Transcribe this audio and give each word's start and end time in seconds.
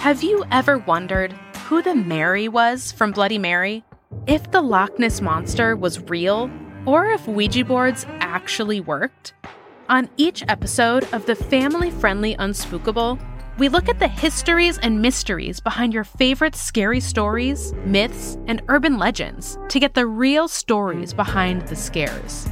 Have 0.00 0.22
you 0.22 0.46
ever 0.50 0.78
wondered 0.78 1.34
who 1.66 1.82
the 1.82 1.94
Mary 1.94 2.48
was 2.48 2.90
from 2.90 3.12
Bloody 3.12 3.36
Mary? 3.36 3.84
If 4.26 4.50
the 4.50 4.62
Loch 4.62 4.98
Ness 4.98 5.20
Monster 5.20 5.76
was 5.76 6.00
real, 6.00 6.50
or 6.86 7.10
if 7.10 7.28
Ouija 7.28 7.66
boards 7.66 8.06
actually 8.20 8.80
worked? 8.80 9.34
On 9.90 10.08
each 10.16 10.42
episode 10.48 11.06
of 11.12 11.26
the 11.26 11.34
family 11.34 11.90
friendly 11.90 12.34
Unspookable, 12.36 13.20
we 13.58 13.68
look 13.68 13.90
at 13.90 13.98
the 13.98 14.08
histories 14.08 14.78
and 14.78 15.02
mysteries 15.02 15.60
behind 15.60 15.92
your 15.92 16.04
favorite 16.04 16.56
scary 16.56 17.00
stories, 17.00 17.74
myths, 17.84 18.38
and 18.46 18.62
urban 18.68 18.96
legends 18.96 19.58
to 19.68 19.78
get 19.78 19.92
the 19.92 20.06
real 20.06 20.48
stories 20.48 21.12
behind 21.12 21.68
the 21.68 21.76
scares. 21.76 22.48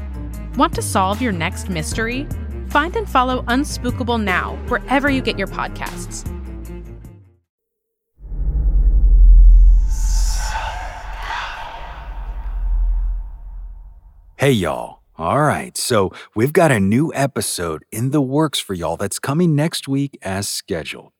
Want 0.58 0.74
to 0.74 0.82
solve 0.82 1.22
your 1.22 1.32
next 1.32 1.70
mystery? 1.70 2.28
Find 2.68 2.94
and 2.94 3.08
follow 3.08 3.40
Unspookable 3.44 4.22
now 4.22 4.56
wherever 4.68 5.08
you 5.08 5.22
get 5.22 5.38
your 5.38 5.48
podcasts. 5.48 6.30
Hey, 14.38 14.52
y'all. 14.52 15.00
All 15.16 15.40
right, 15.40 15.76
so 15.76 16.12
we've 16.36 16.52
got 16.52 16.70
a 16.70 16.78
new 16.78 17.12
episode 17.12 17.84
in 17.90 18.12
the 18.12 18.20
works 18.20 18.60
for 18.60 18.72
y'all 18.72 18.96
that's 18.96 19.18
coming 19.18 19.56
next 19.56 19.88
week 19.88 20.16
as 20.22 20.48
scheduled. 20.48 21.10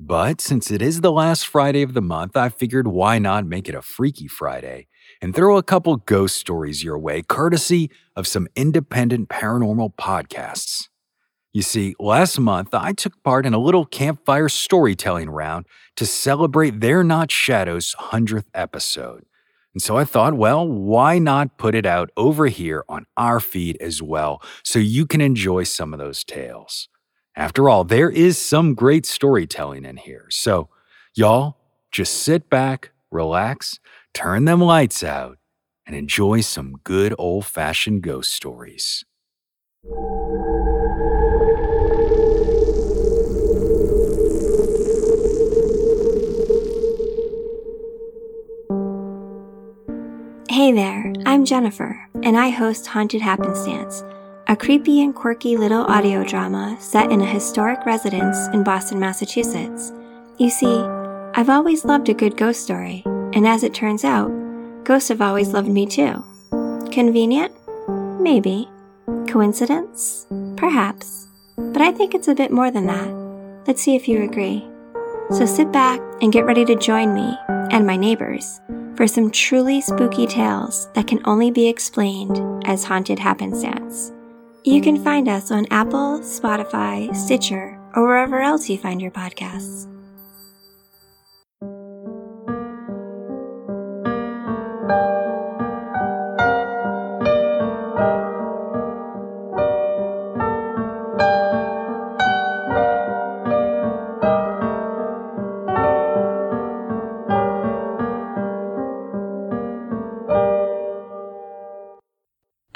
But 0.00 0.40
since 0.40 0.70
it 0.70 0.80
is 0.80 1.02
the 1.02 1.12
last 1.12 1.46
Friday 1.46 1.82
of 1.82 1.92
the 1.92 2.00
month, 2.00 2.34
I 2.34 2.48
figured 2.48 2.86
why 2.86 3.18
not 3.18 3.44
make 3.44 3.68
it 3.68 3.74
a 3.74 3.82
Freaky 3.82 4.26
Friday 4.26 4.86
and 5.20 5.34
throw 5.34 5.58
a 5.58 5.62
couple 5.62 5.96
ghost 5.96 6.36
stories 6.36 6.82
your 6.82 6.98
way, 6.98 7.20
courtesy 7.20 7.90
of 8.16 8.26
some 8.26 8.48
independent 8.56 9.28
paranormal 9.28 9.94
podcasts. 9.96 10.88
You 11.52 11.60
see, 11.60 11.94
last 12.00 12.40
month 12.40 12.72
I 12.72 12.94
took 12.94 13.22
part 13.22 13.44
in 13.44 13.52
a 13.52 13.58
little 13.58 13.84
campfire 13.84 14.48
storytelling 14.48 15.28
round 15.28 15.66
to 15.96 16.06
celebrate 16.06 16.80
They're 16.80 17.04
Not 17.04 17.30
Shadows' 17.30 17.94
100th 18.00 18.46
episode. 18.54 19.26
And 19.76 19.82
so 19.82 19.98
I 19.98 20.06
thought, 20.06 20.32
well, 20.32 20.66
why 20.66 21.18
not 21.18 21.58
put 21.58 21.74
it 21.74 21.84
out 21.84 22.08
over 22.16 22.46
here 22.46 22.82
on 22.88 23.04
our 23.18 23.40
feed 23.40 23.76
as 23.78 24.00
well 24.00 24.40
so 24.64 24.78
you 24.78 25.04
can 25.04 25.20
enjoy 25.20 25.64
some 25.64 25.92
of 25.92 25.98
those 25.98 26.24
tales? 26.24 26.88
After 27.36 27.68
all, 27.68 27.84
there 27.84 28.08
is 28.08 28.38
some 28.38 28.72
great 28.72 29.04
storytelling 29.04 29.84
in 29.84 29.98
here. 29.98 30.28
So, 30.30 30.70
y'all, 31.14 31.58
just 31.92 32.22
sit 32.22 32.48
back, 32.48 32.92
relax, 33.10 33.78
turn 34.14 34.46
them 34.46 34.62
lights 34.62 35.04
out, 35.04 35.36
and 35.86 35.94
enjoy 35.94 36.40
some 36.40 36.76
good 36.82 37.14
old 37.18 37.44
fashioned 37.44 38.00
ghost 38.00 38.32
stories. 38.32 39.04
Jennifer, 51.46 52.06
and 52.24 52.36
I 52.36 52.50
host 52.50 52.88
Haunted 52.88 53.22
Happenstance, 53.22 54.02
a 54.48 54.56
creepy 54.56 55.00
and 55.00 55.14
quirky 55.14 55.56
little 55.56 55.84
audio 55.84 56.24
drama 56.24 56.76
set 56.80 57.12
in 57.12 57.20
a 57.20 57.26
historic 57.26 57.86
residence 57.86 58.36
in 58.48 58.64
Boston, 58.64 58.98
Massachusetts. 58.98 59.92
You 60.38 60.50
see, 60.50 60.76
I've 61.34 61.48
always 61.48 61.84
loved 61.84 62.08
a 62.08 62.14
good 62.14 62.36
ghost 62.36 62.64
story, 62.64 63.02
and 63.06 63.46
as 63.46 63.62
it 63.62 63.72
turns 63.72 64.04
out, 64.04 64.28
ghosts 64.84 65.08
have 65.08 65.22
always 65.22 65.52
loved 65.52 65.68
me 65.68 65.86
too. 65.86 66.24
Convenient? 66.90 67.52
Maybe. 68.20 68.68
Coincidence? 69.28 70.26
Perhaps. 70.56 71.28
But 71.56 71.80
I 71.80 71.92
think 71.92 72.14
it's 72.14 72.28
a 72.28 72.34
bit 72.34 72.50
more 72.50 72.72
than 72.72 72.86
that. 72.86 73.66
Let's 73.68 73.82
see 73.82 73.94
if 73.94 74.08
you 74.08 74.24
agree. 74.24 74.66
So 75.30 75.46
sit 75.46 75.70
back 75.70 76.00
and 76.20 76.32
get 76.32 76.44
ready 76.44 76.64
to 76.64 76.74
join 76.74 77.14
me 77.14 77.36
and 77.48 77.86
my 77.86 77.96
neighbors 77.96 78.60
for 78.96 79.06
some 79.06 79.30
truly 79.30 79.80
spooky 79.80 80.26
tales 80.26 80.88
that 80.94 81.06
can 81.06 81.20
only 81.24 81.50
be 81.50 81.68
explained 81.68 82.40
as 82.66 82.84
haunted 82.84 83.18
happenstance. 83.18 84.12
You 84.64 84.80
can 84.80 85.02
find 85.04 85.28
us 85.28 85.50
on 85.50 85.66
Apple, 85.70 86.20
Spotify, 86.20 87.14
Stitcher, 87.14 87.78
or 87.94 88.06
wherever 88.06 88.40
else 88.40 88.68
you 88.68 88.78
find 88.78 89.00
your 89.00 89.12
podcasts. 89.12 89.86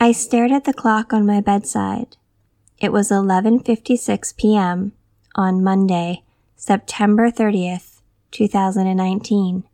I 0.03 0.13
stared 0.13 0.51
at 0.51 0.65
the 0.65 0.73
clock 0.73 1.13
on 1.13 1.27
my 1.27 1.43
bedside. 1.43 2.17
It 2.79 2.91
was 2.91 3.11
11:56 3.11 4.35
p.m. 4.39 4.93
on 5.35 5.63
Monday, 5.63 6.23
September 6.57 7.31
30th, 7.31 8.01
2019. 8.31 9.65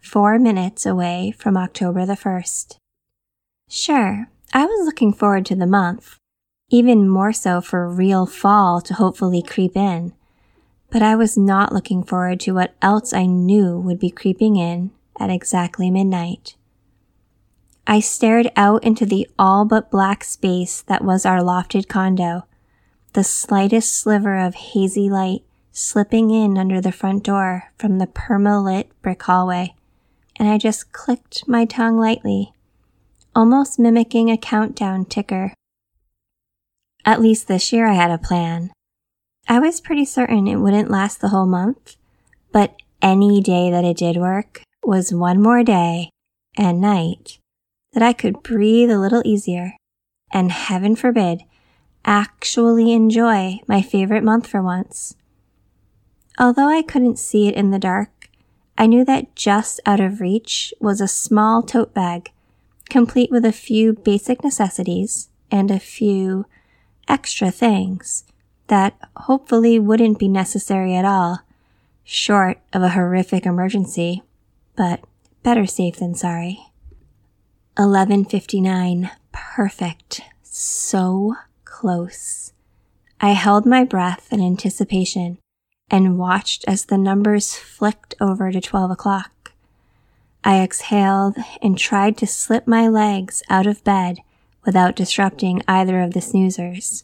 4 0.00 0.38
minutes 0.38 0.86
away 0.86 1.34
from 1.36 1.58
October 1.58 2.06
the 2.06 2.14
1st. 2.14 2.78
Sure, 3.68 4.30
I 4.54 4.64
was 4.64 4.86
looking 4.86 5.12
forward 5.12 5.44
to 5.46 5.54
the 5.54 5.66
month, 5.66 6.16
even 6.70 7.06
more 7.06 7.34
so 7.34 7.60
for 7.60 7.86
real 7.86 8.24
fall 8.24 8.80
to 8.80 8.94
hopefully 8.94 9.42
creep 9.42 9.76
in. 9.76 10.14
But 10.90 11.02
I 11.02 11.16
was 11.16 11.36
not 11.36 11.70
looking 11.70 12.02
forward 12.02 12.40
to 12.40 12.52
what 12.52 12.74
else 12.80 13.12
I 13.12 13.26
knew 13.26 13.78
would 13.78 13.98
be 13.98 14.10
creeping 14.10 14.56
in 14.56 14.90
at 15.20 15.28
exactly 15.28 15.90
midnight. 15.90 16.56
I 17.86 18.00
stared 18.00 18.50
out 18.56 18.82
into 18.82 19.04
the 19.04 19.28
all 19.38 19.66
but 19.66 19.90
black 19.90 20.24
space 20.24 20.80
that 20.82 21.04
was 21.04 21.26
our 21.26 21.40
lofted 21.40 21.86
condo, 21.86 22.46
the 23.12 23.24
slightest 23.24 23.92
sliver 23.94 24.38
of 24.38 24.54
hazy 24.54 25.10
light 25.10 25.42
slipping 25.70 26.30
in 26.30 26.56
under 26.56 26.80
the 26.80 26.92
front 26.92 27.24
door 27.24 27.64
from 27.78 27.98
the 27.98 28.06
perma-lit 28.06 28.90
brick 29.02 29.22
hallway, 29.22 29.74
and 30.36 30.48
I 30.48 30.56
just 30.56 30.92
clicked 30.92 31.46
my 31.46 31.66
tongue 31.66 31.98
lightly, 31.98 32.54
almost 33.34 33.78
mimicking 33.78 34.30
a 34.30 34.38
countdown 34.38 35.04
ticker. 35.04 35.52
At 37.04 37.20
least 37.20 37.48
this 37.48 37.70
year 37.70 37.86
I 37.86 37.94
had 37.94 38.10
a 38.10 38.18
plan. 38.18 38.70
I 39.46 39.58
was 39.58 39.82
pretty 39.82 40.06
certain 40.06 40.48
it 40.48 40.56
wouldn't 40.56 40.90
last 40.90 41.20
the 41.20 41.28
whole 41.28 41.46
month, 41.46 41.96
but 42.50 42.76
any 43.02 43.42
day 43.42 43.70
that 43.70 43.84
it 43.84 43.98
did 43.98 44.16
work 44.16 44.62
was 44.82 45.12
one 45.12 45.42
more 45.42 45.62
day 45.62 46.08
and 46.56 46.80
night 46.80 47.38
that 47.94 48.02
I 48.02 48.12
could 48.12 48.42
breathe 48.42 48.90
a 48.90 48.98
little 48.98 49.22
easier 49.24 49.74
and 50.32 50.50
heaven 50.50 50.96
forbid, 50.96 51.42
actually 52.04 52.92
enjoy 52.92 53.60
my 53.66 53.80
favorite 53.80 54.24
month 54.24 54.46
for 54.46 54.60
once. 54.60 55.14
Although 56.38 56.68
I 56.68 56.82
couldn't 56.82 57.18
see 57.18 57.46
it 57.46 57.54
in 57.54 57.70
the 57.70 57.78
dark, 57.78 58.28
I 58.76 58.86
knew 58.86 59.04
that 59.04 59.36
just 59.36 59.80
out 59.86 60.00
of 60.00 60.20
reach 60.20 60.74
was 60.80 61.00
a 61.00 61.08
small 61.08 61.62
tote 61.62 61.94
bag, 61.94 62.32
complete 62.90 63.30
with 63.30 63.44
a 63.44 63.52
few 63.52 63.92
basic 63.92 64.42
necessities 64.42 65.28
and 65.50 65.70
a 65.70 65.78
few 65.78 66.46
extra 67.06 67.50
things 67.50 68.24
that 68.66 68.98
hopefully 69.16 69.78
wouldn't 69.78 70.18
be 70.18 70.28
necessary 70.28 70.96
at 70.96 71.04
all, 71.04 71.40
short 72.02 72.58
of 72.72 72.82
a 72.82 72.90
horrific 72.90 73.46
emergency, 73.46 74.22
but 74.74 75.04
better 75.44 75.66
safe 75.66 75.96
than 75.96 76.14
sorry. 76.14 76.58
11:59. 77.76 79.10
Perfect. 79.32 80.20
So 80.42 81.34
close. 81.64 82.52
I 83.20 83.30
held 83.30 83.66
my 83.66 83.82
breath 83.82 84.32
in 84.32 84.40
anticipation 84.40 85.38
and 85.90 86.18
watched 86.18 86.64
as 86.68 86.84
the 86.84 86.98
numbers 86.98 87.56
flicked 87.56 88.14
over 88.20 88.52
to 88.52 88.60
12 88.60 88.92
o'clock. 88.92 89.52
I 90.44 90.60
exhaled 90.62 91.36
and 91.60 91.76
tried 91.76 92.16
to 92.18 92.28
slip 92.28 92.68
my 92.68 92.86
legs 92.86 93.42
out 93.50 93.66
of 93.66 93.82
bed 93.82 94.18
without 94.64 94.94
disrupting 94.94 95.62
either 95.66 96.00
of 96.00 96.12
the 96.14 96.20
snoozers. 96.20 97.02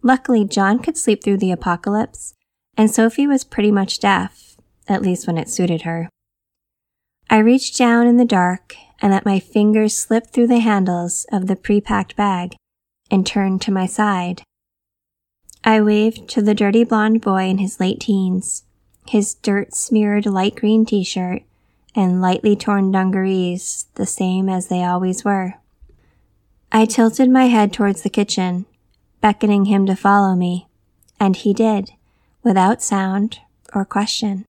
Luckily, 0.00 0.44
John 0.44 0.78
could 0.78 0.96
sleep 0.96 1.24
through 1.24 1.38
the 1.38 1.50
apocalypse, 1.50 2.34
and 2.76 2.88
Sophie 2.88 3.26
was 3.26 3.42
pretty 3.42 3.72
much 3.72 3.98
deaf, 3.98 4.56
at 4.86 5.02
least 5.02 5.26
when 5.26 5.38
it 5.38 5.48
suited 5.48 5.82
her. 5.82 6.08
I 7.28 7.38
reached 7.38 7.76
down 7.76 8.06
in 8.06 8.16
the 8.16 8.24
dark 8.24 8.76
and 9.00 9.12
let 9.12 9.26
my 9.26 9.38
fingers 9.38 9.96
slip 9.96 10.28
through 10.28 10.46
the 10.46 10.60
handles 10.60 11.26
of 11.30 11.46
the 11.46 11.56
pre-packed 11.56 12.16
bag 12.16 12.56
and 13.10 13.26
turned 13.26 13.62
to 13.62 13.72
my 13.72 13.86
side. 13.86 14.42
I 15.64 15.80
waved 15.80 16.28
to 16.30 16.42
the 16.42 16.54
dirty 16.54 16.84
blonde 16.84 17.20
boy 17.20 17.44
in 17.44 17.58
his 17.58 17.80
late 17.80 18.00
teens, 18.00 18.64
his 19.08 19.34
dirt 19.34 19.74
smeared 19.74 20.26
light 20.26 20.54
green 20.56 20.86
t-shirt 20.86 21.42
and 21.94 22.20
lightly 22.20 22.54
torn 22.54 22.92
dungarees 22.92 23.86
the 23.94 24.06
same 24.06 24.48
as 24.48 24.68
they 24.68 24.84
always 24.84 25.24
were. 25.24 25.54
I 26.70 26.84
tilted 26.84 27.30
my 27.30 27.46
head 27.46 27.72
towards 27.72 28.02
the 28.02 28.10
kitchen, 28.10 28.66
beckoning 29.20 29.64
him 29.64 29.86
to 29.86 29.96
follow 29.96 30.34
me, 30.34 30.68
and 31.18 31.34
he 31.34 31.54
did, 31.54 31.92
without 32.42 32.82
sound 32.82 33.40
or 33.74 33.84
question. 33.84 34.44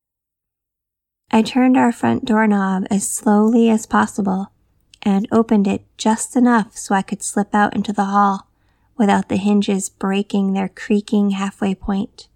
I 1.29 1.41
turned 1.41 1.77
our 1.77 1.91
front 1.91 2.25
doorknob 2.25 2.87
as 2.89 3.09
slowly 3.09 3.69
as 3.69 3.85
possible 3.85 4.51
and 5.03 5.27
opened 5.31 5.67
it 5.67 5.85
just 5.97 6.35
enough 6.35 6.77
so 6.77 6.95
I 6.95 7.01
could 7.01 7.21
slip 7.21 7.53
out 7.53 7.75
into 7.75 7.91
the 7.91 8.05
hall 8.05 8.47
without 8.97 9.29
the 9.29 9.37
hinges 9.37 9.89
breaking 9.89 10.53
their 10.53 10.69
creaking 10.69 11.31
halfway 11.31 11.75
point. 11.75 12.27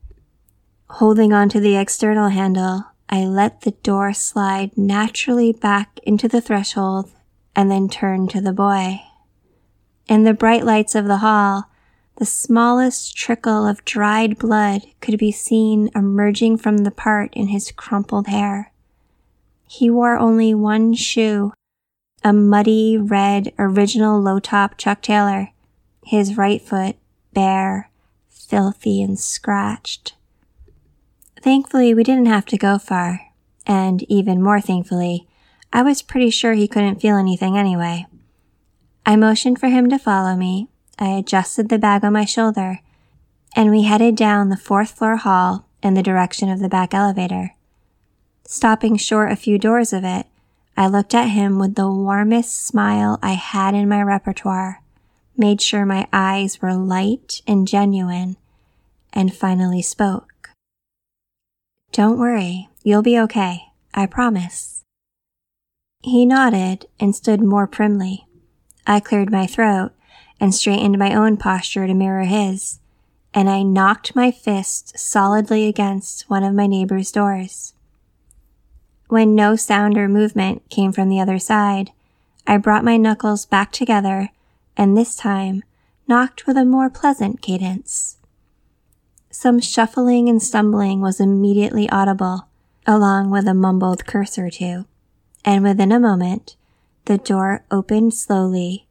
Holding 0.89 1.33
onto 1.33 1.59
the 1.59 1.77
external 1.77 2.29
handle, 2.29 2.85
I 3.09 3.25
let 3.25 3.61
the 3.61 3.71
door 3.71 4.13
slide 4.13 4.77
naturally 4.77 5.51
back 5.51 5.99
into 6.03 6.27
the 6.27 6.41
threshold 6.41 7.11
and 7.55 7.71
then 7.71 7.89
turned 7.89 8.29
to 8.31 8.41
the 8.41 8.53
boy. 8.53 9.01
In 10.07 10.23
the 10.23 10.33
bright 10.33 10.65
lights 10.65 10.95
of 10.95 11.05
the 11.05 11.17
hall, 11.17 11.69
the 12.17 12.25
smallest 12.25 13.15
trickle 13.15 13.65
of 13.65 13.83
dried 13.85 14.37
blood 14.37 14.83
could 14.99 15.17
be 15.17 15.31
seen 15.31 15.89
emerging 15.95 16.57
from 16.57 16.79
the 16.79 16.91
part 16.91 17.33
in 17.33 17.47
his 17.47 17.71
crumpled 17.71 18.27
hair. 18.27 18.70
He 19.73 19.89
wore 19.89 20.17
only 20.17 20.53
one 20.53 20.95
shoe, 20.95 21.53
a 22.25 22.33
muddy 22.33 22.97
red 22.97 23.53
original 23.57 24.19
low 24.19 24.37
top 24.37 24.77
Chuck 24.77 25.01
Taylor, 25.01 25.53
his 26.03 26.35
right 26.35 26.61
foot 26.61 26.97
bare, 27.31 27.89
filthy, 28.27 29.01
and 29.01 29.17
scratched. 29.17 30.13
Thankfully, 31.41 31.93
we 31.93 32.03
didn't 32.03 32.25
have 32.25 32.45
to 32.47 32.57
go 32.57 32.77
far, 32.77 33.21
and 33.65 34.03
even 34.11 34.43
more 34.43 34.59
thankfully, 34.59 35.25
I 35.71 35.83
was 35.83 36.01
pretty 36.01 36.31
sure 36.31 36.51
he 36.51 36.67
couldn't 36.67 36.99
feel 36.99 37.15
anything 37.15 37.57
anyway. 37.57 38.07
I 39.05 39.15
motioned 39.15 39.57
for 39.57 39.69
him 39.69 39.89
to 39.89 39.97
follow 39.97 40.35
me. 40.35 40.67
I 40.99 41.11
adjusted 41.11 41.69
the 41.69 41.79
bag 41.79 42.03
on 42.03 42.11
my 42.11 42.25
shoulder, 42.25 42.81
and 43.55 43.71
we 43.71 43.83
headed 43.83 44.17
down 44.17 44.49
the 44.49 44.57
fourth 44.57 44.91
floor 44.91 45.15
hall 45.15 45.69
in 45.81 45.93
the 45.93 46.03
direction 46.03 46.49
of 46.49 46.59
the 46.59 46.67
back 46.67 46.93
elevator. 46.93 47.55
Stopping 48.45 48.97
short 48.97 49.31
a 49.31 49.35
few 49.35 49.57
doors 49.57 49.93
of 49.93 50.03
it, 50.03 50.27
I 50.75 50.87
looked 50.87 51.13
at 51.13 51.29
him 51.29 51.59
with 51.59 51.75
the 51.75 51.89
warmest 51.89 52.65
smile 52.65 53.19
I 53.21 53.33
had 53.33 53.73
in 53.75 53.87
my 53.87 54.01
repertoire, 54.01 54.81
made 55.37 55.61
sure 55.61 55.85
my 55.85 56.07
eyes 56.11 56.61
were 56.61 56.73
light 56.73 57.41
and 57.47 57.67
genuine, 57.67 58.37
and 59.13 59.33
finally 59.33 59.81
spoke. 59.81 60.51
Don't 61.91 62.17
worry, 62.17 62.69
you'll 62.83 63.01
be 63.01 63.19
okay, 63.19 63.63
I 63.93 64.05
promise. 64.05 64.83
He 66.03 66.25
nodded 66.25 66.87
and 66.99 67.15
stood 67.15 67.41
more 67.41 67.67
primly. 67.67 68.25
I 68.87 68.99
cleared 68.99 69.31
my 69.31 69.45
throat 69.45 69.91
and 70.39 70.55
straightened 70.55 70.97
my 70.97 71.13
own 71.13 71.37
posture 71.37 71.85
to 71.85 71.93
mirror 71.93 72.23
his, 72.23 72.79
and 73.33 73.49
I 73.49 73.63
knocked 73.63 74.15
my 74.15 74.31
fist 74.31 74.97
solidly 74.97 75.67
against 75.67 76.29
one 76.29 76.43
of 76.43 76.55
my 76.55 76.65
neighbor's 76.65 77.11
doors. 77.11 77.73
When 79.11 79.35
no 79.35 79.57
sound 79.57 79.97
or 79.97 80.07
movement 80.07 80.69
came 80.69 80.93
from 80.93 81.09
the 81.09 81.19
other 81.19 81.37
side, 81.37 81.91
I 82.47 82.55
brought 82.55 82.85
my 82.85 82.95
knuckles 82.95 83.45
back 83.45 83.73
together 83.73 84.29
and 84.77 84.95
this 84.95 85.17
time 85.17 85.63
knocked 86.07 86.47
with 86.47 86.55
a 86.55 86.63
more 86.63 86.89
pleasant 86.89 87.41
cadence. 87.41 88.19
Some 89.29 89.59
shuffling 89.59 90.29
and 90.29 90.41
stumbling 90.41 91.01
was 91.01 91.19
immediately 91.19 91.89
audible, 91.89 92.47
along 92.87 93.31
with 93.31 93.49
a 93.49 93.53
mumbled 93.53 94.05
curse 94.05 94.37
or 94.37 94.49
two, 94.49 94.85
and 95.43 95.61
within 95.61 95.91
a 95.91 95.99
moment, 95.99 96.55
the 97.03 97.17
door 97.17 97.65
opened 97.69 98.13
slowly, 98.13 98.87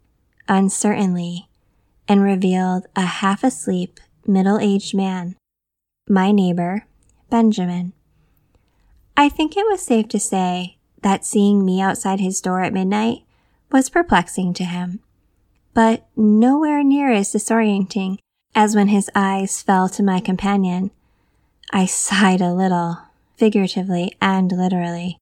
uncertainly, 0.49 1.49
and 2.07 2.23
revealed 2.23 2.85
a 2.95 3.07
half 3.07 3.43
asleep, 3.43 3.99
middle 4.27 4.59
aged 4.59 4.95
man, 4.95 5.37
my 6.07 6.31
neighbor, 6.31 6.85
Benjamin. 7.31 7.95
I 9.21 9.29
think 9.29 9.55
it 9.55 9.67
was 9.69 9.83
safe 9.83 10.09
to 10.09 10.19
say 10.19 10.79
that 11.03 11.27
seeing 11.27 11.63
me 11.63 11.79
outside 11.79 12.21
his 12.21 12.41
door 12.41 12.63
at 12.63 12.73
midnight 12.73 13.19
was 13.71 13.91
perplexing 13.91 14.55
to 14.55 14.65
him, 14.65 15.01
but 15.75 16.07
nowhere 16.17 16.83
near 16.83 17.13
as 17.13 17.31
disorienting 17.31 18.17
as 18.55 18.75
when 18.75 18.89
his 18.89 19.11
eyes 19.15 19.61
fell 19.61 19.91
to 19.91 20.03
my 20.03 20.21
companion. 20.21 20.91
I 21.71 21.85
sighed 21.85 22.41
a 22.41 22.55
little, 22.55 22.97
figuratively 23.37 24.17
and 24.23 24.51
literally. 24.51 25.19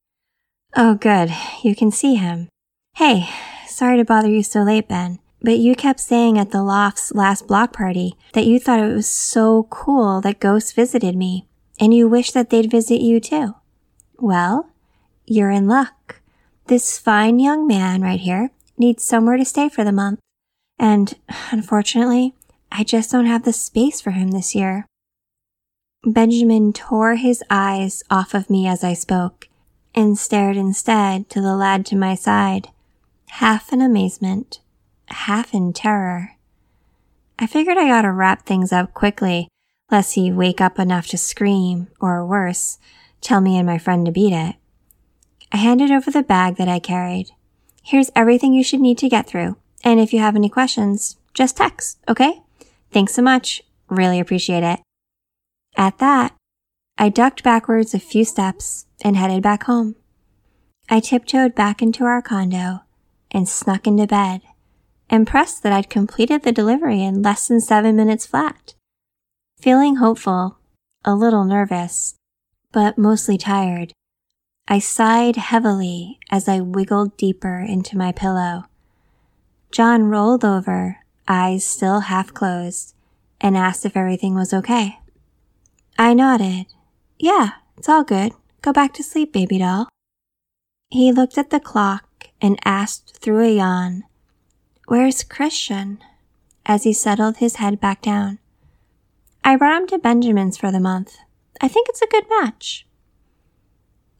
Oh, 0.76 0.94
good, 0.94 1.32
you 1.64 1.74
can 1.74 1.90
see 1.90 2.14
him. 2.14 2.48
Hey, 2.94 3.28
sorry 3.66 3.96
to 3.96 4.04
bother 4.04 4.30
you 4.30 4.44
so 4.44 4.62
late, 4.62 4.86
Ben, 4.86 5.18
but 5.42 5.58
you 5.58 5.74
kept 5.74 5.98
saying 5.98 6.38
at 6.38 6.52
the 6.52 6.62
loft's 6.62 7.12
last 7.14 7.48
block 7.48 7.72
party 7.72 8.14
that 8.32 8.46
you 8.46 8.60
thought 8.60 8.78
it 8.78 8.94
was 8.94 9.10
so 9.10 9.64
cool 9.70 10.20
that 10.20 10.38
ghosts 10.38 10.70
visited 10.70 11.16
me, 11.16 11.48
and 11.80 11.92
you 11.92 12.06
wish 12.06 12.30
that 12.30 12.50
they'd 12.50 12.70
visit 12.70 13.00
you 13.00 13.18
too. 13.18 13.56
Well, 14.20 14.70
you're 15.26 15.50
in 15.50 15.69
luck. 15.69 16.20
This 16.67 16.99
fine 16.99 17.38
young 17.38 17.67
man 17.67 18.03
right 18.03 18.20
here 18.20 18.50
needs 18.76 19.05
somewhere 19.05 19.37
to 19.37 19.44
stay 19.44 19.69
for 19.69 19.85
the 19.85 19.93
month, 19.93 20.19
and 20.79 21.15
unfortunately, 21.50 22.35
I 22.70 22.85
just 22.85 23.12
don't 23.12 23.26
have 23.26 23.44
the 23.44 23.53
space 23.53 24.00
for 24.00 24.11
him 24.11 24.32
this 24.32 24.55
year. 24.55 24.87
Benjamin 26.05 26.73
tore 26.73 27.15
his 27.15 27.43
eyes 27.49 28.03
off 28.11 28.35
of 28.35 28.50
me 28.50 28.67
as 28.67 28.85
I 28.85 28.94
spoke 28.94 29.49
and 29.94 30.19
stared 30.19 30.56
instead 30.56 31.31
to 31.31 31.41
the 31.41 31.56
lad 31.56 31.87
to 31.87 31.97
my 31.97 32.15
side 32.15 32.69
half 33.31 33.73
in 33.73 33.81
amazement, 33.81 34.61
half 35.06 35.55
in 35.55 35.73
terror. 35.73 36.32
I 37.38 37.47
figured 37.47 37.76
I 37.76 37.91
ought 37.91 38.03
to 38.03 38.12
wrap 38.12 38.47
things 38.47 38.73
up 38.73 38.94
quickly, 38.94 39.49
lest 39.91 40.15
he 40.15 40.32
wake 40.32 40.61
up 40.61 40.79
enough 40.79 41.06
to 41.09 41.19
scream, 41.19 41.88
or 42.00 42.26
worse, 42.26 42.79
tell 43.20 43.41
me 43.41 43.56
and 43.56 43.67
my 43.67 43.79
friend 43.79 44.06
to 44.06 44.13
beat 44.13 44.32
it. 44.32 44.56
I 45.53 45.56
handed 45.56 45.91
over 45.91 46.10
the 46.10 46.22
bag 46.22 46.56
that 46.56 46.69
I 46.69 46.79
carried. 46.79 47.31
Here's 47.82 48.10
everything 48.15 48.53
you 48.53 48.63
should 48.63 48.81
need 48.81 48.98
to 48.98 49.08
get 49.08 49.27
through, 49.27 49.56
and 49.82 49.98
if 49.98 50.13
you 50.13 50.19
have 50.19 50.37
any 50.37 50.48
questions, 50.48 51.17
just 51.34 51.56
text, 51.56 51.98
okay? 52.08 52.43
Thanks 52.93 53.15
so 53.15 53.22
much. 53.22 53.63
Really 53.89 54.20
appreciate 54.20 54.63
it. 54.63 54.81
At 55.77 55.98
that, 55.98 56.34
I 56.98 57.08
ducked 57.08 57.43
backwards 57.43 57.94
a 57.94 57.98
few 57.98 58.25
steps 58.25 58.87
and 59.03 59.17
headed 59.17 59.43
back 59.43 59.65
home. 59.65 59.94
I 60.91 61.01
tiptoed 61.01 61.55
back 61.55 61.81
into 61.81 62.05
our 62.05 62.20
condo 62.20 62.81
and 63.31 63.48
snuck 63.48 63.87
into 63.87 64.06
bed, 64.06 64.41
impressed 65.08 65.63
that 65.63 65.72
I'd 65.72 65.91
completed 65.91 66.43
the 66.43 66.53
delivery 66.53 67.03
in 67.03 67.22
less 67.22 67.46
than 67.48 67.60
seven 67.60 67.94
minutes 67.96 68.27
flat. 68.27 68.75
Feeling 69.60 69.96
hopeful, 69.96 70.58
a 71.05 71.15
little 71.15 71.44
nervous, 71.44 72.15
but 72.72 72.98
mostly 72.98 73.39
tired, 73.39 73.93
I 74.67 74.79
sighed 74.79 75.37
heavily 75.37 76.19
as 76.31 76.48
I 76.48 76.60
wiggled 76.60 77.17
deeper 77.17 77.58
into 77.58 77.96
my 77.96 78.13
pillow. 78.13 78.65
John 79.70 80.05
rolled 80.05 80.44
over, 80.44 80.98
eyes 81.27 81.65
still 81.65 82.01
half 82.01 82.34
closed, 82.34 82.94
and 83.41 83.56
asked 83.56 83.87
if 83.87 83.96
everything 83.96 84.34
was 84.34 84.53
okay. 84.53 84.98
I 85.98 86.15
nodded. 86.15 86.67
Yeah, 87.19 87.51
it's 87.77 87.89
all 87.89 88.05
good. 88.05 88.32
Go 88.63 88.72
back 88.72 88.93
to 88.94 89.03
sleep, 89.03 89.32
baby 89.32 89.58
doll. 89.58 89.89
He 90.91 91.13
looked 91.13 91.39
at 91.39 91.51
the 91.51 91.60
clock 91.60 92.29
and 92.41 92.58
asked 92.65 93.19
through 93.19 93.44
a 93.44 93.56
yawn, 93.56 94.05
Where's 94.87 95.22
Christian? 95.22 95.98
as 96.67 96.82
he 96.82 96.93
settled 96.93 97.39
his 97.39 97.56
head 97.56 97.81
back 97.81 98.03
down. 98.03 98.39
I 99.43 99.56
brought 99.56 99.81
him 99.81 99.89
to 99.89 99.98
Benjamin's 99.98 100.58
for 100.58 100.70
the 100.70 100.81
month. 100.81 101.17
I 101.60 101.69
think 101.69 101.88
it's 101.88 102.03
a 102.03 102.06
good 102.06 102.24
match. 102.29 102.86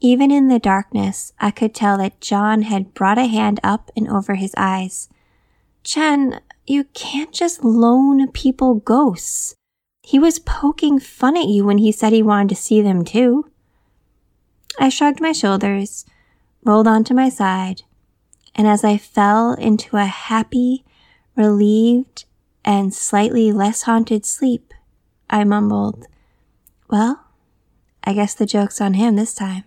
Even 0.01 0.31
in 0.31 0.49
the 0.49 0.59
darkness, 0.59 1.33
I 1.41 1.51
could 1.51 1.75
tell 1.75 1.99
that 1.99 2.21
John 2.21 2.63
had 2.63 2.95
brought 2.95 3.19
a 3.19 3.27
hand 3.27 3.59
up 3.65 3.91
and 3.97 4.09
over 4.09 4.37
his 4.37 4.55
eyes. 4.57 5.09
Jen, 5.83 6.41
you 6.67 6.85
can't 6.85 7.33
just 7.33 7.65
loan 7.65 8.31
people 8.33 8.75
ghosts. 8.77 9.55
He 10.03 10.19
was 10.19 10.39
poking 10.39 10.99
fun 11.01 11.37
at 11.37 11.49
you 11.49 11.65
when 11.65 11.79
he 11.79 11.93
said 11.93 12.13
he 12.13 12.23
wanted 12.23 12.51
to 12.51 12.55
see 12.55 12.81
them 12.81 13.05
too. 13.05 13.51
I 14.79 14.89
shrugged 14.89 15.21
my 15.21 15.33
shoulders, 15.33 16.05
rolled 16.65 16.87
onto 16.87 17.15
my 17.15 17.29
side, 17.29 17.83
and 18.55 18.67
as 18.67 18.85
I 18.85 18.97
fell 18.97 19.55
into 19.55 19.97
a 19.97 20.05
happy, 20.07 20.85
relieved, 21.37 22.25
and 22.65 22.95
slightly 22.95 23.53
less 23.53 23.83
haunted 23.83 24.25
sleep, 24.25 24.73
I 25.29 25.45
mumbled, 25.45 26.07
Well, 26.89 27.28
I 28.09 28.15
guess 28.15 28.33
the 28.33 28.47
joke's 28.47 28.81
on 28.81 28.95
him 28.95 29.17
this 29.17 29.35
time. 29.35 29.65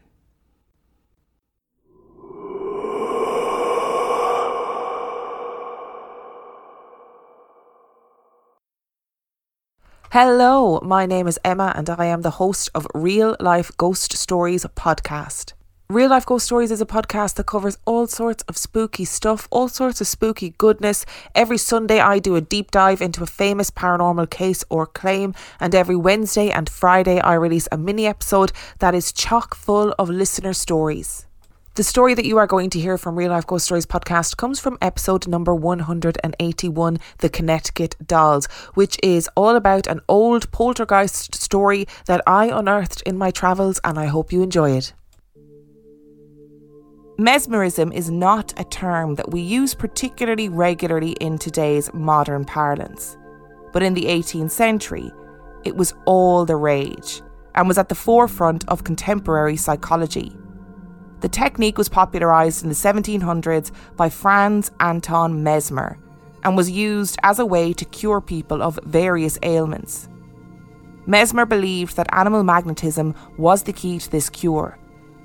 Hello, 10.09 10.79
my 10.81 11.05
name 11.05 11.27
is 11.27 11.37
Emma 11.45 11.71
and 11.75 11.87
I 11.87 12.05
am 12.05 12.23
the 12.23 12.31
host 12.31 12.71
of 12.73 12.87
Real 12.95 13.37
Life 13.39 13.69
Ghost 13.77 14.17
Stories 14.17 14.65
podcast. 14.75 15.53
Real 15.91 16.11
Life 16.11 16.25
Ghost 16.25 16.45
Stories 16.45 16.71
is 16.71 16.79
a 16.79 16.85
podcast 16.85 17.35
that 17.35 17.47
covers 17.47 17.77
all 17.83 18.07
sorts 18.07 18.45
of 18.47 18.55
spooky 18.55 19.03
stuff, 19.03 19.49
all 19.51 19.67
sorts 19.67 19.99
of 19.99 20.07
spooky 20.07 20.51
goodness. 20.57 21.05
Every 21.35 21.57
Sunday, 21.57 21.99
I 21.99 22.17
do 22.17 22.37
a 22.37 22.39
deep 22.39 22.71
dive 22.71 23.01
into 23.01 23.23
a 23.23 23.27
famous 23.27 23.69
paranormal 23.69 24.29
case 24.29 24.63
or 24.69 24.85
claim, 24.85 25.33
and 25.59 25.75
every 25.75 25.97
Wednesday 25.97 26.49
and 26.49 26.69
Friday, 26.69 27.19
I 27.19 27.33
release 27.33 27.67
a 27.73 27.77
mini 27.77 28.07
episode 28.07 28.53
that 28.79 28.95
is 28.95 29.11
chock 29.11 29.53
full 29.53 29.93
of 29.99 30.09
listener 30.09 30.53
stories. 30.53 31.25
The 31.75 31.83
story 31.83 32.13
that 32.13 32.25
you 32.25 32.37
are 32.37 32.47
going 32.47 32.69
to 32.69 32.79
hear 32.79 32.97
from 32.97 33.17
Real 33.17 33.31
Life 33.31 33.47
Ghost 33.47 33.65
Stories 33.65 33.85
podcast 33.85 34.37
comes 34.37 34.61
from 34.61 34.77
episode 34.81 35.27
number 35.27 35.53
181, 35.53 36.99
The 37.17 37.29
Connecticut 37.29 37.97
Dolls, 38.07 38.45
which 38.75 38.97
is 39.03 39.29
all 39.35 39.57
about 39.57 39.87
an 39.87 39.99
old 40.07 40.53
poltergeist 40.53 41.35
story 41.35 41.85
that 42.05 42.21
I 42.25 42.45
unearthed 42.45 43.01
in 43.01 43.17
my 43.17 43.29
travels, 43.29 43.81
and 43.83 43.99
I 43.99 44.05
hope 44.05 44.31
you 44.31 44.41
enjoy 44.41 44.71
it. 44.71 44.93
Mesmerism 47.21 47.91
is 47.91 48.09
not 48.09 48.51
a 48.59 48.63
term 48.63 49.13
that 49.13 49.29
we 49.29 49.41
use 49.41 49.75
particularly 49.75 50.49
regularly 50.49 51.11
in 51.19 51.37
today's 51.37 51.93
modern 51.93 52.43
parlance. 52.43 53.15
But 53.71 53.83
in 53.83 53.93
the 53.93 54.05
18th 54.05 54.49
century, 54.49 55.11
it 55.63 55.75
was 55.75 55.93
all 56.05 56.45
the 56.45 56.55
rage 56.55 57.21
and 57.53 57.67
was 57.67 57.77
at 57.77 57.89
the 57.89 57.93
forefront 57.93 58.67
of 58.67 58.83
contemporary 58.83 59.55
psychology. 59.55 60.35
The 61.19 61.29
technique 61.29 61.77
was 61.77 61.89
popularised 61.89 62.63
in 62.63 62.69
the 62.69 62.75
1700s 62.75 63.71
by 63.95 64.09
Franz 64.09 64.71
Anton 64.79 65.43
Mesmer 65.43 65.99
and 66.43 66.57
was 66.57 66.71
used 66.71 67.19
as 67.21 67.37
a 67.37 67.45
way 67.45 67.71
to 67.71 67.85
cure 67.85 68.19
people 68.19 68.63
of 68.63 68.79
various 68.85 69.37
ailments. 69.43 70.09
Mesmer 71.05 71.45
believed 71.45 71.97
that 71.97 72.11
animal 72.13 72.43
magnetism 72.43 73.13
was 73.37 73.61
the 73.61 73.73
key 73.73 73.99
to 73.99 74.09
this 74.09 74.27
cure, 74.27 74.79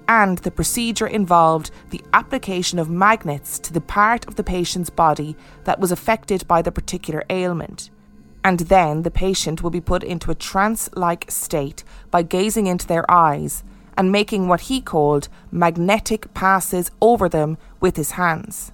and 0.08 0.38
the 0.38 0.50
procedure 0.50 1.06
involved 1.06 1.70
the 1.90 2.02
application 2.12 2.78
of 2.78 2.88
magnets 2.90 3.58
to 3.58 3.72
the 3.72 3.80
part 3.80 4.26
of 4.26 4.36
the 4.36 4.44
patient's 4.44 4.90
body 4.90 5.36
that 5.64 5.80
was 5.80 5.92
affected 5.92 6.46
by 6.46 6.62
the 6.62 6.72
particular 6.72 7.24
ailment. 7.30 7.90
And 8.44 8.60
then 8.60 9.02
the 9.02 9.10
patient 9.10 9.62
will 9.62 9.70
be 9.70 9.80
put 9.80 10.04
into 10.04 10.30
a 10.30 10.34
trance 10.36 10.88
like 10.94 11.30
state 11.30 11.82
by 12.10 12.22
gazing 12.22 12.66
into 12.66 12.86
their 12.86 13.10
eyes 13.10 13.64
and 13.96 14.12
making 14.12 14.46
what 14.46 14.62
he 14.62 14.80
called 14.80 15.28
magnetic 15.50 16.32
passes 16.34 16.90
over 17.00 17.28
them 17.28 17.58
with 17.80 17.96
his 17.96 18.12
hands. 18.12 18.72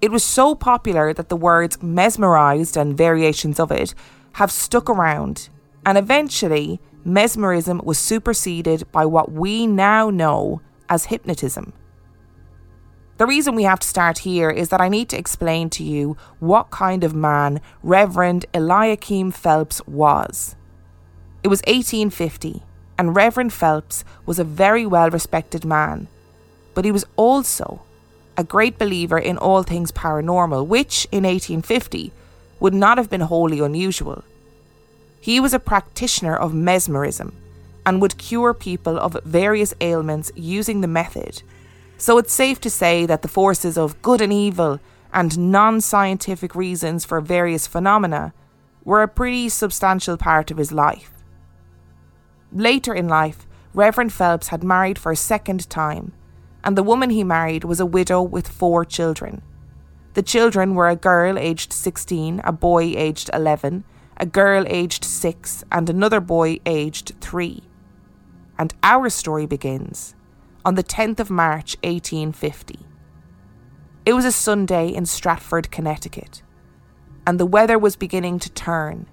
It 0.00 0.10
was 0.10 0.24
so 0.24 0.54
popular 0.54 1.12
that 1.12 1.28
the 1.28 1.36
words 1.36 1.82
mesmerized 1.82 2.76
and 2.76 2.96
variations 2.96 3.58
of 3.58 3.72
it 3.72 3.94
have 4.34 4.50
stuck 4.50 4.88
around, 4.90 5.48
and 5.86 5.96
eventually, 5.96 6.80
mesmerism 7.04 7.80
was 7.84 7.98
superseded 7.98 8.90
by 8.92 9.06
what 9.06 9.32
we 9.32 9.66
now 9.66 10.10
know 10.10 10.60
as 10.88 11.06
hypnotism. 11.06 11.72
The 13.16 13.26
reason 13.26 13.54
we 13.54 13.62
have 13.62 13.78
to 13.78 13.86
start 13.86 14.18
here 14.18 14.50
is 14.50 14.70
that 14.70 14.80
I 14.80 14.88
need 14.88 15.08
to 15.10 15.18
explain 15.18 15.70
to 15.70 15.84
you 15.84 16.16
what 16.40 16.70
kind 16.70 17.04
of 17.04 17.14
man 17.14 17.60
Reverend 17.82 18.46
Eliakim 18.52 19.30
Phelps 19.30 19.80
was. 19.86 20.56
It 21.44 21.48
was 21.48 21.60
1850 21.60 22.62
and 22.98 23.14
Reverend 23.14 23.52
Phelps 23.52 24.04
was 24.26 24.38
a 24.38 24.44
very 24.44 24.84
well 24.86 25.10
respected 25.10 25.64
man, 25.64 26.08
but 26.74 26.84
he 26.84 26.90
was 26.90 27.04
also 27.16 27.82
a 28.36 28.42
great 28.42 28.78
believer 28.78 29.18
in 29.18 29.38
all 29.38 29.62
things 29.62 29.92
paranormal, 29.92 30.66
which 30.66 31.06
in 31.12 31.22
1850 31.22 32.12
would 32.58 32.74
not 32.74 32.98
have 32.98 33.10
been 33.10 33.20
wholly 33.20 33.60
unusual. 33.60 34.24
He 35.24 35.40
was 35.40 35.54
a 35.54 35.58
practitioner 35.58 36.36
of 36.36 36.52
mesmerism 36.52 37.34
and 37.86 38.02
would 38.02 38.18
cure 38.18 38.52
people 38.52 38.98
of 38.98 39.16
various 39.24 39.72
ailments 39.80 40.30
using 40.36 40.82
the 40.82 40.86
method. 40.86 41.42
So 41.96 42.18
it's 42.18 42.34
safe 42.34 42.60
to 42.60 42.68
say 42.68 43.06
that 43.06 43.22
the 43.22 43.34
forces 43.40 43.78
of 43.78 44.02
good 44.02 44.20
and 44.20 44.30
evil 44.30 44.80
and 45.14 45.50
non 45.50 45.80
scientific 45.80 46.54
reasons 46.54 47.06
for 47.06 47.22
various 47.22 47.66
phenomena 47.66 48.34
were 48.84 49.02
a 49.02 49.08
pretty 49.08 49.48
substantial 49.48 50.18
part 50.18 50.50
of 50.50 50.58
his 50.58 50.72
life. 50.72 51.10
Later 52.52 52.92
in 52.92 53.08
life, 53.08 53.46
Reverend 53.72 54.12
Phelps 54.12 54.48
had 54.48 54.62
married 54.62 54.98
for 54.98 55.10
a 55.10 55.16
second 55.16 55.70
time, 55.70 56.12
and 56.62 56.76
the 56.76 56.82
woman 56.82 57.08
he 57.08 57.24
married 57.24 57.64
was 57.64 57.80
a 57.80 57.86
widow 57.86 58.20
with 58.20 58.46
four 58.46 58.84
children. 58.84 59.40
The 60.12 60.22
children 60.22 60.74
were 60.74 60.90
a 60.90 60.96
girl 60.96 61.38
aged 61.38 61.72
16, 61.72 62.42
a 62.44 62.52
boy 62.52 62.92
aged 62.94 63.30
11, 63.32 63.84
a 64.16 64.26
girl 64.26 64.64
aged 64.66 65.04
6, 65.04 65.64
and 65.72 65.88
another 65.90 66.20
boy 66.20 66.58
aged 66.66 67.14
3. 67.20 67.62
And 68.58 68.74
our 68.82 69.08
story 69.08 69.46
begins 69.46 70.14
on 70.64 70.74
the 70.74 70.84
10th 70.84 71.20
of 71.20 71.30
March 71.30 71.76
1850. 71.82 72.78
It 74.06 74.12
was 74.12 74.24
a 74.24 74.32
Sunday 74.32 74.88
in 74.88 75.06
Stratford, 75.06 75.70
Connecticut, 75.70 76.42
and 77.26 77.40
the 77.40 77.46
weather 77.46 77.78
was 77.78 77.96
beginning 77.96 78.38
to 78.40 78.50
turn 78.50 79.06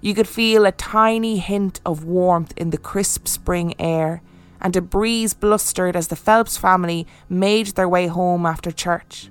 you 0.00 0.14
could 0.14 0.28
feel 0.28 0.64
a 0.64 0.72
tiny 0.72 1.38
hint 1.38 1.80
of 1.84 2.04
warmth 2.04 2.52
in 2.56 2.70
the 2.70 2.78
crisp 2.78 3.26
spring 3.26 3.74
air, 3.78 4.22
and 4.60 4.76
a 4.76 4.80
breeze 4.80 5.34
blustered 5.34 5.96
as 5.96 6.08
the 6.08 6.16
Phelps 6.16 6.56
family 6.56 7.06
made 7.28 7.68
their 7.68 7.88
way 7.88 8.06
home 8.06 8.46
after 8.46 8.70
church. 8.70 9.30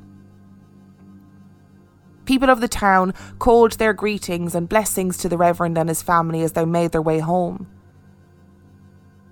People 2.25 2.49
of 2.49 2.59
the 2.59 2.67
town 2.67 3.13
called 3.39 3.73
their 3.73 3.93
greetings 3.93 4.55
and 4.55 4.67
blessings 4.67 5.17
to 5.19 5.29
the 5.29 5.37
Reverend 5.37 5.77
and 5.77 5.89
his 5.89 6.01
family 6.01 6.41
as 6.41 6.53
they 6.53 6.65
made 6.65 6.91
their 6.91 7.01
way 7.01 7.19
home. 7.19 7.67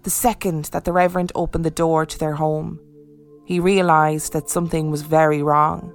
The 0.03 0.09
second 0.09 0.65
that 0.65 0.85
the 0.85 0.93
Reverend 0.93 1.31
opened 1.33 1.65
the 1.65 1.71
door 1.71 2.05
to 2.05 2.19
their 2.19 2.33
home, 2.33 2.79
he 3.45 3.59
realised 3.59 4.33
that 4.33 4.49
something 4.49 4.91
was 4.91 5.01
very 5.01 5.41
wrong. 5.41 5.93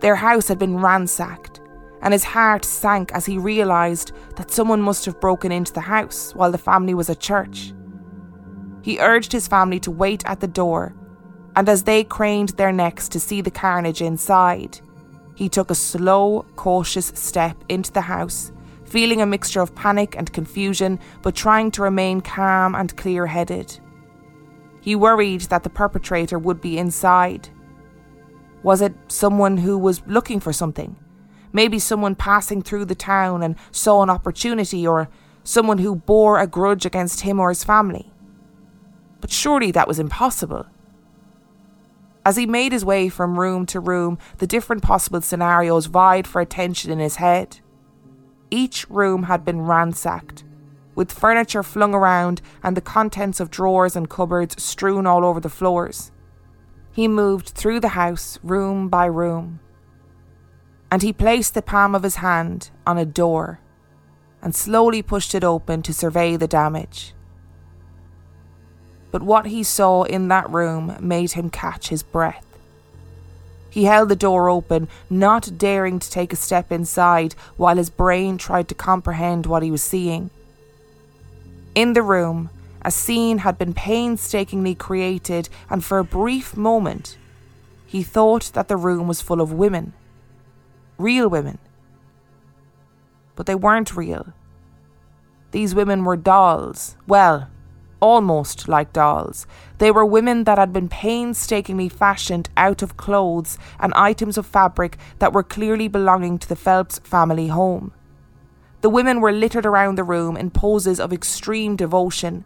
Their 0.00 0.16
house 0.16 0.48
had 0.48 0.58
been 0.58 0.80
ransacked, 0.80 1.60
and 2.00 2.12
his 2.12 2.24
heart 2.24 2.64
sank 2.64 3.12
as 3.12 3.26
he 3.26 3.36
realised 3.36 4.12
that 4.36 4.50
someone 4.50 4.80
must 4.80 5.04
have 5.04 5.20
broken 5.20 5.50
into 5.52 5.72
the 5.72 5.80
house 5.80 6.34
while 6.34 6.52
the 6.52 6.58
family 6.58 6.94
was 6.94 7.10
at 7.10 7.20
church. 7.20 7.72
He 8.82 9.00
urged 9.00 9.32
his 9.32 9.48
family 9.48 9.80
to 9.80 9.90
wait 9.90 10.22
at 10.24 10.40
the 10.40 10.46
door, 10.46 10.94
and 11.56 11.68
as 11.68 11.82
they 11.82 12.04
craned 12.04 12.50
their 12.50 12.72
necks 12.72 13.08
to 13.08 13.20
see 13.20 13.40
the 13.40 13.50
carnage 13.50 14.00
inside, 14.00 14.80
he 15.38 15.48
took 15.48 15.70
a 15.70 15.74
slow, 15.76 16.44
cautious 16.56 17.12
step 17.14 17.56
into 17.68 17.92
the 17.92 18.00
house, 18.00 18.50
feeling 18.84 19.22
a 19.22 19.26
mixture 19.26 19.60
of 19.60 19.72
panic 19.72 20.16
and 20.18 20.32
confusion, 20.32 20.98
but 21.22 21.36
trying 21.36 21.70
to 21.70 21.82
remain 21.82 22.20
calm 22.20 22.74
and 22.74 22.96
clear 22.96 23.24
headed. 23.24 23.78
He 24.80 24.96
worried 24.96 25.42
that 25.42 25.62
the 25.62 25.70
perpetrator 25.70 26.40
would 26.40 26.60
be 26.60 26.76
inside. 26.76 27.50
Was 28.64 28.80
it 28.80 28.96
someone 29.06 29.58
who 29.58 29.78
was 29.78 30.02
looking 30.08 30.40
for 30.40 30.52
something? 30.52 30.96
Maybe 31.52 31.78
someone 31.78 32.16
passing 32.16 32.60
through 32.60 32.86
the 32.86 32.96
town 32.96 33.44
and 33.44 33.54
saw 33.70 34.02
an 34.02 34.10
opportunity, 34.10 34.84
or 34.88 35.08
someone 35.44 35.78
who 35.78 35.94
bore 35.94 36.40
a 36.40 36.48
grudge 36.48 36.84
against 36.84 37.20
him 37.20 37.38
or 37.38 37.50
his 37.50 37.62
family. 37.62 38.12
But 39.20 39.30
surely 39.30 39.70
that 39.70 39.86
was 39.86 40.00
impossible. 40.00 40.66
As 42.28 42.36
he 42.36 42.44
made 42.44 42.72
his 42.72 42.84
way 42.84 43.08
from 43.08 43.40
room 43.40 43.64
to 43.64 43.80
room, 43.80 44.18
the 44.36 44.46
different 44.46 44.82
possible 44.82 45.22
scenarios 45.22 45.86
vied 45.86 46.26
for 46.26 46.42
attention 46.42 46.90
in 46.90 46.98
his 46.98 47.16
head. 47.16 47.60
Each 48.50 48.84
room 48.90 49.22
had 49.22 49.46
been 49.46 49.62
ransacked, 49.62 50.44
with 50.94 51.10
furniture 51.10 51.62
flung 51.62 51.94
around 51.94 52.42
and 52.62 52.76
the 52.76 52.82
contents 52.82 53.40
of 53.40 53.50
drawers 53.50 53.96
and 53.96 54.10
cupboards 54.10 54.62
strewn 54.62 55.06
all 55.06 55.24
over 55.24 55.40
the 55.40 55.48
floors. 55.48 56.12
He 56.92 57.08
moved 57.08 57.48
through 57.48 57.80
the 57.80 57.96
house, 57.96 58.38
room 58.42 58.90
by 58.90 59.06
room, 59.06 59.60
and 60.92 61.00
he 61.00 61.14
placed 61.14 61.54
the 61.54 61.62
palm 61.62 61.94
of 61.94 62.02
his 62.02 62.16
hand 62.16 62.70
on 62.86 62.98
a 62.98 63.06
door 63.06 63.60
and 64.42 64.54
slowly 64.54 65.00
pushed 65.00 65.34
it 65.34 65.44
open 65.44 65.80
to 65.80 65.94
survey 65.94 66.36
the 66.36 66.46
damage. 66.46 67.14
But 69.10 69.22
what 69.22 69.46
he 69.46 69.62
saw 69.62 70.02
in 70.02 70.28
that 70.28 70.50
room 70.50 70.96
made 71.00 71.32
him 71.32 71.50
catch 71.50 71.88
his 71.88 72.02
breath. 72.02 72.44
He 73.70 73.84
held 73.84 74.08
the 74.08 74.16
door 74.16 74.48
open, 74.48 74.88
not 75.08 75.58
daring 75.58 75.98
to 75.98 76.10
take 76.10 76.32
a 76.32 76.36
step 76.36 76.72
inside 76.72 77.34
while 77.56 77.76
his 77.76 77.90
brain 77.90 78.38
tried 78.38 78.68
to 78.68 78.74
comprehend 78.74 79.46
what 79.46 79.62
he 79.62 79.70
was 79.70 79.82
seeing. 79.82 80.30
In 81.74 81.92
the 81.92 82.02
room, 82.02 82.50
a 82.82 82.90
scene 82.90 83.38
had 83.38 83.58
been 83.58 83.74
painstakingly 83.74 84.74
created, 84.74 85.48
and 85.70 85.84
for 85.84 85.98
a 85.98 86.04
brief 86.04 86.56
moment, 86.56 87.18
he 87.86 88.02
thought 88.02 88.50
that 88.54 88.68
the 88.68 88.76
room 88.76 89.06
was 89.06 89.22
full 89.22 89.40
of 89.40 89.52
women 89.52 89.92
real 90.98 91.28
women. 91.28 91.58
But 93.36 93.46
they 93.46 93.54
weren't 93.54 93.96
real. 93.96 94.32
These 95.52 95.74
women 95.74 96.04
were 96.04 96.16
dolls. 96.16 96.96
Well, 97.06 97.48
almost 98.00 98.68
like 98.68 98.92
dolls. 98.92 99.46
They 99.78 99.90
were 99.90 100.04
women 100.04 100.44
that 100.44 100.58
had 100.58 100.72
been 100.72 100.88
painstakingly 100.88 101.88
fashioned 101.88 102.48
out 102.56 102.82
of 102.82 102.96
clothes 102.96 103.58
and 103.78 103.92
items 103.94 104.38
of 104.38 104.46
fabric 104.46 104.98
that 105.18 105.32
were 105.32 105.42
clearly 105.42 105.88
belonging 105.88 106.38
to 106.38 106.48
the 106.48 106.56
Phelps 106.56 106.98
family 107.00 107.48
home. 107.48 107.92
The 108.80 108.90
women 108.90 109.20
were 109.20 109.32
littered 109.32 109.66
around 109.66 109.96
the 109.96 110.04
room 110.04 110.36
in 110.36 110.50
poses 110.50 111.00
of 111.00 111.12
extreme 111.12 111.74
devotion, 111.74 112.44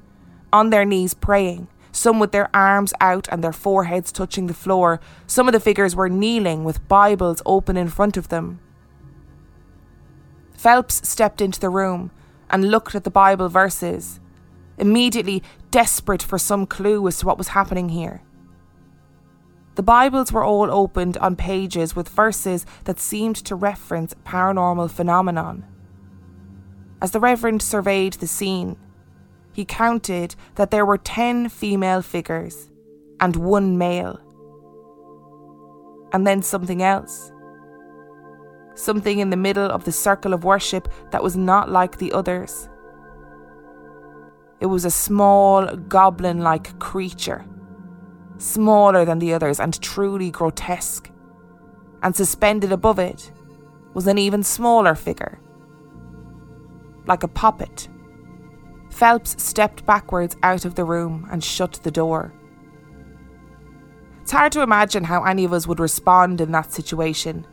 on 0.53 0.71
their 0.71 0.85
knees 0.85 1.15
praying, 1.15 1.69
some 1.93 2.19
with 2.19 2.33
their 2.33 2.49
arms 2.55 2.95
out 3.01 3.29
and 3.31 3.45
their 3.45 3.53
foreheads 3.53 4.11
touching 4.11 4.47
the 4.47 4.55
floor. 4.55 4.99
Some 5.27 5.47
of 5.47 5.53
the 5.53 5.61
figures 5.61 5.95
were 5.95 6.09
kneeling 6.09 6.65
with 6.65 6.89
Bibles 6.89 7.43
open 7.45 7.77
in 7.77 7.89
front 7.89 8.17
of 8.17 8.29
them. 8.29 8.61
Phelps 10.57 11.07
stepped 11.07 11.41
into 11.41 11.61
the 11.61 11.69
room 11.69 12.11
and 12.49 12.71
looked 12.71 12.95
at 12.95 13.05
the 13.05 13.11
Bible 13.11 13.49
verses, 13.49 14.21
immediately 14.83 15.43
desperate 15.71 16.23
for 16.23 16.39
some 16.39 16.67
clue 16.67 17.07
as 17.07 17.19
to 17.19 17.27
what 17.27 17.39
was 17.39 17.49
happening 17.49 17.89
here. 17.89 18.21
The 19.77 19.83
Bibles 19.83 20.33
were 20.33 20.45
all 20.45 20.71
opened 20.71 21.17
on 21.19 21.37
pages 21.37 21.95
with 21.97 22.09
verses 22.09 22.67
that 22.85 22.99
seemed 22.99 23.37
to 23.37 23.55
reference 23.55 24.13
paranormal 24.27 24.91
phenomenon. 24.91 25.65
As 27.01 27.13
the 27.13 27.21
Reverend 27.21 27.63
surveyed 27.63 28.15
the 28.15 28.27
scene, 28.27 28.77
he 29.53 29.65
counted 29.65 30.35
that 30.57 30.73
there 30.73 30.85
were 30.85 30.99
10 30.99 31.49
female 31.49 32.03
figures 32.03 32.69
and 33.21 33.37
one 33.37 33.79
male. 33.79 34.21
And 36.13 36.27
then 36.27 36.43
something 36.43 36.83
else. 36.83 37.33
Something 38.75 39.21
in 39.21 39.31
the 39.31 39.37
middle 39.37 39.71
of 39.71 39.85
the 39.85 39.93
circle 39.93 40.35
of 40.35 40.45
worship 40.45 40.89
that 41.13 41.23
was 41.23 41.37
not 41.37 41.71
like 41.71 41.99
the 41.99 42.13
others. 42.13 42.69
It 44.63 44.67
was 44.67 44.87
a 44.87 44.91
small, 44.91 45.77
goblin 45.77 46.39
like 46.41 46.79
creature, 46.79 47.45
smaller 48.39 49.05
than 49.05 49.19
the 49.19 49.35
others 49.35 49.61
and 49.61 49.79
truly 49.83 50.31
grotesque. 50.31 51.11
And 52.03 52.17
suspended 52.17 52.73
above 52.73 52.99
it 52.99 53.31
was 53.93 54.07
an 54.07 54.17
even 54.17 54.43
smaller 54.43 54.95
figure, 54.95 55.39
like 57.07 57.23
a 57.23 57.29
puppet 57.29 57.89
Phelps 58.93 59.43
stepped 59.43 59.87
backwards 59.87 60.37
out 60.43 60.65
of 60.67 60.75
the 60.75 60.85
room 60.85 61.27
and 61.31 61.43
shut 61.43 61.81
the 61.83 61.91
door. 61.91 62.33
It's 64.21 64.31
hard 64.31 64.53
to 64.53 64.63
imagine 64.63 65.05
how 65.05 65.25
any 65.25 65.45
of 65.45 65.53
us 65.53 65.67
would 65.67 65.81
respond 65.81 66.41
in 66.41 66.53
that 66.53 66.73
situation. 66.73 67.47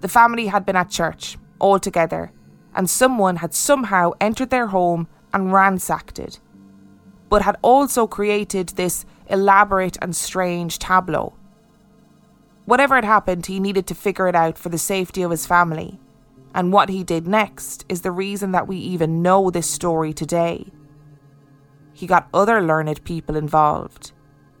The 0.00 0.08
family 0.08 0.46
had 0.46 0.64
been 0.64 0.74
at 0.74 0.90
church, 0.90 1.36
all 1.58 1.78
together, 1.78 2.32
and 2.74 2.88
someone 2.88 3.36
had 3.36 3.54
somehow 3.54 4.12
entered 4.20 4.50
their 4.50 4.68
home 4.68 5.06
and 5.34 5.52
ransacked 5.52 6.18
it, 6.18 6.40
but 7.28 7.42
had 7.42 7.58
also 7.60 8.06
created 8.06 8.70
this 8.70 9.04
elaborate 9.26 9.98
and 10.00 10.16
strange 10.16 10.78
tableau. 10.78 11.34
Whatever 12.64 12.94
had 12.94 13.04
happened, 13.04 13.44
he 13.44 13.60
needed 13.60 13.86
to 13.88 13.94
figure 13.94 14.28
it 14.28 14.34
out 14.34 14.56
for 14.56 14.70
the 14.70 14.78
safety 14.78 15.20
of 15.20 15.30
his 15.30 15.46
family 15.46 16.00
and 16.54 16.72
what 16.72 16.88
he 16.88 17.02
did 17.02 17.26
next 17.26 17.84
is 17.88 18.02
the 18.02 18.12
reason 18.12 18.52
that 18.52 18.68
we 18.68 18.76
even 18.76 19.22
know 19.22 19.50
this 19.50 19.68
story 19.68 20.12
today. 20.12 20.66
He 21.92 22.06
got 22.06 22.28
other 22.32 22.62
learned 22.62 23.02
people 23.04 23.36
involved 23.36 24.12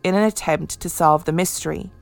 in 0.02 0.14
an 0.14 0.24
attempt 0.24 0.80
to 0.80 0.88
solve 0.88 1.24
the 1.24 1.32
mystery. 1.32 1.92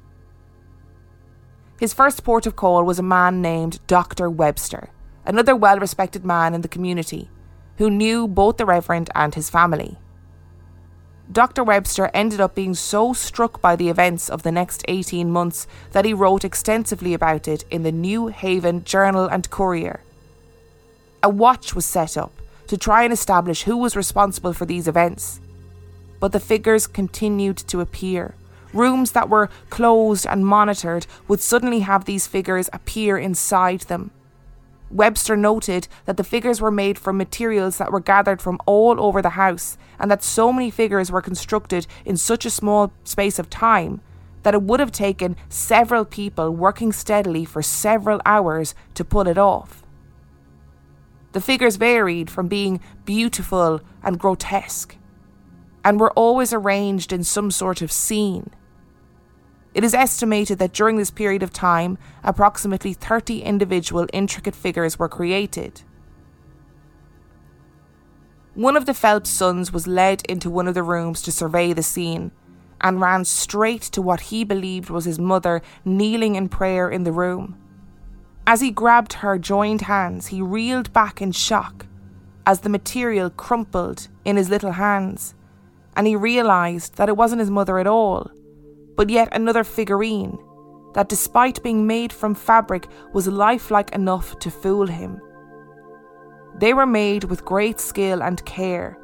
His 1.79 1.93
first 1.93 2.25
port 2.25 2.47
of 2.47 2.57
call 2.57 2.85
was 2.85 2.99
a 2.99 3.03
man 3.03 3.43
named 3.43 3.87
Dr. 3.87 4.31
Webster, 4.31 4.89
another 5.27 5.55
well 5.55 5.79
respected 5.79 6.25
man 6.25 6.55
in 6.55 6.63
the 6.63 6.69
community 6.69 7.29
who 7.83 7.91
knew 7.91 8.29
both 8.29 8.59
the 8.59 8.65
Reverend 8.65 9.11
and 9.13 9.35
his 9.35 9.51
family. 9.51 9.97
Dr. 11.33 11.65
Webster 11.65 12.13
ended 12.15 12.41
up 12.41 12.55
being 12.55 12.77
so 12.77 13.13
struck 13.13 13.61
by 13.61 13.75
the 13.75 13.89
events 13.89 14.31
of 14.31 14.45
the 14.45 14.53
next 14.53 14.85
18 14.87 15.29
months 15.29 15.67
that 15.91 16.05
he 16.05 16.15
wrote 16.15 16.45
extensively 16.45 17.13
about 17.13 17.49
it 17.49 17.65
in 17.73 17.83
the 17.83 17.91
New 17.91 18.29
Haven 18.29 18.85
Journal 18.85 19.27
and 19.27 19.51
Courier. 19.51 20.01
A 21.25 21.29
watch 21.29 21.75
was 21.75 21.85
set 21.85 22.17
up 22.17 22.31
to 22.69 22.77
try 22.79 23.03
and 23.03 23.13
establish 23.13 23.65
who 23.65 23.77
was 23.77 23.97
responsible 23.97 24.53
for 24.53 24.65
these 24.65 24.87
events. 24.87 25.41
But 26.21 26.31
the 26.31 26.39
figures 26.39 26.87
continued 26.87 27.57
to 27.67 27.81
appear. 27.81 28.37
Rooms 28.73 29.11
that 29.11 29.29
were 29.29 29.51
closed 29.71 30.25
and 30.29 30.47
monitored 30.47 31.09
would 31.27 31.41
suddenly 31.41 31.81
have 31.81 32.05
these 32.05 32.29
figures 32.29 32.71
appear 32.73 33.19
inside 33.19 33.81
them. 33.81 34.13
Webster 34.93 35.37
noted 35.37 35.89
that 36.05 36.19
the 36.19 36.25
figures 36.25 36.61
were 36.61 36.71
made 36.71 36.99
from 36.99 37.17
materials 37.17 37.79
that 37.79 37.91
were 37.91 38.01
gathered 38.01 38.43
from 38.43 38.61
all 38.67 39.01
over 39.01 39.23
the 39.23 39.31
house, 39.31 39.79
and 39.99 40.11
that 40.11 40.23
so 40.23 40.53
many 40.53 40.71
figures 40.71 41.11
were 41.11 41.23
constructed 41.23 41.87
in 42.05 42.17
such 42.17 42.45
a 42.45 42.51
small 42.51 42.93
space 43.03 43.39
of 43.39 43.49
time 43.49 44.03
that 44.43 44.55
it 44.55 44.63
would 44.63 44.81
have 44.81 44.93
taken 44.93 45.37
several 45.49 46.05
people 46.05 46.51
working 46.51 46.93
steadily 46.93 47.45
for 47.45 47.63
several 47.63 48.21
hours 48.27 48.75
to 48.95 49.05
pull 49.05 49.27
it 49.29 49.39
off. 49.39 49.83
The 51.33 51.41
figures 51.41 51.77
varied 51.77 52.29
from 52.29 52.49
being 52.49 52.81
beautiful 53.05 53.81
and 54.03 54.19
grotesque, 54.19 54.97
and 55.85 55.99
were 55.99 56.13
always 56.13 56.53
arranged 56.53 57.13
in 57.13 57.25
some 57.25 57.51
sort 57.51 57.81
of 57.81 57.91
scene. 57.91 58.51
It 59.75 59.85
is 59.85 59.95
estimated 59.95 60.59
that 60.59 60.73
during 60.73 60.99
this 60.99 61.11
period 61.11 61.43
of 61.43 61.53
time, 61.53 61.97
approximately 62.23 62.93
30 62.93 63.43
individual 63.43 64.07
intricate 64.13 64.55
figures 64.55 64.99
were 64.99 65.09
created. 65.09 65.83
One 68.55 68.77
of 68.77 68.85
the 68.85 68.93
Phelps 68.93 69.31
sons 69.31 69.73
was 69.73 69.87
led 69.87 70.23
into 70.27 70.51
one 70.51 70.69
of 70.69 70.75
the 70.75 70.83
rooms 70.83 71.23
to 71.23 71.33
survey 71.33 71.73
the 71.73 71.83
scene 71.83 72.33
and 72.83 73.01
ran 73.01 73.25
straight 73.25 73.81
to 73.83 74.03
what 74.03 74.23
he 74.23 74.45
believed 74.45 74.91
was 74.91 75.07
his 75.07 75.19
mother 75.19 75.63
kneeling 75.87 76.35
in 76.35 76.51
prayer 76.51 76.91
in 76.91 77.05
the 77.05 77.13
room. 77.13 77.57
As 78.47 78.61
he 78.61 78.71
grabbed 78.71 79.15
her 79.15 79.39
joined 79.39 79.83
hands, 79.83 80.27
he 80.27 80.43
reeled 80.43 80.93
back 80.93 81.23
in 81.23 81.33
shock 81.33 81.87
as 82.45 82.61
the 82.61 82.69
material 82.69 83.31
crumpled 83.31 84.09
in 84.25 84.37
his 84.37 84.51
little 84.51 84.73
hands, 84.73 85.35
and 85.97 86.07
he 86.07 86.17
realised 86.17 86.97
that 86.97 87.09
it 87.09 87.17
wasn't 87.17 87.41
his 87.41 87.51
mother 87.51 87.79
at 87.79 87.87
all 87.87 88.33
but 88.97 89.11
yet 89.11 89.29
another 89.33 89.65
figurine 89.65 90.39
that, 90.95 91.09
despite 91.09 91.63
being 91.63 91.87
made 91.87 92.13
from 92.13 92.35
fabric, 92.35 92.87
was 93.13 93.27
lifelike 93.27 93.93
enough 93.93 94.39
to 94.41 94.51
fool 94.51 94.87
him. 94.87 95.21
They 96.59 96.75
were 96.75 96.87
made 96.87 97.25
with 97.25 97.45
great 97.45 97.81
skill 97.81 98.23
and 98.23 98.45
care, 98.45 98.99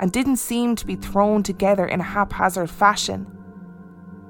and 0.00 0.10
didn't 0.10 0.36
seem 0.36 0.74
to 0.76 0.86
be 0.86 0.96
thrown 0.96 1.42
together 1.42 1.86
in 1.86 2.00
a 2.00 2.04
haphazard 2.04 2.70
fashion. 2.70 3.26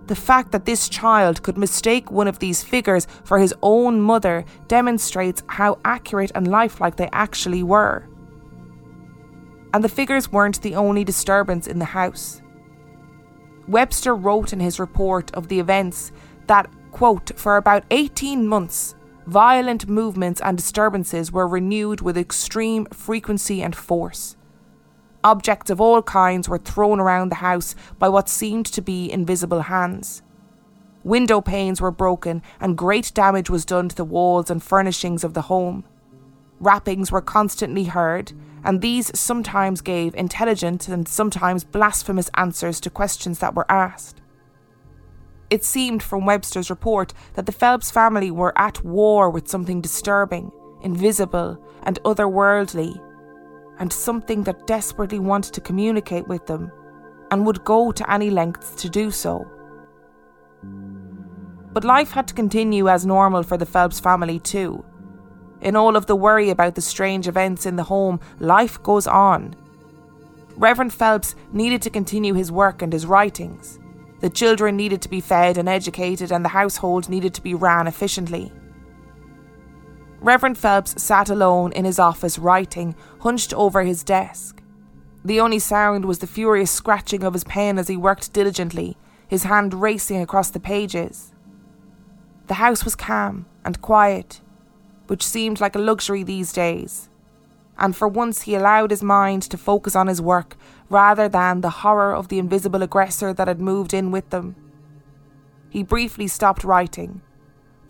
The 0.06 0.16
fact 0.16 0.52
that 0.52 0.66
this 0.66 0.88
child 0.88 1.42
could 1.42 1.56
mistake 1.56 2.10
one 2.10 2.28
of 2.28 2.38
these 2.38 2.62
figures 2.62 3.06
for 3.24 3.38
his 3.38 3.54
own 3.62 4.00
mother 4.00 4.44
demonstrates 4.68 5.42
how 5.46 5.78
accurate 5.84 6.32
and 6.34 6.48
lifelike 6.48 6.96
they 6.96 7.08
actually 7.12 7.62
were. 7.62 8.06
And 9.72 9.82
the 9.82 9.88
figures 9.88 10.30
weren't 10.30 10.60
the 10.60 10.74
only 10.74 11.04
disturbance 11.04 11.66
in 11.66 11.78
the 11.78 11.86
house. 11.86 12.42
Webster 13.68 14.14
wrote 14.14 14.52
in 14.52 14.60
his 14.60 14.78
report 14.78 15.32
of 15.34 15.48
the 15.48 15.60
events 15.60 16.12
that, 16.46 16.70
quote, 16.92 17.32
for 17.36 17.56
about 17.56 17.84
18 17.90 18.46
months, 18.46 18.94
violent 19.26 19.88
movements 19.88 20.40
and 20.40 20.56
disturbances 20.56 21.32
were 21.32 21.48
renewed 21.48 22.00
with 22.00 22.18
extreme 22.18 22.86
frequency 22.86 23.62
and 23.62 23.74
force. 23.74 24.36
Objects 25.22 25.70
of 25.70 25.80
all 25.80 26.02
kinds 26.02 26.48
were 26.48 26.58
thrown 26.58 27.00
around 27.00 27.30
the 27.30 27.36
house 27.36 27.74
by 27.98 28.08
what 28.08 28.28
seemed 28.28 28.66
to 28.66 28.82
be 28.82 29.10
invisible 29.10 29.62
hands. 29.62 30.22
Window 31.02 31.40
panes 31.40 31.80
were 31.80 31.90
broken, 31.90 32.42
and 32.60 32.76
great 32.76 33.12
damage 33.14 33.48
was 33.48 33.64
done 33.64 33.88
to 33.88 33.96
the 33.96 34.04
walls 34.04 34.50
and 34.50 34.62
furnishings 34.62 35.24
of 35.24 35.32
the 35.32 35.42
home. 35.42 35.84
Rappings 36.60 37.10
were 37.10 37.22
constantly 37.22 37.84
heard, 37.84 38.32
and 38.64 38.80
these 38.80 39.16
sometimes 39.18 39.82
gave 39.82 40.14
intelligent 40.14 40.88
and 40.88 41.06
sometimes 41.06 41.64
blasphemous 41.64 42.30
answers 42.34 42.80
to 42.80 42.90
questions 42.90 43.38
that 43.38 43.54
were 43.54 43.70
asked. 43.70 44.22
It 45.50 45.62
seemed 45.62 46.02
from 46.02 46.24
Webster's 46.24 46.70
report 46.70 47.12
that 47.34 47.44
the 47.44 47.52
Phelps 47.52 47.90
family 47.90 48.30
were 48.30 48.58
at 48.58 48.82
war 48.82 49.28
with 49.28 49.48
something 49.48 49.82
disturbing, 49.82 50.50
invisible, 50.82 51.62
and 51.82 52.02
otherworldly, 52.04 52.98
and 53.78 53.92
something 53.92 54.44
that 54.44 54.66
desperately 54.66 55.18
wanted 55.18 55.52
to 55.52 55.60
communicate 55.60 56.26
with 56.26 56.46
them 56.46 56.72
and 57.30 57.44
would 57.44 57.62
go 57.64 57.92
to 57.92 58.10
any 58.10 58.30
lengths 58.30 58.74
to 58.76 58.88
do 58.88 59.10
so. 59.10 59.46
But 61.72 61.84
life 61.84 62.12
had 62.12 62.26
to 62.28 62.34
continue 62.34 62.88
as 62.88 63.04
normal 63.04 63.42
for 63.42 63.58
the 63.58 63.66
Phelps 63.66 64.00
family, 64.00 64.38
too 64.38 64.84
in 65.64 65.74
all 65.74 65.96
of 65.96 66.06
the 66.06 66.14
worry 66.14 66.50
about 66.50 66.74
the 66.76 66.80
strange 66.80 67.26
events 67.26 67.66
in 67.66 67.76
the 67.76 67.84
home, 67.84 68.20
life 68.38 68.80
goes 68.82 69.06
on. 69.06 69.56
Reverend 70.56 70.92
Phelps 70.92 71.34
needed 71.52 71.82
to 71.82 71.90
continue 71.90 72.34
his 72.34 72.52
work 72.52 72.82
and 72.82 72.92
his 72.92 73.06
writings. 73.06 73.80
The 74.20 74.30
children 74.30 74.76
needed 74.76 75.02
to 75.02 75.08
be 75.08 75.20
fed 75.20 75.58
and 75.58 75.68
educated, 75.68 76.30
and 76.30 76.44
the 76.44 76.50
household 76.50 77.08
needed 77.08 77.34
to 77.34 77.42
be 77.42 77.54
ran 77.54 77.86
efficiently. 77.86 78.52
Reverend 80.20 80.56
Phelps 80.56 81.02
sat 81.02 81.28
alone 81.28 81.72
in 81.72 81.84
his 81.84 81.98
office 81.98 82.38
writing, 82.38 82.94
hunched 83.20 83.52
over 83.54 83.82
his 83.82 84.04
desk. 84.04 84.62
The 85.24 85.40
only 85.40 85.58
sound 85.58 86.04
was 86.04 86.18
the 86.18 86.26
furious 86.26 86.70
scratching 86.70 87.24
of 87.24 87.32
his 87.32 87.44
pen 87.44 87.78
as 87.78 87.88
he 87.88 87.96
worked 87.96 88.32
diligently, 88.32 88.96
his 89.26 89.44
hand 89.44 89.74
racing 89.74 90.20
across 90.20 90.50
the 90.50 90.60
pages. 90.60 91.32
The 92.46 92.54
house 92.54 92.84
was 92.84 92.94
calm 92.94 93.46
and 93.64 93.80
quiet, 93.80 94.40
which 95.06 95.26
seemed 95.26 95.60
like 95.60 95.74
a 95.74 95.78
luxury 95.80 96.22
these 96.22 96.52
days, 96.52 97.08
and 97.78 97.94
for 97.94 98.08
once 98.08 98.42
he 98.42 98.54
allowed 98.54 98.90
his 98.90 99.02
mind 99.02 99.42
to 99.42 99.56
focus 99.56 99.94
on 99.96 100.06
his 100.06 100.20
work 100.20 100.56
rather 100.88 101.28
than 101.28 101.60
the 101.60 101.70
horror 101.70 102.14
of 102.14 102.28
the 102.28 102.38
invisible 102.38 102.82
aggressor 102.82 103.32
that 103.32 103.48
had 103.48 103.60
moved 103.60 103.92
in 103.92 104.10
with 104.10 104.30
them. 104.30 104.56
He 105.70 105.82
briefly 105.82 106.28
stopped 106.28 106.64
writing 106.64 107.20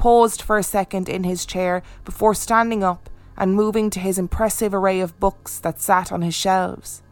paused 0.04 0.42
for 0.42 0.58
a 0.58 0.62
second 0.62 1.08
in 1.08 1.24
his 1.24 1.46
chair 1.46 1.82
before 2.04 2.34
standing 2.34 2.84
up 2.84 3.08
and 3.38 3.54
moving 3.54 3.88
to 3.88 3.98
his 3.98 4.18
impressive 4.18 4.74
array 4.74 5.00
of 5.00 5.18
books 5.18 5.58
that 5.60 5.80
sat 5.80 6.12
on 6.12 6.20
his 6.20 6.34
shelves. 6.34 7.02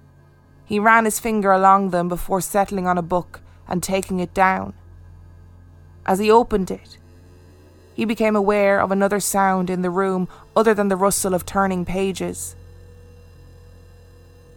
He 0.66 0.78
ran 0.78 1.06
his 1.06 1.18
finger 1.18 1.52
along 1.52 1.88
them 1.88 2.08
before 2.08 2.42
settling 2.42 2.86
on 2.86 2.98
a 2.98 3.02
book 3.02 3.40
and 3.66 3.82
taking 3.82 4.20
it 4.20 4.34
down. 4.34 4.74
As 6.04 6.18
he 6.18 6.30
opened 6.30 6.70
it, 6.70 6.98
he 7.94 8.05
became 8.05 8.37
aware 8.37 8.81
of 8.81 8.90
another 8.90 9.20
sound 9.20 9.68
in 9.70 9.83
the 9.83 9.90
room 9.90 10.28
other 10.57 10.74
than 10.74 10.88
the 10.88 10.96
rustle 10.96 11.35
of 11.35 11.44
turning 11.44 11.85
pages. 11.85 12.57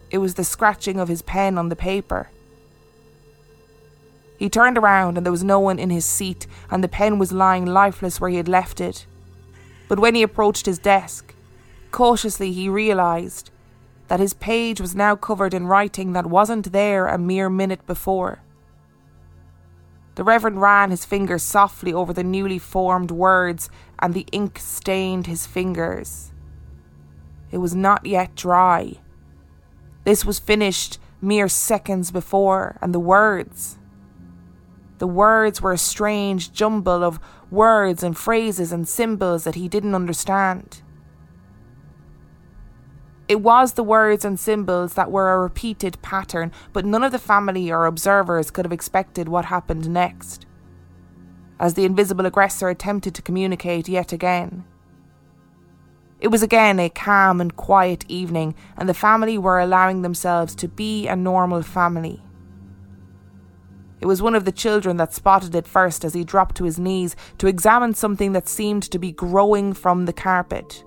It 0.10 0.19
was 0.19 0.36
the 0.36 0.43
scratching 0.43 1.00
of 1.00 1.10
his 1.10 1.21
pen 1.21 1.58
on 1.58 1.69
the 1.69 1.76
paper. 1.76 2.30
He 4.38 4.50
turned 4.50 4.78
around 4.78 5.17
and 5.17 5.26
there 5.26 5.32
was 5.32 5.43
no 5.43 5.60
one 5.60 5.80
in 5.80 5.89
his 5.89 6.06
seat, 6.06 6.45
and 6.69 6.84
the 6.84 6.88
pen 6.88 7.19
was 7.19 7.32
lying 7.32 7.65
lifeless 7.65 8.19
where 8.19 8.30
he 8.30 8.38
had 8.38 8.48
left 8.48 8.82
it. 8.82 9.06
But 9.88 10.00
when 10.00 10.15
he 10.15 10.24
approached 10.24 10.65
his 10.65 10.80
desk, 10.80 11.34
cautiously 11.91 12.52
he 12.52 12.69
realised 12.69 13.50
that 14.08 14.19
his 14.19 14.34
page 14.34 14.80
was 14.80 14.95
now 14.95 15.15
covered 15.15 15.54
in 15.54 15.67
writing 15.67 16.13
that 16.13 16.28
wasn't 16.28 16.71
there 16.71 17.08
a 17.08 17.17
mere 17.17 17.50
minute 17.50 17.86
before. 17.88 18.39
The 20.15 20.23
Reverend 20.23 20.62
ran 20.62 20.91
his 20.91 21.06
fingers 21.06 21.43
softly 21.43 21.93
over 21.93 22.13
the 22.13 22.23
newly 22.23 22.58
formed 22.58 23.12
words, 23.12 23.69
and 23.99 24.13
the 24.13 24.28
ink 24.32 24.60
stained 24.60 25.28
his 25.28 25.45
fingers. 25.45 26.32
It 27.51 27.58
was 27.58 27.75
not 27.75 28.06
yet 28.06 28.36
dry. 28.36 28.95
This 30.06 30.23
was 30.23 30.39
finished 30.39 30.99
mere 31.21 31.49
seconds 31.49 32.12
before, 32.12 32.78
and 32.82 32.93
the 32.93 32.99
words. 32.99 33.78
The 34.99 35.08
words 35.08 35.62
were 35.62 35.73
a 35.73 35.78
strange 35.78 36.54
jumble 36.54 37.04
of 37.04 37.19
words 37.51 38.01
and 38.01 38.17
phrases 38.17 38.71
and 38.71 38.88
symbols 38.88 39.43
that 39.43 39.56
he 39.56 39.67
didn't 39.67 39.95
understand. 39.95 40.82
It 43.27 43.41
was 43.41 43.73
the 43.73 43.83
words 43.83 44.23
and 44.23 44.39
symbols 44.39 44.93
that 44.93 45.11
were 45.11 45.33
a 45.33 45.39
repeated 45.39 45.99
pattern, 46.03 46.51
but 46.73 46.85
none 46.85 47.03
of 47.03 47.11
the 47.11 47.19
family 47.19 47.71
or 47.71 47.88
observers 47.88 48.51
could 48.51 48.65
have 48.65 48.71
expected 48.71 49.27
what 49.27 49.45
happened 49.45 49.89
next. 49.89 50.45
As 51.59 51.73
the 51.73 51.85
invisible 51.85 52.27
aggressor 52.27 52.69
attempted 52.69 53.15
to 53.15 53.23
communicate 53.23 53.88
yet 53.88 54.13
again. 54.13 54.65
It 56.19 56.27
was 56.27 56.43
again 56.43 56.79
a 56.79 56.89
calm 56.89 57.41
and 57.41 57.55
quiet 57.55 58.05
evening, 58.07 58.53
and 58.77 58.88
the 58.88 58.93
family 58.93 59.38
were 59.38 59.59
allowing 59.59 60.01
themselves 60.01 60.53
to 60.55 60.67
be 60.67 61.07
a 61.07 61.15
normal 61.15 61.63
family. 61.63 62.21
It 64.01 64.05
was 64.05 64.21
one 64.21 64.35
of 64.35 64.45
the 64.45 64.51
children 64.51 64.97
that 64.97 65.13
spotted 65.13 65.55
it 65.55 65.67
first 65.67 66.05
as 66.05 66.13
he 66.13 66.23
dropped 66.23 66.55
to 66.57 66.63
his 66.63 66.77
knees 66.77 67.15
to 67.39 67.47
examine 67.47 67.95
something 67.95 68.33
that 68.33 68.47
seemed 68.47 68.83
to 68.83 68.99
be 68.99 69.11
growing 69.11 69.73
from 69.73 70.05
the 70.05 70.13
carpet. 70.13 70.83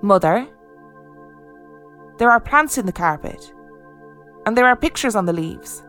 Mother, 0.00 0.48
there 2.18 2.30
are 2.30 2.40
plants 2.40 2.78
in 2.78 2.86
the 2.86 2.92
carpet, 2.92 3.52
and 4.44 4.56
there 4.56 4.66
are 4.66 4.76
pictures 4.76 5.14
on 5.14 5.26
the 5.26 5.32
leaves. 5.32 5.82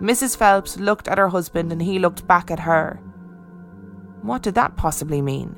Mrs. 0.00 0.36
Phelps 0.36 0.78
looked 0.78 1.08
at 1.08 1.18
her 1.18 1.28
husband 1.28 1.70
and 1.70 1.82
he 1.82 1.98
looked 1.98 2.26
back 2.26 2.50
at 2.50 2.60
her. 2.60 2.96
What 4.22 4.42
did 4.42 4.54
that 4.54 4.76
possibly 4.76 5.20
mean? 5.20 5.56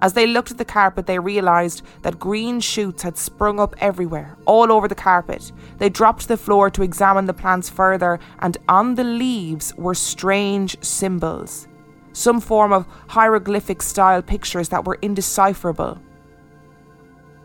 As 0.00 0.12
they 0.12 0.26
looked 0.26 0.50
at 0.50 0.58
the 0.58 0.64
carpet, 0.64 1.06
they 1.06 1.18
realised 1.18 1.82
that 2.02 2.18
green 2.18 2.60
shoots 2.60 3.02
had 3.02 3.16
sprung 3.16 3.58
up 3.58 3.74
everywhere, 3.78 4.36
all 4.46 4.70
over 4.70 4.86
the 4.86 4.94
carpet. 4.94 5.50
They 5.78 5.88
dropped 5.88 6.22
to 6.22 6.28
the 6.28 6.36
floor 6.36 6.70
to 6.70 6.82
examine 6.82 7.26
the 7.26 7.34
plants 7.34 7.68
further, 7.68 8.20
and 8.38 8.56
on 8.68 8.94
the 8.94 9.04
leaves 9.04 9.74
were 9.76 9.94
strange 9.94 10.76
symbols. 10.84 11.66
Some 12.12 12.40
form 12.40 12.72
of 12.72 12.86
hieroglyphic 13.08 13.82
style 13.82 14.22
pictures 14.22 14.68
that 14.68 14.84
were 14.84 14.98
indecipherable. 15.02 16.00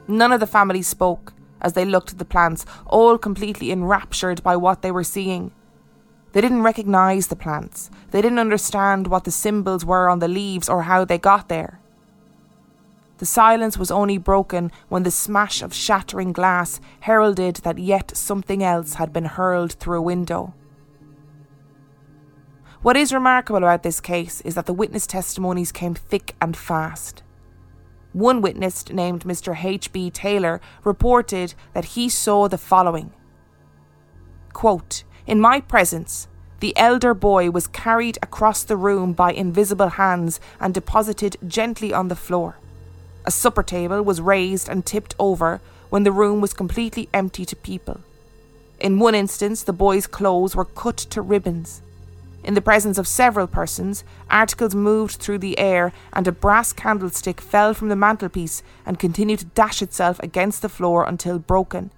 None 0.07 0.31
of 0.31 0.39
the 0.39 0.47
family 0.47 0.81
spoke 0.81 1.33
as 1.61 1.73
they 1.73 1.85
looked 1.85 2.11
at 2.11 2.19
the 2.19 2.25
plants, 2.25 2.65
all 2.85 3.17
completely 3.17 3.71
enraptured 3.71 4.43
by 4.43 4.55
what 4.55 4.81
they 4.81 4.91
were 4.91 5.03
seeing. 5.03 5.51
They 6.33 6.41
didn't 6.41 6.63
recognise 6.63 7.27
the 7.27 7.35
plants. 7.35 7.89
They 8.11 8.21
didn't 8.21 8.39
understand 8.39 9.07
what 9.07 9.23
the 9.23 9.31
symbols 9.31 9.85
were 9.85 10.09
on 10.09 10.19
the 10.19 10.27
leaves 10.27 10.67
or 10.67 10.83
how 10.83 11.05
they 11.05 11.17
got 11.17 11.47
there. 11.47 11.79
The 13.19 13.25
silence 13.25 13.77
was 13.77 13.91
only 13.91 14.17
broken 14.17 14.71
when 14.89 15.03
the 15.03 15.11
smash 15.11 15.61
of 15.61 15.73
shattering 15.73 16.33
glass 16.33 16.81
heralded 17.01 17.57
that 17.57 17.77
yet 17.77 18.17
something 18.17 18.61
else 18.61 18.95
had 18.95 19.13
been 19.13 19.25
hurled 19.25 19.73
through 19.73 19.99
a 19.99 20.01
window. 20.01 20.53
What 22.81 22.97
is 22.97 23.13
remarkable 23.13 23.59
about 23.59 23.83
this 23.83 24.01
case 24.01 24.41
is 24.41 24.55
that 24.55 24.65
the 24.65 24.73
witness 24.73 25.07
testimonies 25.07 25.71
came 25.71 25.93
thick 25.93 26.35
and 26.41 26.57
fast. 26.57 27.22
One 28.13 28.41
witness, 28.41 28.89
named 28.89 29.23
Mr. 29.25 29.63
H.B. 29.63 30.11
Taylor, 30.11 30.61
reported 30.83 31.55
that 31.73 31.85
he 31.85 32.09
saw 32.09 32.47
the 32.47 32.57
following 32.57 33.11
Quote, 34.53 35.03
In 35.27 35.41
my 35.41 35.59
presence, 35.59 36.27
the 36.59 36.77
elder 36.77 37.13
boy 37.13 37.49
was 37.51 37.67
carried 37.67 38.17
across 38.21 38.63
the 38.63 38.77
room 38.77 39.13
by 39.13 39.33
invisible 39.33 39.89
hands 39.89 40.39
and 40.59 40.73
deposited 40.73 41.37
gently 41.45 41.91
on 41.93 42.07
the 42.07 42.15
floor. 42.15 42.57
A 43.25 43.31
supper 43.31 43.63
table 43.63 44.01
was 44.01 44.21
raised 44.21 44.69
and 44.69 44.85
tipped 44.85 45.15
over 45.19 45.59
when 45.89 46.03
the 46.03 46.11
room 46.11 46.39
was 46.41 46.53
completely 46.53 47.09
empty 47.13 47.45
to 47.45 47.55
people. 47.55 47.99
In 48.79 48.99
one 48.99 49.15
instance, 49.15 49.63
the 49.63 49.73
boy's 49.73 50.07
clothes 50.07 50.55
were 50.55 50.65
cut 50.65 50.97
to 50.97 51.21
ribbons. 51.21 51.82
In 52.43 52.55
the 52.55 52.61
presence 52.61 52.97
of 52.97 53.07
several 53.07 53.47
persons, 53.47 54.03
articles 54.29 54.75
moved 54.75 55.15
through 55.15 55.39
the 55.39 55.57
air 55.57 55.93
and 56.11 56.27
a 56.27 56.31
brass 56.31 56.73
candlestick 56.73 57.39
fell 57.39 57.73
from 57.73 57.87
the 57.87 57.95
mantelpiece 57.95 58.61
and 58.85 58.99
continued 58.99 59.39
to 59.39 59.45
dash 59.45 59.81
itself 59.81 60.19
against 60.19 60.61
the 60.61 60.69
floor 60.69 61.05
until 61.05 61.39
broken. 61.39 61.91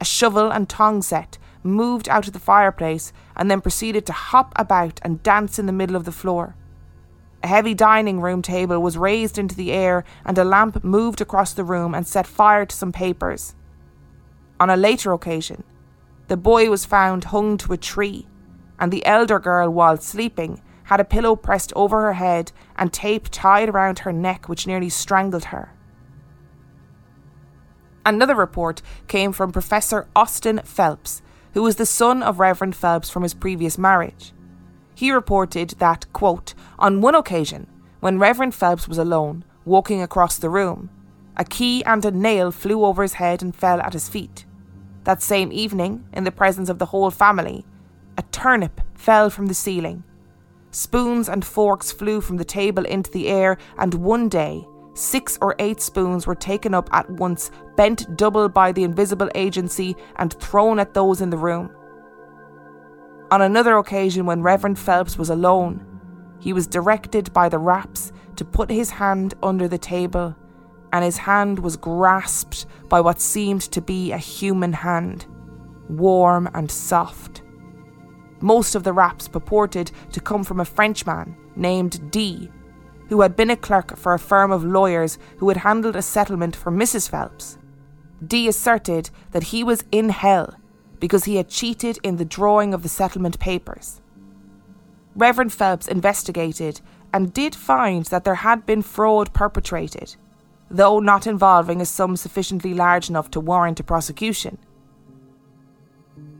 A 0.00 0.04
shovel 0.04 0.50
and 0.50 0.68
tong 0.68 1.00
set 1.00 1.38
moved 1.62 2.08
out 2.08 2.26
of 2.26 2.32
the 2.32 2.40
fireplace 2.40 3.12
and 3.36 3.48
then 3.48 3.60
proceeded 3.60 4.04
to 4.06 4.12
hop 4.12 4.52
about 4.56 4.98
and 5.02 5.22
dance 5.22 5.60
in 5.60 5.66
the 5.66 5.72
middle 5.72 5.94
of 5.94 6.04
the 6.04 6.12
floor. 6.12 6.56
A 7.44 7.46
heavy 7.46 7.74
dining 7.74 8.20
room 8.20 8.42
table 8.42 8.80
was 8.80 8.96
raised 8.98 9.36
into 9.36 9.56
the 9.56 9.72
air, 9.72 10.04
and 10.24 10.38
a 10.38 10.44
lamp 10.44 10.84
moved 10.84 11.20
across 11.20 11.52
the 11.52 11.64
room 11.64 11.92
and 11.92 12.06
set 12.06 12.26
fire 12.26 12.64
to 12.64 12.76
some 12.76 12.92
papers. 12.92 13.54
On 14.60 14.70
a 14.70 14.76
later 14.76 15.12
occasion, 15.12 15.64
the 16.28 16.36
boy 16.36 16.70
was 16.70 16.84
found 16.84 17.24
hung 17.24 17.56
to 17.58 17.72
a 17.72 17.76
tree, 17.76 18.28
and 18.78 18.92
the 18.92 19.04
elder 19.06 19.38
girl, 19.38 19.70
while 19.70 19.96
sleeping, 19.96 20.60
had 20.84 21.00
a 21.00 21.04
pillow 21.04 21.36
pressed 21.36 21.72
over 21.74 22.02
her 22.02 22.14
head 22.14 22.52
and 22.76 22.92
tape 22.92 23.28
tied 23.30 23.68
around 23.68 24.00
her 24.00 24.12
neck, 24.12 24.48
which 24.48 24.66
nearly 24.66 24.88
strangled 24.88 25.44
her. 25.46 25.72
Another 28.04 28.34
report 28.34 28.82
came 29.06 29.32
from 29.32 29.52
Professor 29.52 30.08
Austin 30.16 30.60
Phelps, 30.64 31.22
who 31.54 31.62
was 31.62 31.76
the 31.76 31.86
son 31.86 32.22
of 32.22 32.40
Reverend 32.40 32.74
Phelps 32.74 33.08
from 33.10 33.22
his 33.22 33.34
previous 33.34 33.78
marriage. 33.78 34.32
He 34.94 35.12
reported 35.12 35.70
that, 35.78 36.12
quote, 36.12 36.54
on 36.78 37.00
one 37.00 37.14
occasion, 37.14 37.68
when 38.00 38.18
Reverend 38.18 38.54
Phelps 38.54 38.88
was 38.88 38.98
alone, 38.98 39.44
walking 39.64 40.02
across 40.02 40.36
the 40.36 40.50
room, 40.50 40.90
a 41.36 41.44
key 41.44 41.84
and 41.84 42.04
a 42.04 42.10
nail 42.10 42.50
flew 42.50 42.84
over 42.84 43.02
his 43.02 43.14
head 43.14 43.42
and 43.42 43.54
fell 43.54 43.80
at 43.80 43.92
his 43.92 44.08
feet. 44.08 44.44
That 45.04 45.22
same 45.22 45.52
evening, 45.52 46.04
in 46.12 46.24
the 46.24 46.32
presence 46.32 46.68
of 46.68 46.78
the 46.78 46.86
whole 46.86 47.10
family, 47.10 47.64
turnip 48.32 48.80
fell 48.94 49.30
from 49.30 49.46
the 49.46 49.54
ceiling. 49.54 50.04
Spoons 50.70 51.28
and 51.28 51.44
forks 51.44 51.92
flew 51.92 52.20
from 52.20 52.38
the 52.38 52.44
table 52.44 52.84
into 52.86 53.10
the 53.10 53.28
air, 53.28 53.58
and 53.78 53.92
one 53.94 54.28
day, 54.28 54.66
six 54.94 55.38
or 55.42 55.54
eight 55.58 55.80
spoons 55.80 56.26
were 56.26 56.34
taken 56.34 56.74
up 56.74 56.88
at 56.92 57.08
once, 57.10 57.50
bent 57.76 58.16
double 58.16 58.48
by 58.48 58.72
the 58.72 58.84
invisible 58.84 59.30
agency, 59.34 59.94
and 60.16 60.32
thrown 60.34 60.78
at 60.78 60.94
those 60.94 61.20
in 61.20 61.30
the 61.30 61.36
room. 61.36 61.70
On 63.30 63.42
another 63.42 63.76
occasion, 63.76 64.26
when 64.26 64.42
Reverend 64.42 64.78
Phelps 64.78 65.16
was 65.16 65.30
alone, 65.30 65.86
he 66.40 66.52
was 66.52 66.66
directed 66.66 67.32
by 67.32 67.48
the 67.48 67.58
raps 67.58 68.12
to 68.36 68.44
put 68.44 68.70
his 68.70 68.90
hand 68.90 69.34
under 69.42 69.68
the 69.68 69.78
table, 69.78 70.34
and 70.92 71.04
his 71.04 71.18
hand 71.18 71.58
was 71.58 71.76
grasped 71.76 72.66
by 72.88 73.00
what 73.00 73.20
seemed 73.20 73.62
to 73.62 73.80
be 73.80 74.12
a 74.12 74.18
human 74.18 74.72
hand, 74.72 75.26
warm 75.88 76.48
and 76.54 76.70
soft. 76.70 77.41
Most 78.42 78.74
of 78.74 78.82
the 78.82 78.92
raps 78.92 79.28
purported 79.28 79.92
to 80.10 80.20
come 80.20 80.42
from 80.42 80.58
a 80.58 80.64
Frenchman 80.64 81.36
named 81.54 82.10
D, 82.10 82.50
who 83.08 83.20
had 83.20 83.36
been 83.36 83.50
a 83.50 83.56
clerk 83.56 83.96
for 83.96 84.12
a 84.12 84.18
firm 84.18 84.50
of 84.50 84.64
lawyers 84.64 85.16
who 85.38 85.48
had 85.48 85.58
handled 85.58 85.94
a 85.94 86.02
settlement 86.02 86.56
for 86.56 86.72
Mrs. 86.72 87.08
Phelps. 87.08 87.56
D 88.26 88.48
asserted 88.48 89.10
that 89.30 89.44
he 89.44 89.62
was 89.62 89.84
in 89.92 90.08
hell 90.08 90.54
because 90.98 91.24
he 91.24 91.36
had 91.36 91.48
cheated 91.48 91.98
in 92.02 92.16
the 92.16 92.24
drawing 92.24 92.74
of 92.74 92.82
the 92.82 92.88
settlement 92.88 93.38
papers. 93.38 94.00
Reverend 95.14 95.52
Phelps 95.52 95.86
investigated 95.86 96.80
and 97.12 97.32
did 97.32 97.54
find 97.54 98.06
that 98.06 98.24
there 98.24 98.36
had 98.36 98.66
been 98.66 98.82
fraud 98.82 99.32
perpetrated, 99.32 100.16
though 100.70 100.98
not 100.98 101.26
involving 101.26 101.80
a 101.80 101.86
sum 101.86 102.16
sufficiently 102.16 102.74
large 102.74 103.08
enough 103.08 103.30
to 103.30 103.40
warrant 103.40 103.78
a 103.78 103.84
prosecution. 103.84 104.58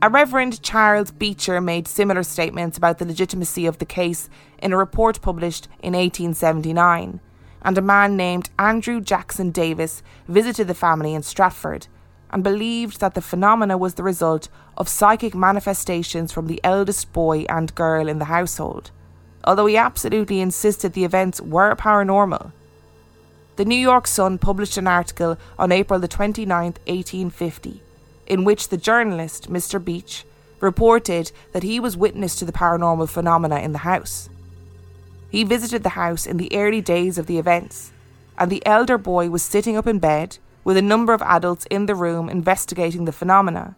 A 0.03 0.09
Reverend 0.09 0.61
Charles 0.61 1.11
Beecher 1.11 1.61
made 1.61 1.87
similar 1.87 2.23
statements 2.23 2.77
about 2.77 2.97
the 2.97 3.05
legitimacy 3.05 3.65
of 3.65 3.77
the 3.77 3.85
case 3.85 4.29
in 4.61 4.73
a 4.73 4.77
report 4.77 5.21
published 5.21 5.69
in 5.81 5.93
1879, 5.93 7.21
and 7.61 7.77
a 7.77 7.81
man 7.81 8.17
named 8.17 8.49
Andrew 8.59 8.99
Jackson 8.99 9.51
Davis 9.51 10.03
visited 10.27 10.67
the 10.67 10.73
family 10.73 11.13
in 11.13 11.23
Stratford 11.23 11.87
and 12.31 12.43
believed 12.43 12.99
that 12.99 13.13
the 13.13 13.21
phenomena 13.21 13.77
was 13.77 13.93
the 13.93 14.03
result 14.03 14.49
of 14.75 14.89
psychic 14.89 15.33
manifestations 15.33 16.33
from 16.33 16.47
the 16.47 16.59
eldest 16.65 17.13
boy 17.13 17.45
and 17.47 17.73
girl 17.73 18.09
in 18.09 18.19
the 18.19 18.25
household, 18.25 18.91
although 19.45 19.67
he 19.67 19.77
absolutely 19.77 20.41
insisted 20.41 20.91
the 20.91 21.05
events 21.05 21.39
were 21.39 21.73
paranormal. 21.77 22.51
The 23.55 23.63
New 23.63 23.79
York 23.79 24.07
Sun 24.07 24.39
published 24.39 24.75
an 24.75 24.85
article 24.85 25.37
on 25.57 25.71
April 25.71 26.01
the 26.01 26.09
29th, 26.09 26.79
1850 26.87 27.81
in 28.33 28.43
which 28.43 28.69
the 28.69 28.77
journalist, 28.77 29.51
Mr. 29.51 29.83
Beach, 29.83 30.25
reported 30.59 31.31
that 31.51 31.61
he 31.61 31.79
was 31.79 31.95
witness 31.95 32.35
to 32.35 32.45
the 32.45 32.51
paranormal 32.51 33.07
phenomena 33.07 33.59
in 33.59 33.73
the 33.73 33.85
house. 33.89 34.27
He 35.29 35.43
visited 35.43 35.83
the 35.83 35.89
house 35.89 36.25
in 36.25 36.37
the 36.37 36.49
early 36.55 36.81
days 36.81 37.19
of 37.19 37.27
the 37.27 37.37
events, 37.37 37.93
and 38.39 38.49
the 38.49 38.65
elder 38.65 38.97
boy 38.97 39.29
was 39.29 39.43
sitting 39.43 39.77
up 39.77 39.85
in 39.85 39.99
bed 39.99 40.39
with 40.63 40.77
a 40.77 40.81
number 40.81 41.13
of 41.13 41.21
adults 41.21 41.67
in 41.69 41.85
the 41.85 41.93
room 41.93 42.27
investigating 42.27 43.05
the 43.05 43.11
phenomena. 43.11 43.75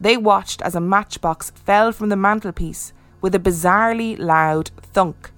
They 0.00 0.16
watched 0.16 0.62
as 0.62 0.74
a 0.74 0.80
matchbox 0.80 1.50
fell 1.50 1.92
from 1.92 2.08
the 2.08 2.16
mantelpiece 2.16 2.94
with 3.20 3.34
a 3.34 3.38
bizarrely 3.38 4.18
loud 4.18 4.70
thunk. 4.80 5.30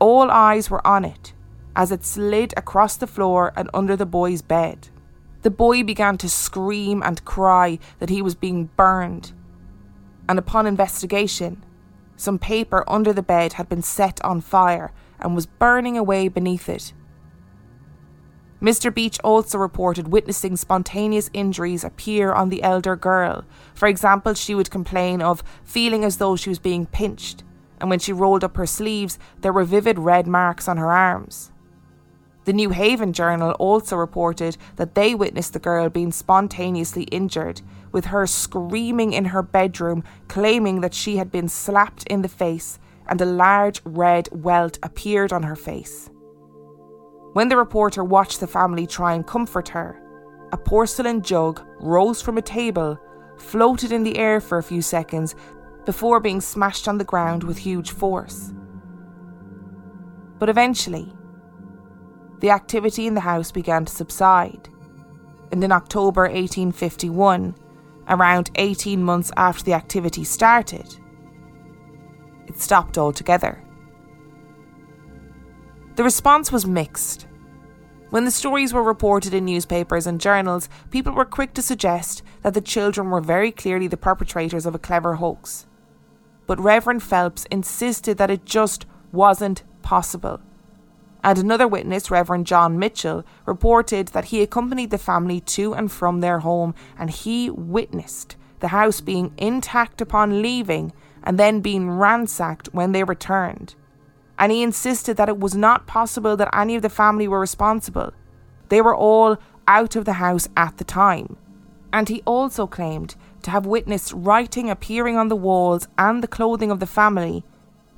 All 0.00 0.28
eyes 0.28 0.70
were 0.70 0.84
on 0.84 1.04
it 1.04 1.34
as 1.76 1.92
it 1.92 2.04
slid 2.04 2.52
across 2.56 2.96
the 2.96 3.06
floor 3.06 3.52
and 3.54 3.70
under 3.72 3.94
the 3.94 4.06
boy's 4.06 4.42
bed. 4.42 4.88
The 5.42 5.50
boy 5.50 5.82
began 5.82 6.18
to 6.18 6.28
scream 6.28 7.02
and 7.02 7.24
cry 7.24 7.78
that 7.98 8.10
he 8.10 8.22
was 8.22 8.34
being 8.34 8.70
burned. 8.76 9.32
And 10.28 10.38
upon 10.38 10.66
investigation, 10.66 11.64
some 12.16 12.38
paper 12.38 12.84
under 12.88 13.12
the 13.12 13.22
bed 13.22 13.54
had 13.54 13.68
been 13.68 13.82
set 13.82 14.22
on 14.24 14.40
fire 14.40 14.92
and 15.20 15.34
was 15.34 15.46
burning 15.46 15.96
away 15.96 16.28
beneath 16.28 16.68
it. 16.68 16.92
Mr. 18.60 18.92
Beach 18.92 19.20
also 19.22 19.56
reported 19.56 20.08
witnessing 20.08 20.56
spontaneous 20.56 21.30
injuries 21.32 21.84
appear 21.84 22.32
on 22.32 22.48
the 22.48 22.64
elder 22.64 22.96
girl. 22.96 23.44
For 23.72 23.86
example, 23.86 24.34
she 24.34 24.54
would 24.54 24.70
complain 24.70 25.22
of 25.22 25.44
feeling 25.62 26.04
as 26.04 26.16
though 26.16 26.34
she 26.34 26.50
was 26.50 26.58
being 26.58 26.84
pinched, 26.84 27.44
and 27.80 27.88
when 27.88 28.00
she 28.00 28.12
rolled 28.12 28.42
up 28.42 28.56
her 28.56 28.66
sleeves, 28.66 29.16
there 29.42 29.52
were 29.52 29.62
vivid 29.62 30.00
red 30.00 30.26
marks 30.26 30.66
on 30.66 30.76
her 30.76 30.90
arms. 30.90 31.52
The 32.48 32.54
New 32.54 32.70
Haven 32.70 33.12
Journal 33.12 33.50
also 33.58 33.94
reported 33.94 34.56
that 34.76 34.94
they 34.94 35.14
witnessed 35.14 35.52
the 35.52 35.58
girl 35.58 35.90
being 35.90 36.10
spontaneously 36.10 37.02
injured, 37.02 37.60
with 37.92 38.06
her 38.06 38.26
screaming 38.26 39.12
in 39.12 39.26
her 39.26 39.42
bedroom, 39.42 40.02
claiming 40.28 40.80
that 40.80 40.94
she 40.94 41.18
had 41.18 41.30
been 41.30 41.50
slapped 41.50 42.06
in 42.06 42.22
the 42.22 42.28
face 42.28 42.78
and 43.06 43.20
a 43.20 43.26
large 43.26 43.82
red 43.84 44.30
welt 44.32 44.78
appeared 44.82 45.30
on 45.30 45.42
her 45.42 45.56
face. 45.56 46.08
When 47.34 47.50
the 47.50 47.58
reporter 47.58 48.02
watched 48.02 48.40
the 48.40 48.46
family 48.46 48.86
try 48.86 49.12
and 49.12 49.26
comfort 49.26 49.68
her, 49.68 50.00
a 50.50 50.56
porcelain 50.56 51.20
jug 51.20 51.60
rose 51.80 52.22
from 52.22 52.38
a 52.38 52.48
table, 52.56 52.98
floated 53.36 53.92
in 53.92 54.04
the 54.04 54.16
air 54.16 54.40
for 54.40 54.56
a 54.56 54.62
few 54.62 54.80
seconds 54.80 55.34
before 55.84 56.18
being 56.18 56.40
smashed 56.40 56.88
on 56.88 56.96
the 56.96 57.04
ground 57.04 57.44
with 57.44 57.58
huge 57.58 57.90
force. 57.90 58.54
But 60.38 60.48
eventually, 60.48 61.12
the 62.40 62.50
activity 62.50 63.06
in 63.06 63.14
the 63.14 63.20
house 63.20 63.50
began 63.50 63.84
to 63.84 63.92
subside. 63.92 64.68
And 65.50 65.62
in 65.64 65.72
October 65.72 66.22
1851, 66.22 67.54
around 68.08 68.50
18 68.54 69.02
months 69.02 69.32
after 69.36 69.64
the 69.64 69.72
activity 69.72 70.24
started, 70.24 70.98
it 72.46 72.58
stopped 72.58 72.96
altogether. 72.96 73.62
The 75.96 76.04
response 76.04 76.52
was 76.52 76.66
mixed. 76.66 77.26
When 78.10 78.24
the 78.24 78.30
stories 78.30 78.72
were 78.72 78.82
reported 78.82 79.34
in 79.34 79.44
newspapers 79.44 80.06
and 80.06 80.20
journals, 80.20 80.68
people 80.90 81.12
were 81.12 81.24
quick 81.24 81.52
to 81.54 81.62
suggest 81.62 82.22
that 82.42 82.54
the 82.54 82.60
children 82.60 83.10
were 83.10 83.20
very 83.20 83.50
clearly 83.50 83.88
the 83.88 83.96
perpetrators 83.96 84.64
of 84.64 84.74
a 84.74 84.78
clever 84.78 85.16
hoax. 85.16 85.66
But 86.46 86.60
Reverend 86.60 87.02
Phelps 87.02 87.44
insisted 87.50 88.16
that 88.16 88.30
it 88.30 88.46
just 88.46 88.86
wasn't 89.12 89.64
possible 89.82 90.40
and 91.24 91.38
another 91.38 91.66
witness, 91.66 92.10
Reverend 92.10 92.46
John 92.46 92.78
Mitchell, 92.78 93.24
reported 93.44 94.08
that 94.08 94.26
he 94.26 94.42
accompanied 94.42 94.90
the 94.90 94.98
family 94.98 95.40
to 95.40 95.74
and 95.74 95.90
from 95.90 96.20
their 96.20 96.40
home 96.40 96.74
and 96.98 97.10
he 97.10 97.50
witnessed 97.50 98.36
the 98.60 98.68
house 98.68 99.00
being 99.00 99.32
intact 99.36 100.00
upon 100.00 100.42
leaving 100.42 100.92
and 101.22 101.38
then 101.38 101.60
being 101.60 101.90
ransacked 101.90 102.68
when 102.72 102.92
they 102.92 103.04
returned. 103.04 103.74
And 104.38 104.52
he 104.52 104.62
insisted 104.62 105.16
that 105.16 105.28
it 105.28 105.38
was 105.38 105.54
not 105.54 105.86
possible 105.86 106.36
that 106.36 106.54
any 106.54 106.76
of 106.76 106.82
the 106.82 106.88
family 106.88 107.26
were 107.26 107.40
responsible. 107.40 108.12
They 108.68 108.80
were 108.80 108.94
all 108.94 109.38
out 109.66 109.96
of 109.96 110.04
the 110.04 110.14
house 110.14 110.48
at 110.56 110.78
the 110.78 110.84
time. 110.84 111.36
And 111.92 112.08
he 112.08 112.22
also 112.24 112.66
claimed 112.66 113.16
to 113.42 113.50
have 113.50 113.66
witnessed 113.66 114.12
writing 114.12 114.70
appearing 114.70 115.16
on 115.16 115.28
the 115.28 115.36
walls 115.36 115.88
and 115.98 116.22
the 116.22 116.28
clothing 116.28 116.70
of 116.70 116.80
the 116.80 116.86
family 116.86 117.44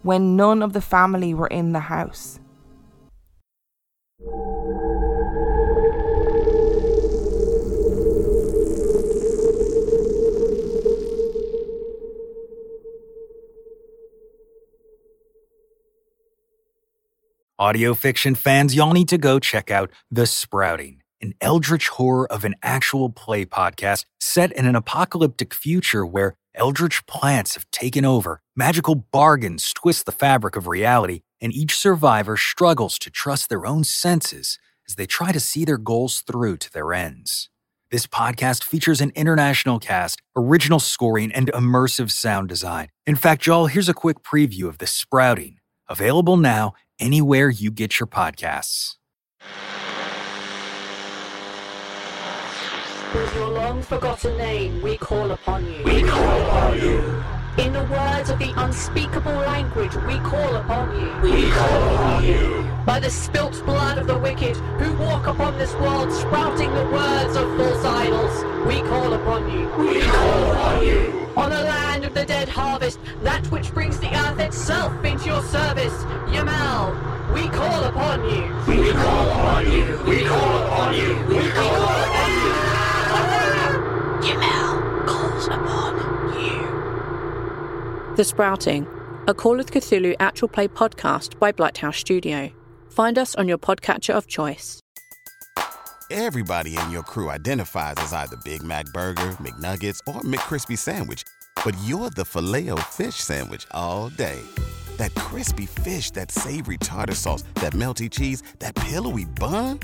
when 0.03 0.37
none 0.37 0.63
of 0.63 0.73
the 0.73 0.81
family 0.81 1.35
were 1.35 1.49
in 1.49 1.73
the 1.73 1.81
house. 1.81 2.41
Audio 4.23 4.35
fiction 17.95 18.35
fans, 18.35 18.75
y'all 18.75 18.93
need 18.93 19.09
to 19.09 19.17
go 19.17 19.39
check 19.39 19.71
out 19.71 19.91
The 20.11 20.27
Sprouting, 20.27 21.01
an 21.23 21.33
eldritch 21.41 21.89
horror 21.89 22.31
of 22.31 22.45
an 22.45 22.57
actual 22.63 23.09
play 23.09 23.47
podcast 23.47 24.05
set 24.21 24.53
in 24.53 24.67
an 24.67 24.77
apocalyptic 24.77 25.55
future 25.55 26.05
where 26.05 26.35
eldritch 26.55 27.07
plants 27.07 27.55
have 27.55 27.71
taken 27.71 28.05
over, 28.05 28.43
magical 28.55 28.95
bargains 28.95 29.73
twist 29.73 30.05
the 30.05 30.13
fabric 30.13 30.57
of 30.57 30.67
reality, 30.67 31.21
and 31.41 31.53
each 31.53 31.77
survivor 31.77 32.37
struggles 32.37 32.99
to 32.99 33.11
trust 33.11 33.49
their 33.49 33.67
own 33.67 33.85
senses 33.85 34.59
as 34.89 34.97
they 34.97 35.07
try 35.07 35.33
to 35.33 35.41
see 35.41 35.65
their 35.65 35.79
goals 35.79 36.21
through 36.21 36.57
to 36.59 36.73
their 36.73 36.93
ends. 36.93 37.49
This 37.91 38.07
podcast 38.07 38.63
features 38.63 39.01
an 39.01 39.11
international 39.17 39.81
cast, 39.81 40.23
original 40.37 40.79
scoring, 40.79 41.33
and 41.33 41.51
immersive 41.53 42.11
sound 42.11 42.49
design. 42.49 42.89
In 43.07 43.17
fact, 43.17 43.47
y'all, 43.47 43.67
here's 43.67 43.89
a 43.89 43.95
quick 43.95 44.23
preview 44.23 44.69
of 44.69 44.79
The 44.79 44.87
Sprouting, 44.87 45.59
available 45.89 46.37
now 46.37 46.75
anywhere 47.01 47.51
you 47.51 47.71
get 47.73 47.99
your 47.99 48.07
podcasts. 48.07 48.97
With 53.13 53.35
your 53.35 53.49
long 53.49 53.83
forgotten 53.83 54.39
name, 54.39 54.83
we 54.83 54.97
call 54.97 55.33
upon 55.33 55.67
you. 55.67 55.83
We 55.83 56.03
call 56.03 56.43
upon 56.43 56.81
you. 56.81 57.40
In 57.59 57.73
the 57.73 57.83
words 57.85 58.31
of 58.31 58.39
the 58.39 58.53
unspeakable 58.57 59.33
language, 59.33 59.95
we 60.07 60.19
call 60.19 60.57
upon 60.57 60.99
you. 60.99 61.11
We 61.21 61.51
call 61.51 61.95
upon 61.95 62.25
you. 62.25 62.67
By 62.87 63.01
the 63.01 63.11
spilt 63.11 63.65
blood 63.67 63.99
of 63.99 64.07
the 64.07 64.17
wicked 64.17 64.57
who 64.57 64.95
walk 64.95 65.27
upon 65.27 65.59
this 65.59 65.75
world, 65.75 66.13
sprouting 66.13 66.73
the 66.73 66.87
words 66.87 67.37
of 67.37 67.57
false 67.59 67.85
idols, 67.85 68.45
we 68.67 68.81
call 68.89 69.13
upon 69.13 69.51
you. 69.51 69.69
We 69.77 70.01
call 70.01 70.53
upon 70.53 70.87
you. 70.87 71.29
On 71.37 71.51
the 71.51 71.63
land 71.63 72.05
of 72.05 72.15
the 72.15 72.25
dead 72.25 72.49
harvest, 72.49 73.01
that 73.23 73.45
which 73.51 73.75
brings 73.75 73.99
the 73.99 74.15
earth 74.15 74.39
itself 74.39 75.05
into 75.05 75.27
your 75.27 75.43
service, 75.43 76.05
Yamal, 76.31 76.95
we 77.35 77.49
call 77.49 77.85
upon 77.85 78.25
you. 78.31 78.43
We 78.67 78.93
call 78.93 79.29
upon 79.29 79.71
you. 79.71 80.01
We 80.07 80.25
call 80.25 80.67
upon 80.67 80.95
you. 80.95 81.17
We 81.27 81.51
call 81.51 81.83
upon 81.83 82.31
you. 82.31 82.71
Yamal 84.23 84.80
The 88.21 88.25
Sprouting, 88.25 88.87
a 89.29 89.33
Call 89.33 89.61
of 89.61 89.71
Cthulhu 89.71 90.15
actual 90.21 90.49
play 90.49 90.69
podcast 90.69 91.39
by 91.39 91.53
Blighthouse 91.53 91.95
Studio. 91.95 92.51
Find 92.91 93.17
us 93.17 93.35
on 93.35 93.49
your 93.49 93.57
podcatcher 93.57 94.13
of 94.13 94.27
choice. 94.27 94.79
Everybody 96.11 96.77
in 96.77 96.91
your 96.91 97.03
crew 97.03 97.31
identifies 97.31 97.95
as 97.97 98.13
either 98.13 98.37
Big 98.45 98.63
Mac 98.63 98.85
Burger, 98.93 99.31
McNuggets, 99.41 100.01
or 100.07 100.21
McCrispy 100.21 100.77
Sandwich, 100.77 101.23
but 101.65 101.75
you're 101.87 102.11
the 102.11 102.27
filet 102.27 102.69
fish 102.91 103.15
Sandwich 103.15 103.67
all 103.71 104.11
day 104.11 104.43
That 104.99 105.15
crispy 105.15 105.65
fish, 105.65 106.11
that 106.11 106.31
savory 106.31 106.77
tartar 106.77 107.15
sauce, 107.15 107.45
that 107.55 107.73
melty 107.73 108.11
cheese, 108.11 108.43
that 108.59 108.75
pillowy 108.75 109.25
bun. 109.25 109.81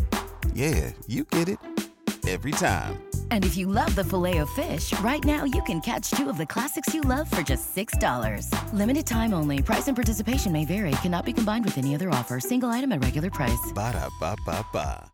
Yeah, 0.52 0.92
you 1.06 1.24
get 1.24 1.48
it 1.48 1.85
every 2.26 2.50
time. 2.52 2.98
And 3.30 3.44
if 3.44 3.56
you 3.56 3.68
love 3.68 3.94
the 3.94 4.04
filet 4.04 4.38
of 4.38 4.50
fish, 4.50 4.92
right 5.00 5.24
now 5.24 5.44
you 5.44 5.62
can 5.62 5.80
catch 5.80 6.10
two 6.10 6.28
of 6.28 6.38
the 6.38 6.46
classics 6.46 6.92
you 6.92 7.02
love 7.02 7.30
for 7.30 7.42
just 7.42 7.74
$6. 7.76 8.50
Limited 8.72 9.06
time 9.06 9.32
only. 9.32 9.62
Price 9.62 9.86
and 9.86 9.96
participation 9.96 10.50
may 10.52 10.64
vary. 10.64 10.90
Cannot 11.02 11.24
be 11.24 11.32
combined 11.32 11.64
with 11.64 11.78
any 11.78 11.94
other 11.94 12.10
offer. 12.10 12.40
Single 12.40 12.70
item 12.70 12.90
at 12.90 13.04
regular 13.04 13.30
price. 13.30 13.72
Ba 13.74 13.92
da 13.92 14.08
ba 14.20 14.36
ba 14.44 14.66
ba. 14.72 15.12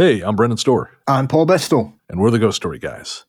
Hey, 0.00 0.22
I'm 0.22 0.34
Brendan 0.34 0.56
Storr. 0.56 0.92
I'm 1.06 1.28
Paul 1.28 1.46
Bestall. 1.46 1.92
And 2.08 2.18
we're 2.18 2.30
the 2.30 2.38
Ghost 2.38 2.56
Story 2.56 2.78
Guys. 2.78 3.26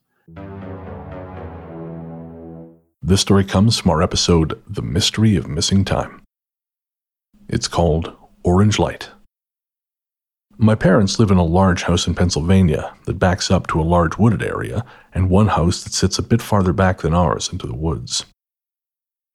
This 3.02 3.22
story 3.22 3.44
comes 3.44 3.80
from 3.80 3.92
our 3.92 4.02
episode, 4.02 4.62
The 4.68 4.82
Mystery 4.82 5.36
of 5.36 5.48
Missing 5.48 5.86
Time. 5.86 6.22
It's 7.50 7.68
called 7.68 8.16
Orange 8.44 8.78
Light. 8.78 9.10
My 10.58 10.76
parents 10.76 11.18
live 11.18 11.32
in 11.32 11.38
a 11.38 11.44
large 11.44 11.84
house 11.84 12.06
in 12.06 12.14
Pennsylvania 12.14 12.94
that 13.06 13.18
backs 13.18 13.50
up 13.50 13.68
to 13.68 13.82
a 13.82 13.84
large 13.84 14.18
wooded 14.18 14.44
area 14.44 14.86
and 15.14 15.30
one 15.30 15.48
house 15.48 15.84
that 15.84 15.94
sits 15.94 16.20
a 16.20 16.24
bit 16.24 16.42
farther 16.42 16.74
back 16.74 17.00
than 17.00 17.14
ours 17.14 17.50
into 17.52 17.66
the 17.66 17.76
woods. 17.76 18.26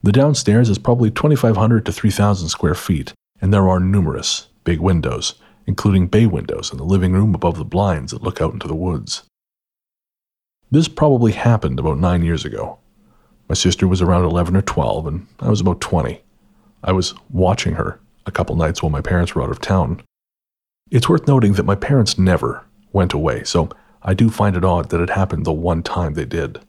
The 0.03 0.13
downstairs 0.13 0.71
is 0.71 0.79
probably 0.79 1.11
2,500 1.11 1.85
to 1.87 1.93
3,000 1.93 2.49
square 2.49 2.75
feet, 2.75 3.13
and 3.41 3.53
there 3.53 3.69
are 3.69 3.81
numerous 3.81 4.47
big 4.65 4.79
windows 4.81 5.35
including 5.67 6.07
bay 6.07 6.27
windows 6.27 6.71
in 6.71 6.79
the 6.79 6.85
living 6.85 7.13
room 7.13 7.35
above 7.35 7.59
the 7.59 7.65
blinds 7.65 8.13
that 8.13 8.23
look 8.23 8.41
out 8.41 8.53
into 8.53 8.69
the 8.69 8.75
woods. 8.75 9.25
This 10.71 10.89
probably 10.89 11.33
happened 11.33 11.79
about 11.79 11.99
nine 11.99 12.23
years 12.23 12.45
ago. 12.45 12.79
My 13.49 13.55
sister 13.55 13.87
was 13.87 14.03
around 14.03 14.25
11 14.25 14.57
or 14.57 14.63
12, 14.63 15.07
and 15.07 15.27
I 15.41 15.49
was 15.49 15.61
about 15.61 15.81
20. 15.81 16.21
I 16.83 16.93
was 16.93 17.15
watching 17.31 17.75
her 17.75 18.01
a 18.27 18.33
couple 18.33 18.57
nights 18.57 18.83
while 18.83 18.91
my 18.91 19.01
parents 19.01 19.35
were 19.35 19.43
out 19.43 19.51
of 19.51 19.61
town. 19.61 20.03
It's 20.91 21.09
worth 21.09 21.27
noting 21.27 21.55
that 21.55 21.65
my 21.65 21.75
parents 21.75 22.19
never 22.19 22.65
went 22.93 23.13
away, 23.13 23.45
so 23.45 23.71
I 24.03 24.15
do 24.15 24.31
find 24.31 24.57
it 24.57 24.65
odd 24.65 24.91
that 24.91 25.01
it 25.01 25.11
happened 25.11 25.45
the 25.45 25.53
one 25.53 25.83
time 25.83 26.15
they 26.15 26.25
did. 26.25 26.61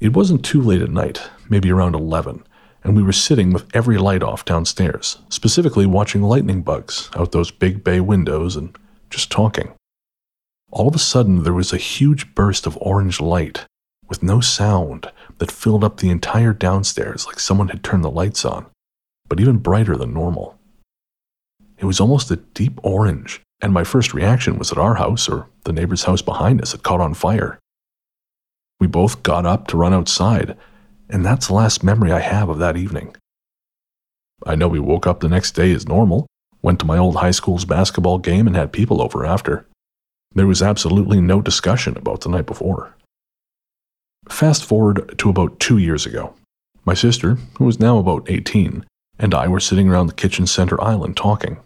It 0.00 0.14
wasn't 0.14 0.44
too 0.44 0.62
late 0.62 0.82
at 0.82 0.90
night, 0.90 1.28
maybe 1.48 1.72
around 1.72 1.94
11, 1.94 2.44
and 2.84 2.96
we 2.96 3.02
were 3.02 3.12
sitting 3.12 3.52
with 3.52 3.66
every 3.74 3.98
light 3.98 4.22
off 4.22 4.44
downstairs, 4.44 5.18
specifically 5.28 5.86
watching 5.86 6.22
lightning 6.22 6.62
bugs 6.62 7.10
out 7.16 7.32
those 7.32 7.50
big 7.50 7.82
bay 7.82 8.00
windows 8.00 8.54
and 8.54 8.76
just 9.10 9.30
talking. 9.30 9.72
All 10.70 10.88
of 10.88 10.94
a 10.94 11.00
sudden, 11.00 11.42
there 11.42 11.52
was 11.52 11.72
a 11.72 11.78
huge 11.78 12.34
burst 12.34 12.66
of 12.66 12.78
orange 12.80 13.20
light 13.20 13.64
with 14.08 14.22
no 14.22 14.40
sound 14.40 15.10
that 15.38 15.52
filled 15.52 15.84
up 15.84 15.98
the 15.98 16.10
entire 16.10 16.52
downstairs 16.52 17.26
like 17.26 17.40
someone 17.40 17.68
had 17.68 17.82
turned 17.82 18.04
the 18.04 18.10
lights 18.10 18.44
on, 18.44 18.66
but 19.28 19.40
even 19.40 19.58
brighter 19.58 19.96
than 19.96 20.12
normal. 20.12 20.58
It 21.78 21.84
was 21.84 22.00
almost 22.00 22.30
a 22.30 22.36
deep 22.36 22.80
orange, 22.82 23.40
and 23.60 23.72
my 23.72 23.84
first 23.84 24.12
reaction 24.12 24.58
was 24.58 24.70
that 24.70 24.78
our 24.78 24.96
house 24.96 25.28
or 25.28 25.48
the 25.64 25.72
neighbor's 25.72 26.04
house 26.04 26.22
behind 26.22 26.60
us 26.60 26.72
had 26.72 26.82
caught 26.82 27.00
on 27.00 27.14
fire. 27.14 27.58
We 28.80 28.86
both 28.86 29.22
got 29.22 29.46
up 29.46 29.66
to 29.68 29.76
run 29.76 29.94
outside, 29.94 30.56
and 31.08 31.24
that's 31.24 31.48
the 31.48 31.54
last 31.54 31.82
memory 31.82 32.12
I 32.12 32.20
have 32.20 32.48
of 32.48 32.58
that 32.58 32.76
evening. 32.76 33.16
I 34.46 34.54
know 34.54 34.68
we 34.68 34.78
woke 34.78 35.06
up 35.06 35.20
the 35.20 35.28
next 35.28 35.52
day 35.52 35.72
as 35.72 35.88
normal, 35.88 36.26
went 36.62 36.78
to 36.80 36.86
my 36.86 36.98
old 36.98 37.16
high 37.16 37.32
school's 37.32 37.64
basketball 37.64 38.18
game, 38.18 38.46
and 38.46 38.56
had 38.56 38.72
people 38.72 39.02
over 39.02 39.24
after. 39.24 39.66
There 40.34 40.46
was 40.46 40.62
absolutely 40.62 41.20
no 41.20 41.40
discussion 41.40 41.96
about 41.96 42.20
the 42.20 42.28
night 42.28 42.46
before. 42.46 42.94
Fast 44.28 44.64
forward 44.64 45.14
to 45.18 45.30
about 45.30 45.58
two 45.58 45.78
years 45.78 46.06
ago. 46.06 46.34
My 46.84 46.94
sister, 46.94 47.38
who 47.58 47.64
was 47.64 47.80
now 47.80 47.98
about 47.98 48.30
18, 48.30 48.84
and 49.18 49.34
I 49.34 49.48
were 49.48 49.60
sitting 49.60 49.88
around 49.88 50.06
the 50.06 50.14
kitchen 50.14 50.46
center 50.46 50.80
island 50.82 51.16
talking. 51.16 51.58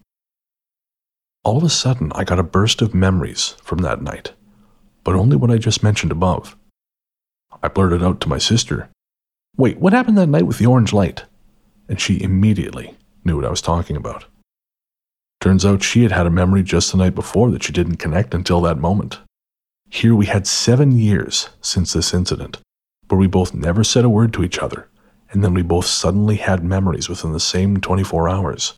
All 1.44 1.58
of 1.58 1.64
a 1.64 1.68
sudden, 1.68 2.12
I 2.14 2.24
got 2.24 2.38
a 2.38 2.44
burst 2.44 2.82
of 2.82 2.94
memories 2.94 3.56
from 3.62 3.78
that 3.78 4.00
night, 4.00 4.32
but 5.04 5.14
only 5.14 5.36
what 5.36 5.50
I 5.50 5.58
just 5.58 5.82
mentioned 5.82 6.12
above. 6.12 6.56
I 7.62 7.68
blurted 7.68 8.02
out 8.02 8.20
to 8.22 8.28
my 8.28 8.38
sister, 8.38 8.88
Wait, 9.56 9.78
what 9.78 9.92
happened 9.92 10.16
that 10.16 10.28
night 10.28 10.46
with 10.46 10.58
the 10.58 10.66
orange 10.66 10.92
light? 10.92 11.24
And 11.88 12.00
she 12.00 12.22
immediately 12.22 12.96
knew 13.24 13.36
what 13.36 13.44
I 13.44 13.50
was 13.50 13.60
talking 13.60 13.96
about. 13.96 14.24
Turns 15.40 15.66
out 15.66 15.82
she 15.82 16.04
had 16.04 16.12
had 16.12 16.26
a 16.26 16.30
memory 16.30 16.62
just 16.62 16.90
the 16.90 16.98
night 16.98 17.14
before 17.14 17.50
that 17.50 17.64
she 17.64 17.72
didn't 17.72 17.96
connect 17.96 18.32
until 18.32 18.60
that 18.62 18.78
moment. 18.78 19.18
Here 19.92 20.14
we 20.14 20.24
had 20.24 20.46
seven 20.46 20.92
years 20.92 21.50
since 21.60 21.92
this 21.92 22.14
incident, 22.14 22.56
where 23.08 23.18
we 23.18 23.26
both 23.26 23.52
never 23.52 23.84
said 23.84 24.06
a 24.06 24.08
word 24.08 24.32
to 24.32 24.42
each 24.42 24.58
other, 24.58 24.88
and 25.30 25.44
then 25.44 25.52
we 25.52 25.60
both 25.60 25.84
suddenly 25.84 26.36
had 26.36 26.64
memories 26.64 27.10
within 27.10 27.32
the 27.32 27.38
same 27.38 27.76
24 27.76 28.26
hours. 28.26 28.72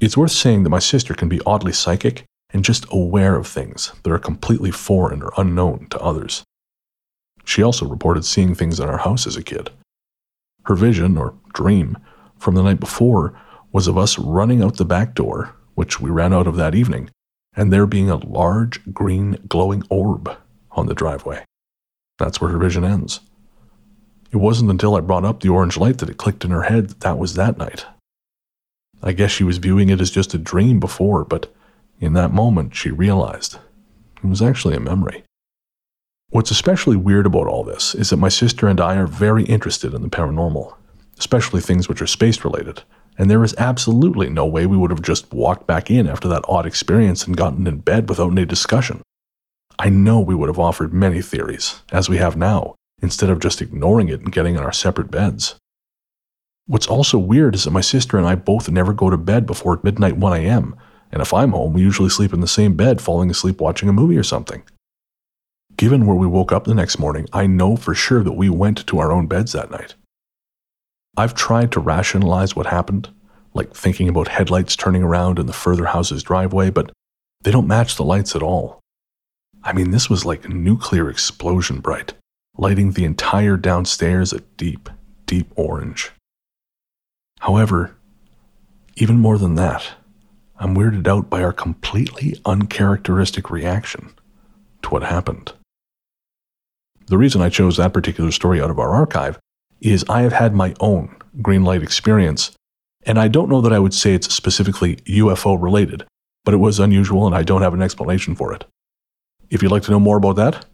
It's 0.00 0.16
worth 0.16 0.32
saying 0.32 0.64
that 0.64 0.70
my 0.70 0.80
sister 0.80 1.14
can 1.14 1.30
be 1.30 1.40
oddly 1.46 1.72
psychic 1.72 2.24
and 2.50 2.62
just 2.62 2.84
aware 2.90 3.36
of 3.36 3.46
things 3.46 3.90
that 4.02 4.12
are 4.12 4.18
completely 4.18 4.70
foreign 4.70 5.22
or 5.22 5.32
unknown 5.38 5.86
to 5.92 6.00
others. 6.00 6.42
She 7.46 7.62
also 7.62 7.86
reported 7.86 8.26
seeing 8.26 8.54
things 8.54 8.78
in 8.80 8.90
our 8.90 8.98
house 8.98 9.26
as 9.26 9.38
a 9.38 9.42
kid. 9.42 9.70
Her 10.64 10.74
vision, 10.74 11.16
or 11.16 11.32
dream, 11.54 11.96
from 12.38 12.54
the 12.54 12.62
night 12.62 12.80
before 12.80 13.32
was 13.72 13.88
of 13.88 13.96
us 13.96 14.18
running 14.18 14.62
out 14.62 14.76
the 14.76 14.84
back 14.84 15.14
door, 15.14 15.56
which 15.74 16.02
we 16.02 16.10
ran 16.10 16.34
out 16.34 16.46
of 16.46 16.56
that 16.56 16.74
evening, 16.74 17.08
and 17.54 17.72
there 17.72 17.86
being 17.86 18.10
a 18.10 18.16
large 18.16 18.80
green 18.92 19.38
glowing 19.48 19.82
orb 19.88 20.36
on 20.70 20.86
the 20.86 20.94
driveway. 20.94 21.44
That's 22.18 22.40
where 22.40 22.50
her 22.50 22.58
vision 22.58 22.84
ends. 22.84 23.20
It 24.30 24.38
wasn't 24.38 24.70
until 24.70 24.94
I 24.94 25.00
brought 25.00 25.24
up 25.24 25.40
the 25.40 25.50
orange 25.50 25.76
light 25.76 25.98
that 25.98 26.08
it 26.08 26.16
clicked 26.16 26.44
in 26.44 26.50
her 26.50 26.62
head 26.62 26.88
that 26.88 27.00
that 27.00 27.18
was 27.18 27.34
that 27.34 27.58
night. 27.58 27.84
I 29.02 29.12
guess 29.12 29.30
she 29.30 29.44
was 29.44 29.58
viewing 29.58 29.90
it 29.90 30.00
as 30.00 30.10
just 30.10 30.32
a 30.32 30.38
dream 30.38 30.80
before, 30.80 31.24
but 31.24 31.52
in 32.00 32.14
that 32.14 32.32
moment 32.32 32.74
she 32.74 32.90
realized 32.90 33.58
it 34.22 34.26
was 34.26 34.40
actually 34.40 34.76
a 34.76 34.80
memory. 34.80 35.24
What's 36.30 36.50
especially 36.50 36.96
weird 36.96 37.26
about 37.26 37.46
all 37.46 37.62
this 37.62 37.94
is 37.94 38.08
that 38.10 38.16
my 38.16 38.30
sister 38.30 38.66
and 38.66 38.80
I 38.80 38.96
are 38.96 39.06
very 39.06 39.44
interested 39.44 39.92
in 39.92 40.00
the 40.00 40.08
paranormal, 40.08 40.74
especially 41.18 41.60
things 41.60 41.88
which 41.88 42.00
are 42.00 42.06
space 42.06 42.42
related, 42.42 42.82
and 43.18 43.30
there 43.30 43.44
is 43.44 43.54
absolutely 43.58 44.28
no 44.28 44.46
way 44.46 44.66
we 44.66 44.76
would 44.76 44.90
have 44.90 45.02
just 45.02 45.32
walked 45.32 45.66
back 45.66 45.90
in 45.90 46.06
after 46.06 46.28
that 46.28 46.44
odd 46.48 46.66
experience 46.66 47.26
and 47.26 47.36
gotten 47.36 47.66
in 47.66 47.78
bed 47.78 48.08
without 48.08 48.32
any 48.32 48.44
discussion. 48.44 49.02
I 49.78 49.88
know 49.88 50.20
we 50.20 50.34
would 50.34 50.48
have 50.48 50.58
offered 50.58 50.92
many 50.92 51.22
theories, 51.22 51.82
as 51.90 52.08
we 52.08 52.18
have 52.18 52.36
now, 52.36 52.74
instead 53.00 53.30
of 53.30 53.40
just 53.40 53.60
ignoring 53.60 54.08
it 54.08 54.20
and 54.20 54.32
getting 54.32 54.54
in 54.54 54.62
our 54.62 54.72
separate 54.72 55.10
beds. 55.10 55.56
What's 56.66 56.86
also 56.86 57.18
weird 57.18 57.54
is 57.54 57.64
that 57.64 57.72
my 57.72 57.80
sister 57.80 58.16
and 58.16 58.26
I 58.26 58.34
both 58.34 58.70
never 58.70 58.92
go 58.92 59.10
to 59.10 59.16
bed 59.16 59.46
before 59.46 59.80
midnight 59.82 60.16
1 60.16 60.40
a.m., 60.40 60.76
and 61.10 61.20
if 61.20 61.34
I'm 61.34 61.50
home, 61.50 61.74
we 61.74 61.82
usually 61.82 62.08
sleep 62.08 62.32
in 62.32 62.40
the 62.40 62.46
same 62.46 62.74
bed, 62.74 63.02
falling 63.02 63.30
asleep 63.30 63.60
watching 63.60 63.88
a 63.88 63.92
movie 63.92 64.16
or 64.16 64.22
something. 64.22 64.62
Given 65.76 66.06
where 66.06 66.16
we 66.16 66.26
woke 66.26 66.52
up 66.52 66.64
the 66.64 66.74
next 66.74 66.98
morning, 66.98 67.26
I 67.32 67.46
know 67.46 67.76
for 67.76 67.94
sure 67.94 68.22
that 68.22 68.32
we 68.32 68.48
went 68.48 68.86
to 68.86 68.98
our 68.98 69.12
own 69.12 69.26
beds 69.26 69.52
that 69.52 69.70
night. 69.70 69.94
I've 71.16 71.34
tried 71.34 71.72
to 71.72 71.80
rationalize 71.80 72.56
what 72.56 72.66
happened, 72.66 73.10
like 73.52 73.74
thinking 73.74 74.08
about 74.08 74.28
headlights 74.28 74.76
turning 74.76 75.02
around 75.02 75.38
in 75.38 75.46
the 75.46 75.52
further 75.52 75.86
house's 75.86 76.22
driveway, 76.22 76.70
but 76.70 76.90
they 77.42 77.50
don't 77.50 77.66
match 77.66 77.96
the 77.96 78.04
lights 78.04 78.34
at 78.34 78.42
all. 78.42 78.80
I 79.62 79.72
mean, 79.72 79.90
this 79.90 80.08
was 80.08 80.24
like 80.24 80.44
a 80.44 80.48
nuclear 80.48 81.10
explosion 81.10 81.80
bright, 81.80 82.14
lighting 82.56 82.92
the 82.92 83.04
entire 83.04 83.56
downstairs 83.56 84.32
a 84.32 84.40
deep, 84.56 84.88
deep 85.26 85.52
orange. 85.54 86.10
However, 87.40 87.94
even 88.96 89.18
more 89.18 89.36
than 89.36 89.56
that, 89.56 89.86
I'm 90.58 90.74
weirded 90.74 91.06
out 91.06 91.28
by 91.28 91.42
our 91.42 91.52
completely 91.52 92.40
uncharacteristic 92.44 93.50
reaction 93.50 94.14
to 94.82 94.90
what 94.90 95.02
happened. 95.02 95.52
The 97.06 97.18
reason 97.18 97.42
I 97.42 97.48
chose 97.48 97.76
that 97.76 97.92
particular 97.92 98.30
story 98.30 98.60
out 98.60 98.70
of 98.70 98.78
our 98.78 98.90
archive 98.90 99.38
is 99.82 100.04
I 100.08 100.22
have 100.22 100.32
had 100.32 100.54
my 100.54 100.74
own 100.80 101.14
green 101.40 101.64
light 101.64 101.82
experience, 101.82 102.52
and 103.04 103.18
I 103.18 103.28
don't 103.28 103.48
know 103.48 103.60
that 103.60 103.72
I 103.72 103.78
would 103.78 103.94
say 103.94 104.14
it's 104.14 104.32
specifically 104.32 104.96
UFO 104.96 105.60
related, 105.60 106.04
but 106.44 106.54
it 106.54 106.58
was 106.58 106.78
unusual 106.78 107.26
and 107.26 107.34
I 107.34 107.42
don't 107.42 107.62
have 107.62 107.74
an 107.74 107.82
explanation 107.82 108.34
for 108.34 108.52
it. 108.52 108.64
If 109.50 109.62
you'd 109.62 109.72
like 109.72 109.82
to 109.84 109.90
know 109.90 110.00
more 110.00 110.16
about 110.16 110.36
that, 110.36 110.64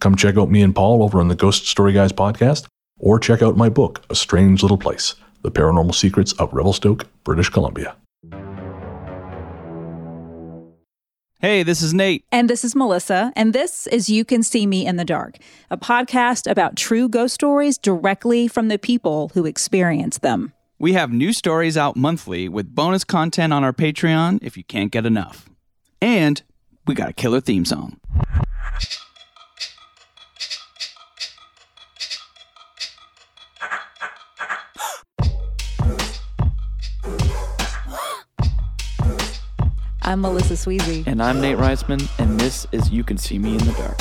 come 0.00 0.16
check 0.16 0.36
out 0.36 0.50
me 0.50 0.62
and 0.62 0.74
Paul 0.74 1.02
over 1.02 1.20
on 1.20 1.28
the 1.28 1.34
Ghost 1.34 1.68
Story 1.68 1.92
Guys 1.92 2.12
podcast, 2.12 2.66
or 2.98 3.18
check 3.18 3.42
out 3.42 3.56
my 3.56 3.68
book, 3.68 4.04
A 4.10 4.14
Strange 4.14 4.62
Little 4.62 4.78
Place 4.78 5.14
The 5.42 5.50
Paranormal 5.50 5.94
Secrets 5.94 6.32
of 6.32 6.52
Revelstoke, 6.52 7.06
British 7.22 7.50
Columbia. 7.50 7.96
Hey, 11.44 11.62
this 11.62 11.82
is 11.82 11.92
Nate. 11.92 12.24
And 12.32 12.48
this 12.48 12.64
is 12.64 12.74
Melissa. 12.74 13.30
And 13.36 13.52
this 13.52 13.86
is 13.88 14.08
You 14.08 14.24
Can 14.24 14.42
See 14.42 14.66
Me 14.66 14.86
in 14.86 14.96
the 14.96 15.04
Dark, 15.04 15.36
a 15.70 15.76
podcast 15.76 16.50
about 16.50 16.74
true 16.74 17.06
ghost 17.06 17.34
stories 17.34 17.76
directly 17.76 18.48
from 18.48 18.68
the 18.68 18.78
people 18.78 19.30
who 19.34 19.44
experience 19.44 20.16
them. 20.16 20.54
We 20.78 20.94
have 20.94 21.12
new 21.12 21.34
stories 21.34 21.76
out 21.76 21.96
monthly 21.96 22.48
with 22.48 22.74
bonus 22.74 23.04
content 23.04 23.52
on 23.52 23.62
our 23.62 23.74
Patreon 23.74 24.38
if 24.40 24.56
you 24.56 24.64
can't 24.64 24.90
get 24.90 25.04
enough. 25.04 25.50
And 26.00 26.40
we 26.86 26.94
got 26.94 27.10
a 27.10 27.12
killer 27.12 27.42
theme 27.42 27.66
song. 27.66 28.00
I'm 40.06 40.20
Melissa 40.20 40.52
Sweezy. 40.52 41.06
And 41.06 41.22
I'm 41.22 41.40
Nate 41.40 41.56
Reisman, 41.56 42.06
and 42.18 42.38
this 42.38 42.66
is 42.72 42.90
You 42.90 43.02
Can 43.02 43.16
See 43.16 43.38
Me 43.38 43.52
in 43.52 43.58
the 43.58 43.72
Dark. 43.72 43.98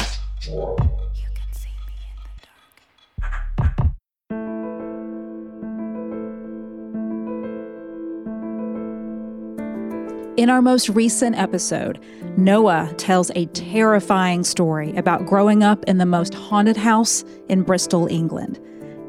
In 10.35 10.49
our 10.49 10.61
most 10.61 10.89
recent 10.89 11.37
episode, 11.37 12.03
Noah 12.35 12.93
tells 12.97 13.31
a 13.35 13.45
terrifying 13.47 14.43
story 14.43 14.93
about 14.97 15.25
growing 15.25 15.63
up 15.63 15.85
in 15.85 15.99
the 15.99 16.05
most 16.05 16.33
haunted 16.33 16.75
house 16.75 17.23
in 17.47 17.61
Bristol, 17.61 18.07
England. 18.07 18.59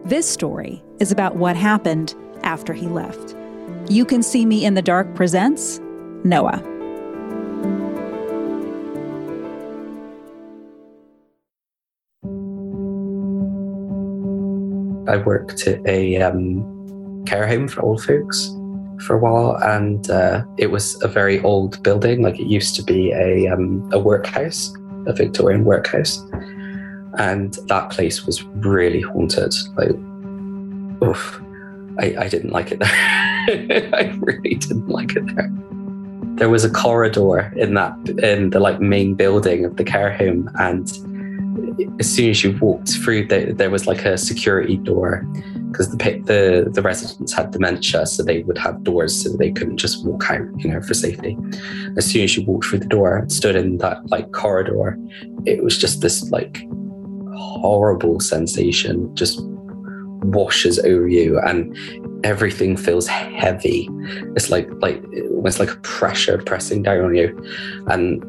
This 0.05 0.31
story 0.31 0.81
is 1.01 1.11
about 1.11 1.35
what 1.35 1.57
happened 1.57 2.15
after 2.45 2.73
he 2.73 2.87
left. 2.87 3.35
You 3.89 4.05
Can 4.05 4.23
See 4.23 4.47
Me 4.47 4.65
in 4.65 4.75
the 4.75 4.83
Dark 4.83 5.13
presents 5.17 5.81
Noah. 6.23 6.74
I 15.09 15.19
worked 15.19 15.67
at 15.67 15.87
a 15.87 16.21
um, 16.21 17.25
care 17.27 17.47
home 17.47 17.69
for 17.69 17.83
old 17.83 18.03
folks 18.03 18.55
for 19.01 19.17
a 19.17 19.19
while, 19.19 19.57
and 19.63 20.09
uh, 20.11 20.45
it 20.57 20.71
was 20.71 21.01
a 21.03 21.09
very 21.09 21.41
old 21.43 21.83
building. 21.83 22.23
Like 22.23 22.39
it 22.39 22.47
used 22.47 22.75
to 22.77 22.83
be 22.83 23.13
a 23.13 23.49
um, 23.49 23.89
a 23.93 23.99
workhouse, 23.99 24.73
a 25.07 25.13
Victorian 25.13 25.65
workhouse, 25.65 26.19
and 27.19 27.55
that 27.69 27.91
place 27.91 28.25
was 28.25 28.43
really 28.45 29.01
haunted. 29.01 29.55
Like, 29.77 29.91
oof, 31.03 31.41
I, 31.99 32.25
I 32.25 32.29
didn't 32.29 32.51
like 32.51 32.73
it 32.73 32.79
there. 32.79 32.89
I 33.95 34.19
really 34.21 34.55
didn't 34.55 34.89
like 34.89 35.17
it 35.17 35.27
there. 35.35 35.53
There 36.37 36.51
was 36.51 36.65
a 36.65 36.71
corridor 36.71 37.53
in 37.57 37.75
that 37.75 37.97
in 38.23 38.51
the 38.51 38.61
like 38.61 38.81
main 38.81 39.15
building 39.15 39.65
of 39.65 39.77
the 39.77 39.85
care 39.85 40.13
home, 40.13 40.51
and 40.59 40.89
as 41.99 42.13
soon 42.13 42.31
as 42.31 42.43
you 42.43 42.57
walked 42.59 42.91
through, 42.91 43.27
there, 43.27 43.53
there 43.53 43.71
was 43.71 43.87
like 43.87 44.05
a 44.05 44.17
security 44.19 44.77
door 44.77 45.27
because 45.71 45.91
the, 45.91 45.97
the 45.97 46.71
the 46.71 46.83
residents 46.83 47.33
had 47.33 47.51
dementia, 47.51 48.07
so 48.07 48.23
they 48.23 48.43
would 48.43 48.59
have 48.59 48.85
doors 48.85 49.23
so 49.23 49.31
they 49.37 49.51
couldn't 49.51 49.77
just 49.77 50.05
walk 50.05 50.31
out, 50.31 50.47
you 50.59 50.71
know, 50.71 50.81
for 50.81 50.95
safety. 50.95 51.37
As 51.97 52.07
soon 52.07 52.23
as 52.23 52.37
you 52.37 52.45
walked 52.45 52.67
through 52.67 52.81
the 52.81 52.87
door 52.87 53.17
and 53.17 53.33
stood 53.33 53.57
in 53.57 53.79
that 53.79 54.09
like 54.11 54.31
corridor, 54.33 54.99
it 55.47 55.65
was 55.65 55.77
just 55.79 56.01
this 56.01 56.31
like 56.31 56.65
horrible 57.35 58.21
sensation 58.21 59.15
just 59.17 59.41
washes 60.25 60.79
over 60.81 61.09
you 61.09 61.39
and 61.41 61.77
everything 62.25 62.77
feels 62.77 63.07
heavy. 63.07 63.89
It's 64.37 64.51
like 64.51 64.69
like 64.81 65.03
almost 65.31 65.59
like 65.59 65.71
a 65.71 65.77
pressure 65.77 66.39
pressing 66.39 66.83
down 66.83 67.05
on 67.05 67.15
you. 67.15 67.37
And 67.89 68.25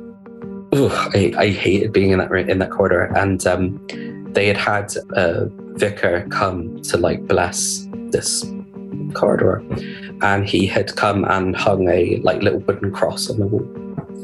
I, 0.76 1.34
I 1.38 1.50
hated 1.50 1.92
being 1.94 2.12
in 2.12 2.20
that 2.20 2.32
in 2.32 2.60
that 2.60 2.72
corridor. 2.72 3.06
And 3.16 3.46
um, 3.48 3.80
they 4.34 4.48
had 4.48 4.58
had 4.58 4.94
a 5.16 5.48
vicar 5.78 6.28
come 6.30 6.82
to 6.84 6.98
like 6.98 7.28
bless 7.28 7.88
this 8.12 8.46
corridor, 9.14 9.64
and 10.22 10.48
he 10.48 10.66
had 10.66 10.96
come 10.96 11.26
and 11.26 11.56
hung 11.56 11.88
a 11.90 12.18
like 12.24 12.42
little 12.42 12.60
wooden 12.60 12.92
cross 12.92 13.30
on 13.30 13.40
the 13.40 13.48
wall 13.48 13.68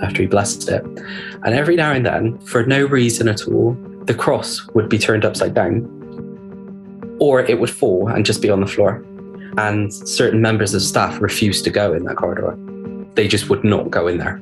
after 0.01 0.21
he 0.21 0.27
blessed 0.27 0.69
it. 0.69 0.83
And 1.43 1.53
every 1.53 1.75
now 1.75 1.91
and 1.91 2.05
then, 2.05 2.39
for 2.39 2.65
no 2.65 2.85
reason 2.85 3.27
at 3.27 3.47
all, 3.47 3.77
the 4.05 4.13
cross 4.13 4.65
would 4.73 4.89
be 4.89 4.97
turned 4.97 5.25
upside 5.25 5.53
down, 5.53 5.85
or 7.19 7.41
it 7.41 7.59
would 7.59 7.69
fall 7.69 8.07
and 8.07 8.25
just 8.25 8.41
be 8.41 8.49
on 8.49 8.61
the 8.61 8.67
floor. 8.67 9.03
And 9.57 9.93
certain 9.93 10.41
members 10.41 10.73
of 10.73 10.81
staff 10.81 11.21
refused 11.21 11.63
to 11.65 11.69
go 11.69 11.93
in 11.93 12.03
that 12.05 12.15
corridor. 12.15 12.57
They 13.15 13.27
just 13.27 13.49
would 13.49 13.63
not 13.63 13.91
go 13.91 14.07
in 14.07 14.17
there, 14.17 14.41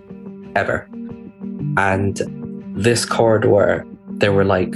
ever. 0.55 0.87
And 1.77 2.21
this 2.75 3.05
corridor, 3.05 3.85
there 4.07 4.33
were 4.33 4.45
like 4.45 4.73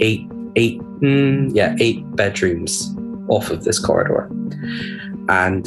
eight, 0.00 0.28
eight, 0.56 0.80
mm, 1.00 1.50
yeah, 1.54 1.76
eight 1.80 2.04
bedrooms 2.16 2.94
off 3.28 3.50
of 3.50 3.64
this 3.64 3.78
corridor, 3.78 4.30
and 5.28 5.66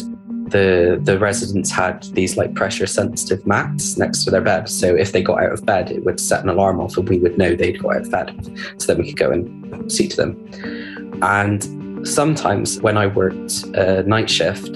the 0.52 1.00
the 1.04 1.20
residents 1.20 1.72
had 1.72 2.04
these 2.14 2.38
like 2.38 2.56
pressure 2.56 2.88
sensitive 2.88 3.46
mats 3.46 3.98
next 3.98 4.24
to 4.24 4.32
their 4.32 4.42
bed. 4.42 4.70
So 4.70 4.96
if 4.96 5.12
they 5.12 5.22
got 5.22 5.44
out 5.44 5.52
of 5.52 5.66
bed, 5.66 5.92
it 5.92 6.04
would 6.06 6.20
set 6.20 6.44
an 6.44 6.50
alarm 6.50 6.80
off, 6.80 6.98
and 6.98 7.08
we 7.08 7.20
would 7.20 7.38
know 7.38 7.56
they'd 7.56 7.82
got 7.82 7.96
out 7.96 8.02
of 8.02 8.12
bed. 8.12 8.58
So 8.78 8.88
then 8.88 9.04
we 9.04 9.10
could 9.10 9.20
go 9.20 9.32
and 9.32 9.92
see 9.92 10.08
to 10.08 10.16
them. 10.16 11.20
And 11.22 12.08
sometimes 12.08 12.80
when 12.82 12.98
I 12.98 13.08
worked 13.08 13.64
a 13.76 14.04
night 14.04 14.30
shift, 14.30 14.70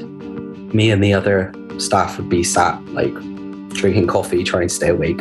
me 0.73 0.91
and 0.91 1.03
the 1.03 1.13
other 1.13 1.53
staff 1.77 2.17
would 2.17 2.29
be 2.29 2.43
sat 2.43 2.83
like 2.87 3.13
drinking 3.69 4.07
coffee, 4.07 4.43
trying 4.43 4.67
to 4.67 4.73
stay 4.73 4.89
awake. 4.89 5.19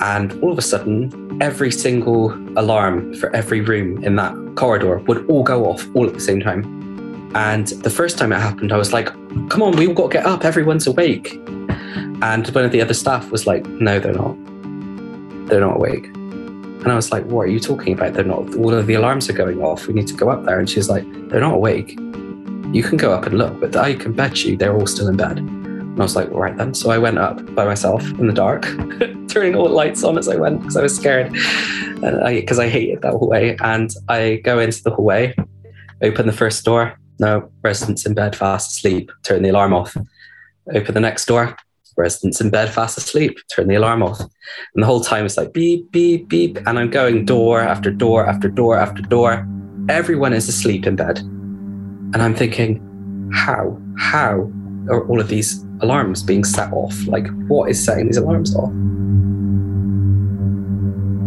And 0.00 0.32
all 0.42 0.52
of 0.52 0.58
a 0.58 0.62
sudden, 0.62 1.38
every 1.42 1.70
single 1.70 2.32
alarm 2.58 3.14
for 3.14 3.34
every 3.34 3.60
room 3.60 4.02
in 4.02 4.16
that 4.16 4.34
corridor 4.56 4.98
would 4.98 5.28
all 5.28 5.42
go 5.42 5.66
off 5.66 5.86
all 5.94 6.06
at 6.06 6.14
the 6.14 6.20
same 6.20 6.40
time. 6.40 6.80
And 7.34 7.68
the 7.68 7.90
first 7.90 8.18
time 8.18 8.32
it 8.32 8.40
happened, 8.40 8.72
I 8.72 8.76
was 8.76 8.92
like, 8.92 9.06
come 9.48 9.62
on, 9.62 9.76
we've 9.76 9.94
got 9.94 10.10
to 10.10 10.18
get 10.18 10.26
up, 10.26 10.44
everyone's 10.44 10.86
awake. 10.86 11.34
And 12.22 12.46
one 12.48 12.64
of 12.64 12.72
the 12.72 12.82
other 12.82 12.94
staff 12.94 13.30
was 13.30 13.46
like, 13.46 13.64
no, 13.66 13.98
they're 13.98 14.12
not. 14.12 14.36
They're 15.48 15.60
not 15.60 15.76
awake. 15.76 16.06
And 16.06 16.88
I 16.88 16.94
was 16.94 17.12
like, 17.12 17.24
what 17.26 17.42
are 17.42 17.48
you 17.48 17.60
talking 17.60 17.92
about? 17.92 18.14
They're 18.14 18.24
not, 18.24 18.54
all 18.56 18.72
of 18.72 18.86
the 18.86 18.94
alarms 18.94 19.28
are 19.28 19.34
going 19.34 19.62
off. 19.62 19.86
We 19.86 19.94
need 19.94 20.06
to 20.08 20.14
go 20.14 20.30
up 20.30 20.44
there. 20.44 20.58
And 20.58 20.68
she's 20.68 20.88
like, 20.88 21.04
they're 21.28 21.40
not 21.40 21.54
awake. 21.54 21.90
You 22.72 22.82
can 22.82 22.96
go 22.96 23.12
up 23.12 23.26
and 23.26 23.36
look, 23.36 23.60
but 23.60 23.76
I 23.76 23.94
can 23.94 24.12
bet 24.12 24.44
you 24.44 24.56
they're 24.56 24.74
all 24.74 24.86
still 24.86 25.08
in 25.08 25.16
bed. 25.16 25.38
And 25.38 26.00
I 26.00 26.02
was 26.02 26.16
like, 26.16 26.30
right 26.30 26.56
then. 26.56 26.72
So 26.72 26.90
I 26.90 26.98
went 26.98 27.18
up 27.18 27.54
by 27.54 27.64
myself 27.64 28.02
in 28.02 28.26
the 28.26 28.32
dark, 28.32 28.64
turning 29.30 29.54
all 29.54 29.68
the 29.68 29.74
lights 29.74 30.04
on 30.04 30.18
as 30.18 30.28
I 30.28 30.36
went 30.36 30.60
because 30.60 30.76
I 30.76 30.82
was 30.82 30.94
scared 30.94 31.32
because 31.32 32.58
I, 32.58 32.64
I 32.64 32.68
hated 32.68 33.02
that 33.02 33.12
hallway. 33.12 33.56
And 33.60 33.90
I 34.08 34.40
go 34.44 34.58
into 34.58 34.82
the 34.82 34.90
hallway, 34.90 35.34
open 36.02 36.26
the 36.26 36.32
first 36.32 36.64
door. 36.64 36.98
No, 37.18 37.50
residents 37.62 38.06
in 38.06 38.14
bed 38.14 38.34
fast 38.34 38.72
asleep. 38.72 39.12
Turn 39.24 39.42
the 39.42 39.50
alarm 39.50 39.74
off. 39.74 39.96
Open 40.74 40.94
the 40.94 41.00
next 41.00 41.26
door. 41.26 41.56
Residents 41.96 42.40
in 42.40 42.48
bed 42.48 42.72
fast 42.72 42.96
asleep. 42.96 43.38
Turn 43.54 43.68
the 43.68 43.74
alarm 43.74 44.02
off. 44.02 44.20
And 44.20 44.82
the 44.82 44.86
whole 44.86 45.00
time 45.00 45.26
it's 45.26 45.36
like 45.36 45.52
beep, 45.52 45.90
beep, 45.92 46.28
beep. 46.28 46.56
And 46.66 46.78
I'm 46.78 46.90
going 46.90 47.26
door 47.26 47.60
after 47.60 47.90
door 47.90 48.26
after 48.26 48.48
door 48.48 48.78
after 48.78 49.02
door. 49.02 49.46
Everyone 49.88 50.32
is 50.32 50.48
asleep 50.48 50.86
in 50.86 50.96
bed. 50.96 51.18
And 51.18 52.22
I'm 52.22 52.34
thinking, 52.34 53.30
how? 53.34 53.78
How 53.98 54.50
are 54.88 55.06
all 55.06 55.20
of 55.20 55.28
these 55.28 55.64
alarms 55.80 56.22
being 56.22 56.44
set 56.44 56.72
off? 56.72 57.06
Like, 57.06 57.26
what 57.48 57.70
is 57.70 57.82
setting 57.82 58.06
these 58.06 58.16
alarms 58.16 58.54
off? 58.54 58.70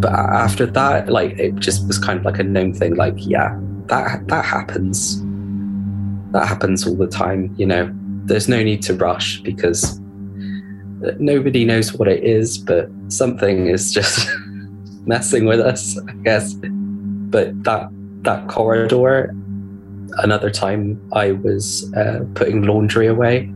But 0.02 0.12
after 0.12 0.66
that, 0.66 1.10
like, 1.10 1.40
it 1.40 1.56
just 1.56 1.88
was 1.88 1.98
kind 1.98 2.20
of 2.20 2.26
like 2.26 2.40
a 2.40 2.44
known 2.44 2.74
thing. 2.74 2.96
Like, 2.96 3.16
yeah, 3.18 3.58
that 3.88 4.28
that 4.28 4.46
happens. 4.46 5.22
That 6.32 6.48
happens 6.48 6.88
all 6.88 6.96
the 6.96 7.08
time. 7.08 7.54
You 7.58 7.68
know, 7.68 7.92
there's 8.26 8.50
no 8.50 8.64
need 8.64 8.82
to 8.84 8.94
rush 8.96 9.40
because 9.42 10.00
nobody 11.20 11.66
knows 11.66 11.94
what 11.94 12.08
it 12.08 12.24
is, 12.24 12.58
but 12.58 12.90
something 13.08 13.68
is 13.68 13.94
just 13.94 14.30
messing 15.06 15.46
with 15.46 15.60
us, 15.60 15.98
I 16.00 16.14
guess. 16.24 16.54
But 16.54 17.64
that 17.64 17.90
that 18.24 18.48
corridor. 18.48 19.34
Another 20.18 20.50
time, 20.50 21.02
I 21.14 21.32
was 21.32 21.92
uh, 21.96 22.20
putting 22.36 22.64
laundry 22.64 23.08
away 23.08 23.50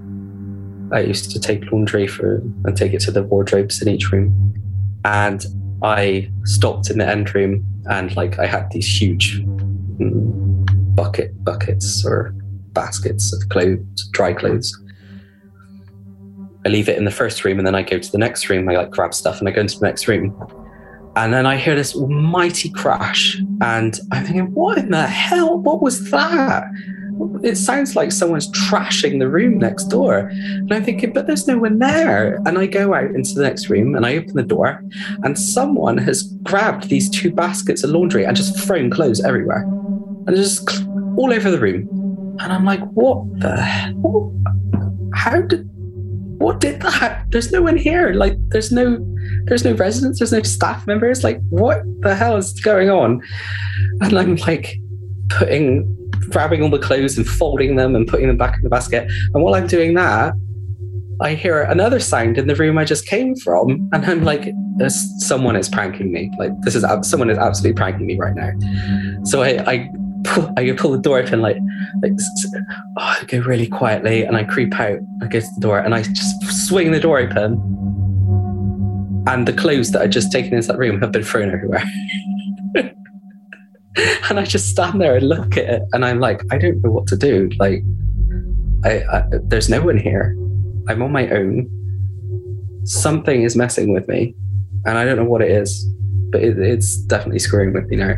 I 0.91 1.01
used 1.01 1.31
to 1.31 1.39
take 1.39 1.69
laundry 1.71 2.07
for 2.07 2.37
and 2.65 2.75
take 2.75 2.93
it 2.93 3.01
to 3.01 3.11
the 3.11 3.23
wardrobes 3.23 3.81
in 3.81 3.89
each 3.89 4.11
room. 4.11 4.53
And 5.03 5.45
I 5.83 6.31
stopped 6.45 6.89
in 6.89 6.97
the 6.97 7.07
end 7.07 7.33
room 7.35 7.65
and 7.85 8.15
like 8.15 8.39
I 8.39 8.45
had 8.45 8.71
these 8.71 8.87
huge 8.87 9.41
mm, 9.41 10.95
bucket 10.95 11.43
buckets 11.43 12.05
or 12.05 12.33
baskets 12.71 13.33
of 13.33 13.49
clothes, 13.49 14.07
dry 14.11 14.33
clothes. 14.33 14.77
I 16.65 16.69
leave 16.69 16.89
it 16.89 16.97
in 16.97 17.05
the 17.05 17.11
first 17.11 17.43
room 17.43 17.57
and 17.57 17.67
then 17.67 17.75
I 17.75 17.83
go 17.83 17.99
to 17.99 18.11
the 18.11 18.17
next 18.17 18.49
room. 18.49 18.67
I 18.69 18.73
like 18.73 18.91
grab 18.91 19.13
stuff 19.13 19.39
and 19.39 19.47
I 19.47 19.51
go 19.51 19.61
into 19.61 19.79
the 19.79 19.85
next 19.85 20.07
room. 20.07 20.35
And 21.17 21.33
then 21.33 21.47
I 21.47 21.57
hear 21.57 21.75
this 21.75 21.95
mighty 21.95 22.69
crash, 22.69 23.41
and 23.61 23.99
I'm 24.11 24.23
thinking, 24.23 24.53
what 24.53 24.77
in 24.77 24.91
the 24.91 25.07
hell? 25.07 25.57
What 25.57 25.81
was 25.81 26.11
that? 26.11 26.63
it 27.43 27.57
sounds 27.57 27.95
like 27.95 28.11
someone's 28.11 28.51
trashing 28.51 29.19
the 29.19 29.27
room 29.27 29.57
next 29.57 29.85
door. 29.85 30.29
And 30.31 30.71
I'm 30.71 30.83
thinking, 30.83 31.13
but 31.13 31.27
there's 31.27 31.47
no 31.47 31.57
one 31.57 31.79
there. 31.79 32.35
And 32.45 32.57
I 32.57 32.67
go 32.67 32.93
out 32.93 33.11
into 33.11 33.33
the 33.33 33.41
next 33.41 33.69
room 33.69 33.95
and 33.95 34.05
I 34.05 34.17
open 34.17 34.35
the 34.35 34.43
door, 34.43 34.81
and 35.23 35.37
someone 35.37 35.97
has 35.97 36.23
grabbed 36.43 36.89
these 36.89 37.09
two 37.09 37.31
baskets 37.31 37.83
of 37.83 37.89
laundry 37.89 38.23
and 38.25 38.37
just 38.37 38.59
thrown 38.59 38.89
clothes 38.89 39.23
everywhere. 39.23 39.63
And 40.27 40.35
just 40.35 40.83
all 41.17 41.33
over 41.33 41.49
the 41.49 41.59
room. 41.59 41.87
And 42.39 42.53
I'm 42.53 42.65
like, 42.65 42.81
what 42.91 43.39
the 43.39 43.59
hell? 43.59 44.33
How 45.13 45.41
did 45.41 45.67
what 46.37 46.59
did 46.59 46.81
that? 46.81 47.25
There's 47.31 47.51
no 47.51 47.61
one 47.61 47.77
here. 47.77 48.13
Like, 48.13 48.37
there's 48.49 48.71
no, 48.71 48.97
there's 49.47 49.63
no 49.63 49.73
residents. 49.73 50.19
There's 50.19 50.31
no 50.31 50.41
staff 50.43 50.85
members. 50.87 51.23
Like, 51.23 51.41
what 51.49 51.81
the 52.01 52.15
hell 52.15 52.37
is 52.37 52.53
going 52.53 52.89
on? 52.89 53.21
And 54.01 54.17
I'm 54.17 54.35
like 54.37 54.77
putting, 55.29 55.93
grabbing 56.29 56.61
all 56.61 56.69
the 56.69 56.79
clothes 56.79 57.17
and 57.17 57.27
folding 57.27 57.75
them 57.75 57.95
and 57.95 58.07
putting 58.07 58.27
them 58.27 58.37
back 58.37 58.55
in 58.55 58.63
the 58.63 58.69
basket. 58.69 59.09
And 59.33 59.43
while 59.43 59.55
I'm 59.55 59.67
doing 59.67 59.93
that, 59.95 60.33
I 61.19 61.33
hear 61.33 61.63
another 61.63 61.99
sound 61.99 62.37
in 62.37 62.45
the 62.45 62.55
room 62.55 62.77
I 62.77 62.85
just 62.85 63.07
came 63.07 63.35
from, 63.37 63.89
and 63.91 64.05
I'm 64.05 64.23
like, 64.23 64.53
someone 65.17 65.55
is 65.55 65.67
pranking 65.67 66.11
me. 66.11 66.31
Like 66.37 66.51
this 66.61 66.75
is 66.75 66.85
someone 67.01 67.31
is 67.31 67.39
absolutely 67.39 67.75
pranking 67.75 68.05
me 68.05 68.17
right 68.17 68.35
now. 68.35 68.51
So 69.23 69.41
I, 69.41 69.63
I 69.67 69.89
pull, 70.25 70.53
I 70.57 70.71
pull 70.73 70.91
the 70.91 70.99
door 70.99 71.17
open, 71.17 71.41
like, 71.41 71.57
like 72.03 72.11
oh, 72.13 73.01
I 73.01 73.23
go 73.27 73.39
really 73.39 73.65
quietly, 73.65 74.25
and 74.25 74.37
I 74.37 74.43
creep 74.43 74.79
out. 74.79 74.99
I 75.23 75.25
go 75.25 75.39
to 75.39 75.47
the 75.55 75.61
door, 75.61 75.79
and 75.79 75.95
I 75.95 76.03
just 76.03 76.67
swing 76.67 76.91
the 76.91 76.99
door 76.99 77.17
open, 77.17 77.57
and 79.27 79.47
the 79.47 79.53
clothes 79.53 79.91
that 79.91 80.01
I'd 80.01 80.11
just 80.11 80.31
taken 80.31 80.53
into 80.53 80.67
that 80.69 80.77
room 80.77 81.01
have 81.01 81.11
been 81.11 81.23
thrown 81.23 81.51
everywhere. 81.51 81.83
and 84.29 84.39
I 84.39 84.45
just 84.45 84.69
stand 84.69 85.01
there 85.01 85.17
and 85.17 85.27
look 85.27 85.57
at 85.57 85.65
it, 85.65 85.81
and 85.91 86.05
I'm 86.05 86.19
like, 86.19 86.41
I 86.51 86.57
don't 86.57 86.81
know 86.81 86.91
what 86.91 87.07
to 87.07 87.17
do. 87.17 87.49
Like, 87.59 87.83
I, 88.85 89.03
I 89.03 89.23
there's 89.43 89.69
no 89.69 89.81
one 89.81 89.97
here. 89.97 90.35
I'm 90.87 91.01
on 91.01 91.11
my 91.11 91.29
own. 91.29 91.69
Something 92.85 93.43
is 93.43 93.55
messing 93.55 93.93
with 93.93 94.07
me, 94.07 94.33
and 94.85 94.97
I 94.97 95.03
don't 95.03 95.17
know 95.17 95.25
what 95.25 95.41
it 95.41 95.51
is, 95.51 95.83
but 96.31 96.41
it, 96.41 96.57
it's 96.57 96.95
definitely 96.95 97.39
screwing 97.39 97.73
with 97.73 97.87
me 97.89 97.97
now. 97.97 98.15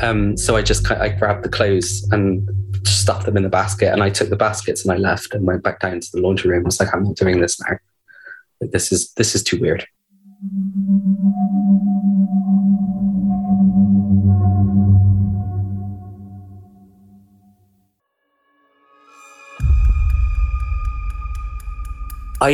Um, 0.00 0.36
so 0.38 0.56
I 0.56 0.62
just 0.62 0.90
I 0.90 1.10
grabbed 1.10 1.44
the 1.44 1.50
clothes 1.50 2.08
and 2.10 2.48
stuffed 2.86 3.26
them 3.26 3.36
in 3.36 3.42
the 3.42 3.50
basket, 3.50 3.92
and 3.92 4.02
I 4.02 4.08
took 4.08 4.30
the 4.30 4.36
baskets 4.36 4.84
and 4.84 4.92
I 4.92 4.96
left 4.96 5.34
and 5.34 5.46
went 5.46 5.62
back 5.62 5.80
down 5.80 6.00
to 6.00 6.08
the 6.12 6.20
laundry 6.20 6.50
room. 6.50 6.64
I 6.64 6.68
was 6.68 6.80
like, 6.80 6.94
I'm 6.94 7.04
not 7.04 7.16
doing 7.16 7.40
this 7.40 7.60
now. 7.60 7.76
This 8.60 8.90
is 8.90 9.12
this 9.14 9.34
is 9.34 9.42
too 9.42 9.60
weird. 9.60 9.86
I 10.44 10.50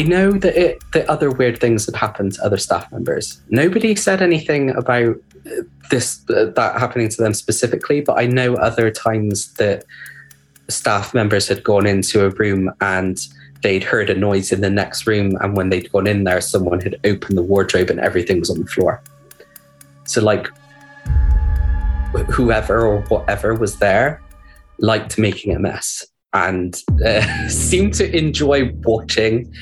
know 0.05 0.31
that 0.31 0.57
it 0.57 0.85
that 0.93 1.09
other 1.09 1.33
weird 1.33 1.59
things 1.59 1.87
had 1.87 1.97
happened 1.97 2.35
to 2.35 2.45
other 2.45 2.59
staff 2.59 2.93
members. 2.93 3.41
Nobody 3.49 3.97
said 3.97 4.23
anything 4.23 4.71
about 4.71 5.17
this 5.91 6.23
uh, 6.31 6.45
that 6.55 6.79
happening 6.79 7.09
to 7.09 7.17
them 7.17 7.35
specifically, 7.35 8.01
but 8.03 8.17
I 8.17 8.27
know 8.27 8.55
other 8.55 8.93
times 8.93 9.53
that 9.55 9.85
staff 10.69 11.13
members 11.13 11.49
had 11.49 11.65
gone 11.65 11.87
into 11.87 12.25
a 12.25 12.31
room 12.31 12.71
and 12.81 13.19
they'd 13.63 13.85
heard 13.85 14.11
a 14.11 14.15
noise 14.15 14.53
in 14.53 14.61
the 14.61 14.71
next 14.71 15.07
room, 15.07 15.37
and 15.41 15.57
when 15.57 15.71
they'd 15.71 15.91
gone 15.93 16.07
in 16.07 16.25
there, 16.25 16.41
someone 16.41 16.81
had 16.81 16.99
opened 17.05 17.37
the 17.37 17.43
wardrobe 17.43 17.91
and 17.91 18.01
everything 18.01 18.41
was 18.41 18.51
on 18.51 18.61
the 18.61 18.67
floor. 18.67 19.03
So 20.05 20.23
like 20.23 20.49
whoever 22.31 22.85
or 22.85 23.03
whatever 23.03 23.55
was 23.55 23.77
there 23.77 24.21
liked 24.79 25.19
making 25.19 25.55
a 25.55 25.59
mess 25.59 26.05
and 26.33 26.83
uh, 27.05 27.49
seemed 27.49 27.95
to 27.95 28.17
enjoy 28.17 28.73
watching 28.83 29.53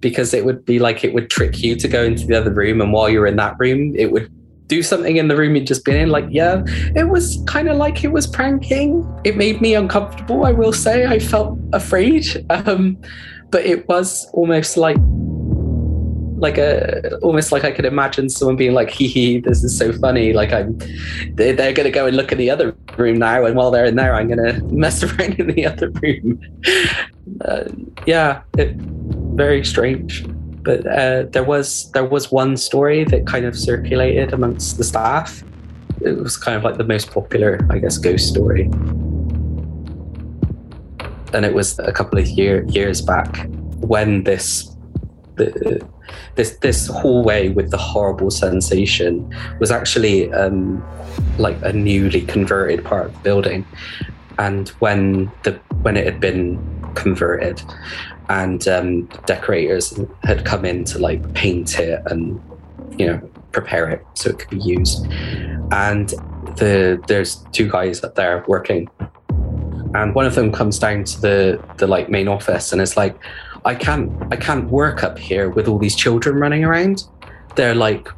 because 0.00 0.34
it 0.34 0.44
would 0.44 0.64
be 0.64 0.78
like 0.78 1.04
it 1.04 1.14
would 1.14 1.30
trick 1.30 1.62
you 1.62 1.76
to 1.76 1.88
go 1.88 2.04
into 2.04 2.26
the 2.26 2.34
other 2.34 2.52
room 2.52 2.80
and 2.80 2.92
while 2.92 3.08
you're 3.08 3.26
in 3.26 3.36
that 3.36 3.56
room 3.58 3.94
it 3.96 4.12
would 4.12 4.30
do 4.66 4.82
something 4.82 5.16
in 5.16 5.28
the 5.28 5.36
room 5.36 5.54
you'd 5.54 5.66
just 5.66 5.84
been 5.84 5.96
in. 5.96 6.08
Like 6.08 6.26
yeah 6.28 6.62
it 6.94 7.08
was 7.08 7.42
kind 7.46 7.68
of 7.68 7.76
like 7.76 8.04
it 8.04 8.12
was 8.12 8.26
pranking. 8.26 9.06
It 9.24 9.36
made 9.36 9.60
me 9.60 9.74
uncomfortable 9.74 10.44
i 10.44 10.52
will 10.52 10.72
say. 10.72 11.06
I 11.06 11.18
felt 11.18 11.58
afraid. 11.72 12.44
Um, 12.50 12.98
but 13.50 13.64
it 13.64 13.88
was 13.88 14.28
almost 14.32 14.76
like 14.76 14.96
like 16.38 16.58
a 16.58 17.16
almost 17.18 17.50
like 17.50 17.64
I 17.64 17.70
could 17.70 17.84
imagine 17.84 18.28
someone 18.28 18.56
being 18.56 18.74
like, 18.74 18.90
"Hee 18.90 19.08
hee, 19.08 19.40
this 19.40 19.64
is 19.64 19.76
so 19.76 19.92
funny." 19.92 20.32
Like 20.32 20.52
I'm, 20.52 20.78
they're, 21.32 21.54
they're 21.54 21.72
going 21.72 21.86
to 21.86 21.90
go 21.90 22.06
and 22.06 22.16
look 22.16 22.32
in 22.32 22.38
the 22.38 22.50
other 22.50 22.76
room 22.96 23.18
now, 23.18 23.44
and 23.44 23.56
while 23.56 23.70
they're 23.70 23.86
in 23.86 23.96
there, 23.96 24.14
I'm 24.14 24.28
going 24.28 24.44
to 24.44 24.64
mess 24.66 25.02
around 25.02 25.40
in 25.40 25.48
the 25.48 25.66
other 25.66 25.90
room. 25.90 26.40
Uh, 27.40 27.64
yeah, 28.06 28.42
it, 28.58 28.76
very 28.76 29.64
strange. 29.64 30.24
But 30.62 30.86
uh, 30.86 31.24
there 31.30 31.44
was 31.44 31.90
there 31.92 32.04
was 32.04 32.30
one 32.30 32.56
story 32.56 33.04
that 33.04 33.26
kind 33.26 33.46
of 33.46 33.56
circulated 33.56 34.32
amongst 34.32 34.78
the 34.78 34.84
staff. 34.84 35.42
It 36.02 36.18
was 36.18 36.36
kind 36.36 36.56
of 36.56 36.64
like 36.64 36.76
the 36.76 36.84
most 36.84 37.10
popular, 37.10 37.66
I 37.70 37.78
guess, 37.78 37.98
ghost 37.98 38.28
story. 38.28 38.68
And 41.36 41.44
it 41.44 41.52
was 41.52 41.78
a 41.78 41.92
couple 41.92 42.18
of 42.18 42.26
year, 42.26 42.64
years 42.64 43.02
back 43.02 43.46
when 43.80 44.24
this 44.24 44.74
the, 45.34 45.86
this 46.36 46.56
this 46.58 46.86
hallway 46.86 47.50
with 47.50 47.70
the 47.70 47.76
horrible 47.76 48.30
sensation 48.30 49.34
was 49.60 49.70
actually 49.70 50.32
um, 50.32 50.82
like 51.36 51.58
a 51.62 51.74
newly 51.74 52.22
converted 52.22 52.82
part 52.82 53.08
of 53.08 53.12
the 53.12 53.20
building. 53.20 53.66
And 54.38 54.70
when 54.80 55.30
the 55.42 55.52
when 55.82 55.98
it 55.98 56.06
had 56.06 56.20
been 56.20 56.58
converted, 56.94 57.62
and 58.30 58.66
um, 58.66 59.02
decorators 59.26 59.98
had 60.24 60.46
come 60.46 60.64
in 60.64 60.84
to 60.84 60.98
like 60.98 61.34
paint 61.34 61.78
it 61.78 62.00
and 62.06 62.40
you 62.98 63.06
know 63.06 63.18
prepare 63.52 63.90
it 63.90 64.04
so 64.14 64.30
it 64.30 64.38
could 64.38 64.50
be 64.50 64.58
used, 64.58 65.06
and 65.70 66.14
the 66.56 67.02
there's 67.08 67.44
two 67.52 67.70
guys 67.70 68.02
up 68.02 68.14
there 68.14 68.42
working, 68.48 68.88
and 69.96 70.14
one 70.14 70.26
of 70.26 70.34
them 70.34 70.52
comes 70.52 70.78
down 70.78 71.04
to 71.04 71.20
the 71.20 71.64
the 71.78 71.86
like 71.86 72.10
main 72.10 72.28
office 72.28 72.72
and 72.72 72.82
it's 72.82 72.96
like 72.96 73.16
I 73.64 73.74
can't 73.74 74.12
I 74.32 74.36
can't 74.36 74.68
work 74.70 75.02
up 75.02 75.18
here 75.18 75.48
with 75.48 75.68
all 75.68 75.78
these 75.78 75.96
children 75.96 76.36
running 76.36 76.64
around. 76.64 77.04
They're 77.56 77.74
like 77.74 78.08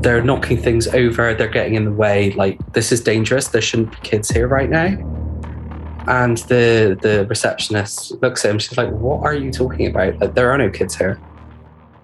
they're 0.00 0.22
knocking 0.22 0.58
things 0.58 0.88
over, 0.88 1.34
they're 1.34 1.48
getting 1.48 1.74
in 1.74 1.84
the 1.84 1.92
way, 1.92 2.32
like 2.32 2.58
this 2.72 2.92
is 2.92 3.00
dangerous. 3.00 3.48
There 3.48 3.62
shouldn't 3.62 3.90
be 3.92 3.96
kids 4.02 4.28
here 4.28 4.48
right 4.48 4.68
now. 4.68 4.86
And 6.08 6.38
the 6.48 6.98
the 7.00 7.26
receptionist 7.28 8.20
looks 8.20 8.44
at 8.44 8.50
him, 8.50 8.58
she's 8.58 8.76
like, 8.76 8.90
What 8.90 9.22
are 9.24 9.34
you 9.34 9.52
talking 9.52 9.86
about? 9.86 10.18
Like, 10.18 10.34
there 10.34 10.50
are 10.50 10.58
no 10.58 10.70
kids 10.70 10.96
here. 10.96 11.20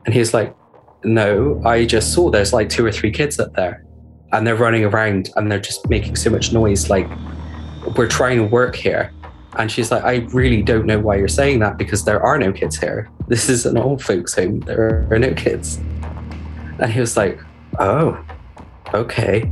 And 0.06 0.14
he's 0.14 0.32
like, 0.32 0.54
No, 1.04 1.60
I 1.64 1.84
just 1.86 2.12
saw 2.12 2.30
there's 2.30 2.52
like 2.52 2.68
two 2.68 2.86
or 2.86 2.92
three 2.92 3.10
kids 3.10 3.40
up 3.40 3.54
there. 3.54 3.84
And 4.32 4.46
they're 4.46 4.56
running 4.56 4.84
around 4.84 5.30
and 5.36 5.50
they're 5.50 5.60
just 5.60 5.88
making 5.88 6.16
so 6.16 6.30
much 6.30 6.52
noise, 6.52 6.88
like 6.88 7.08
we're 7.96 8.08
trying 8.08 8.38
to 8.38 8.44
work 8.44 8.74
here 8.74 9.12
and 9.56 9.70
she's 9.70 9.90
like, 9.90 10.04
I 10.04 10.26
really 10.32 10.62
don't 10.62 10.86
know 10.86 10.98
why 10.98 11.16
you're 11.16 11.28
saying 11.28 11.60
that 11.60 11.78
because 11.78 12.04
there 12.04 12.22
are 12.22 12.38
no 12.38 12.52
kids 12.52 12.78
here. 12.78 13.10
This 13.28 13.48
is 13.48 13.66
an 13.66 13.78
old 13.78 14.02
folks' 14.02 14.34
home. 14.34 14.60
There 14.60 15.06
are 15.10 15.18
no 15.18 15.32
kids. 15.34 15.76
And 16.78 16.92
he 16.92 17.00
was 17.00 17.16
like, 17.16 17.40
Oh, 17.78 18.24
okay. 18.92 19.50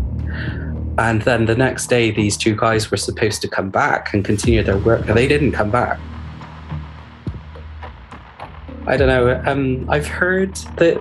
And 0.98 1.22
then 1.22 1.46
the 1.46 1.54
next 1.54 1.86
day, 1.88 2.10
these 2.10 2.36
two 2.36 2.54
guys 2.54 2.90
were 2.90 2.96
supposed 2.96 3.40
to 3.42 3.48
come 3.48 3.70
back 3.70 4.12
and 4.12 4.24
continue 4.24 4.62
their 4.62 4.78
work, 4.78 5.06
they 5.06 5.26
didn't 5.26 5.52
come 5.52 5.70
back. 5.70 5.98
I 8.86 8.96
don't 8.96 9.08
know. 9.08 9.40
Um, 9.46 9.88
I've 9.88 10.06
heard 10.06 10.56
that 10.76 11.00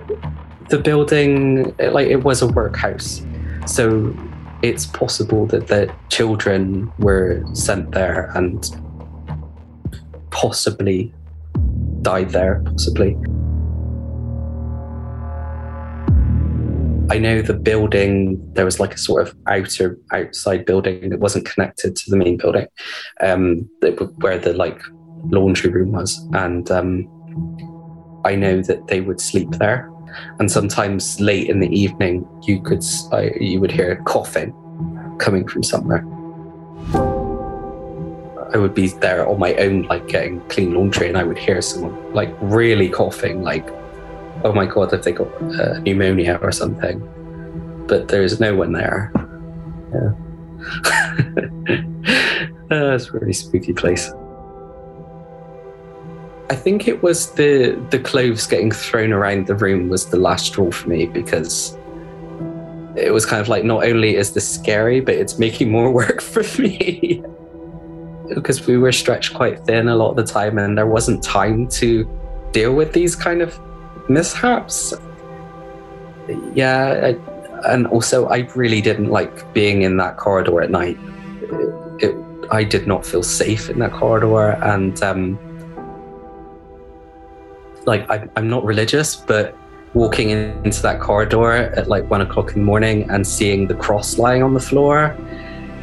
the 0.68 0.78
building, 0.78 1.74
like, 1.78 2.06
it 2.06 2.24
was 2.24 2.40
a 2.40 2.46
workhouse. 2.46 3.22
So 3.66 4.16
it's 4.62 4.86
possible 4.86 5.46
that 5.46 5.66
the 5.66 5.92
children 6.08 6.92
were 6.98 7.44
sent 7.52 7.90
there 7.90 8.30
and 8.34 8.64
possibly 10.32 11.12
died 12.02 12.30
there, 12.30 12.62
possibly. 12.64 13.16
I 17.10 17.18
know 17.18 17.42
the 17.42 17.54
building, 17.54 18.40
there 18.54 18.64
was 18.64 18.80
like 18.80 18.94
a 18.94 18.98
sort 18.98 19.28
of 19.28 19.36
outer, 19.46 19.98
outside 20.12 20.64
building 20.64 21.10
that 21.10 21.20
wasn't 21.20 21.44
connected 21.44 21.94
to 21.94 22.10
the 22.10 22.16
main 22.16 22.38
building, 22.38 22.66
um, 23.20 23.68
where 24.16 24.38
the 24.38 24.54
like 24.54 24.80
laundry 25.24 25.70
room 25.70 25.92
was. 25.92 26.26
And 26.32 26.70
um, 26.70 28.22
I 28.24 28.34
know 28.34 28.62
that 28.62 28.86
they 28.88 29.00
would 29.00 29.20
sleep 29.20 29.50
there. 29.52 29.90
And 30.38 30.50
sometimes 30.50 31.20
late 31.20 31.48
in 31.48 31.60
the 31.60 31.68
evening, 31.68 32.26
you 32.42 32.60
could 32.62 32.82
uh, 33.12 33.28
you 33.40 33.60
would 33.60 33.70
hear 33.70 33.96
coughing 34.04 34.54
coming 35.18 35.46
from 35.46 35.62
somewhere. 35.62 36.04
I 38.54 38.58
would 38.58 38.74
be 38.74 38.88
there 38.88 39.26
on 39.26 39.38
my 39.38 39.54
own, 39.54 39.82
like 39.82 40.08
getting 40.08 40.40
clean 40.48 40.74
laundry, 40.74 41.08
and 41.08 41.16
I 41.16 41.24
would 41.24 41.38
hear 41.38 41.62
someone 41.62 42.12
like 42.12 42.34
really 42.40 42.90
coughing, 42.90 43.42
like, 43.42 43.66
oh 44.44 44.52
my 44.52 44.66
God, 44.66 44.92
if 44.92 45.02
they 45.02 45.12
got 45.12 45.32
uh, 45.58 45.78
pneumonia 45.80 46.38
or 46.42 46.52
something. 46.52 47.00
But 47.88 48.08
there's 48.08 48.40
no 48.40 48.54
one 48.54 48.72
there. 48.72 49.10
Yeah. 49.94 50.12
uh, 52.70 52.94
it's 52.94 53.08
a 53.08 53.12
really 53.12 53.32
spooky 53.32 53.72
place. 53.72 54.12
I 56.50 56.54
think 56.54 56.86
it 56.86 57.02
was 57.02 57.32
the 57.32 57.82
the 57.88 57.98
clothes 57.98 58.46
getting 58.46 58.70
thrown 58.70 59.12
around 59.12 59.46
the 59.46 59.54
room 59.54 59.88
was 59.88 60.06
the 60.10 60.18
last 60.18 60.46
straw 60.46 60.70
for 60.70 60.90
me 60.90 61.06
because 61.06 61.78
it 62.96 63.12
was 63.12 63.24
kind 63.24 63.40
of 63.40 63.48
like 63.48 63.64
not 63.64 63.84
only 63.84 64.16
is 64.16 64.34
this 64.34 64.46
scary, 64.46 65.00
but 65.00 65.14
it's 65.14 65.38
making 65.38 65.70
more 65.70 65.90
work 66.02 66.20
for 66.20 66.42
me 66.60 67.24
because 68.34 68.66
we 68.66 68.78
were 68.78 68.92
stretched 68.92 69.34
quite 69.34 69.64
thin 69.64 69.88
a 69.88 69.96
lot 69.96 70.10
of 70.10 70.16
the 70.16 70.24
time 70.24 70.58
and 70.58 70.76
there 70.76 70.86
wasn't 70.86 71.22
time 71.22 71.68
to 71.68 72.04
deal 72.52 72.74
with 72.74 72.92
these 72.92 73.16
kind 73.16 73.42
of 73.42 73.58
mishaps. 74.08 74.94
Yeah, 76.54 77.14
I, 77.14 77.72
and 77.72 77.86
also 77.86 78.26
I 78.28 78.48
really 78.54 78.80
didn't 78.80 79.10
like 79.10 79.52
being 79.52 79.82
in 79.82 79.96
that 79.98 80.16
corridor 80.16 80.60
at 80.60 80.70
night. 80.70 80.98
It, 81.42 82.04
it, 82.10 82.16
I 82.50 82.64
did 82.64 82.86
not 82.86 83.04
feel 83.06 83.22
safe 83.22 83.70
in 83.70 83.78
that 83.78 83.92
corridor, 83.92 84.50
and 84.62 85.00
um, 85.02 85.38
like 87.86 88.08
I, 88.10 88.28
I'm 88.36 88.48
not 88.48 88.64
religious, 88.64 89.16
but 89.16 89.56
walking 89.94 90.30
into 90.30 90.80
that 90.82 91.00
corridor 91.00 91.52
at 91.52 91.88
like 91.88 92.08
one 92.08 92.20
o'clock 92.20 92.48
in 92.48 92.60
the 92.60 92.64
morning 92.64 93.08
and 93.10 93.26
seeing 93.26 93.66
the 93.66 93.74
cross 93.74 94.18
lying 94.18 94.42
on 94.42 94.54
the 94.54 94.60
floor 94.60 95.16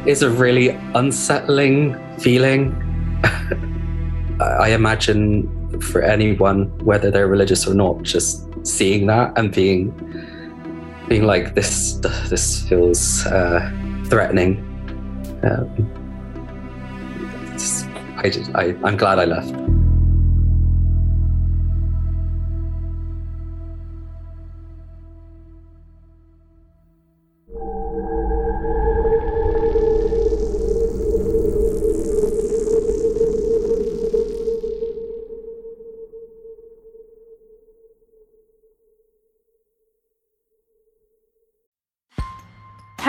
is 0.06 0.22
a 0.22 0.30
really 0.30 0.68
unsettling 0.94 1.96
feeling. 2.18 2.74
I 4.40 4.70
imagine 4.70 5.80
for 5.80 6.02
anyone, 6.02 6.66
whether 6.84 7.10
they're 7.10 7.28
religious 7.28 7.66
or 7.66 7.74
not, 7.74 8.02
just 8.02 8.46
seeing 8.66 9.06
that 9.06 9.36
and 9.38 9.52
being 9.52 9.90
being 11.08 11.24
like 11.24 11.54
this 11.54 11.94
this 12.28 12.68
feels 12.68 13.26
uh, 13.26 13.60
threatening. 14.06 14.58
Um, 15.42 15.90
I, 18.16 18.30
I 18.54 18.76
I'm 18.84 18.96
glad 18.96 19.18
I 19.18 19.24
left. 19.24 19.69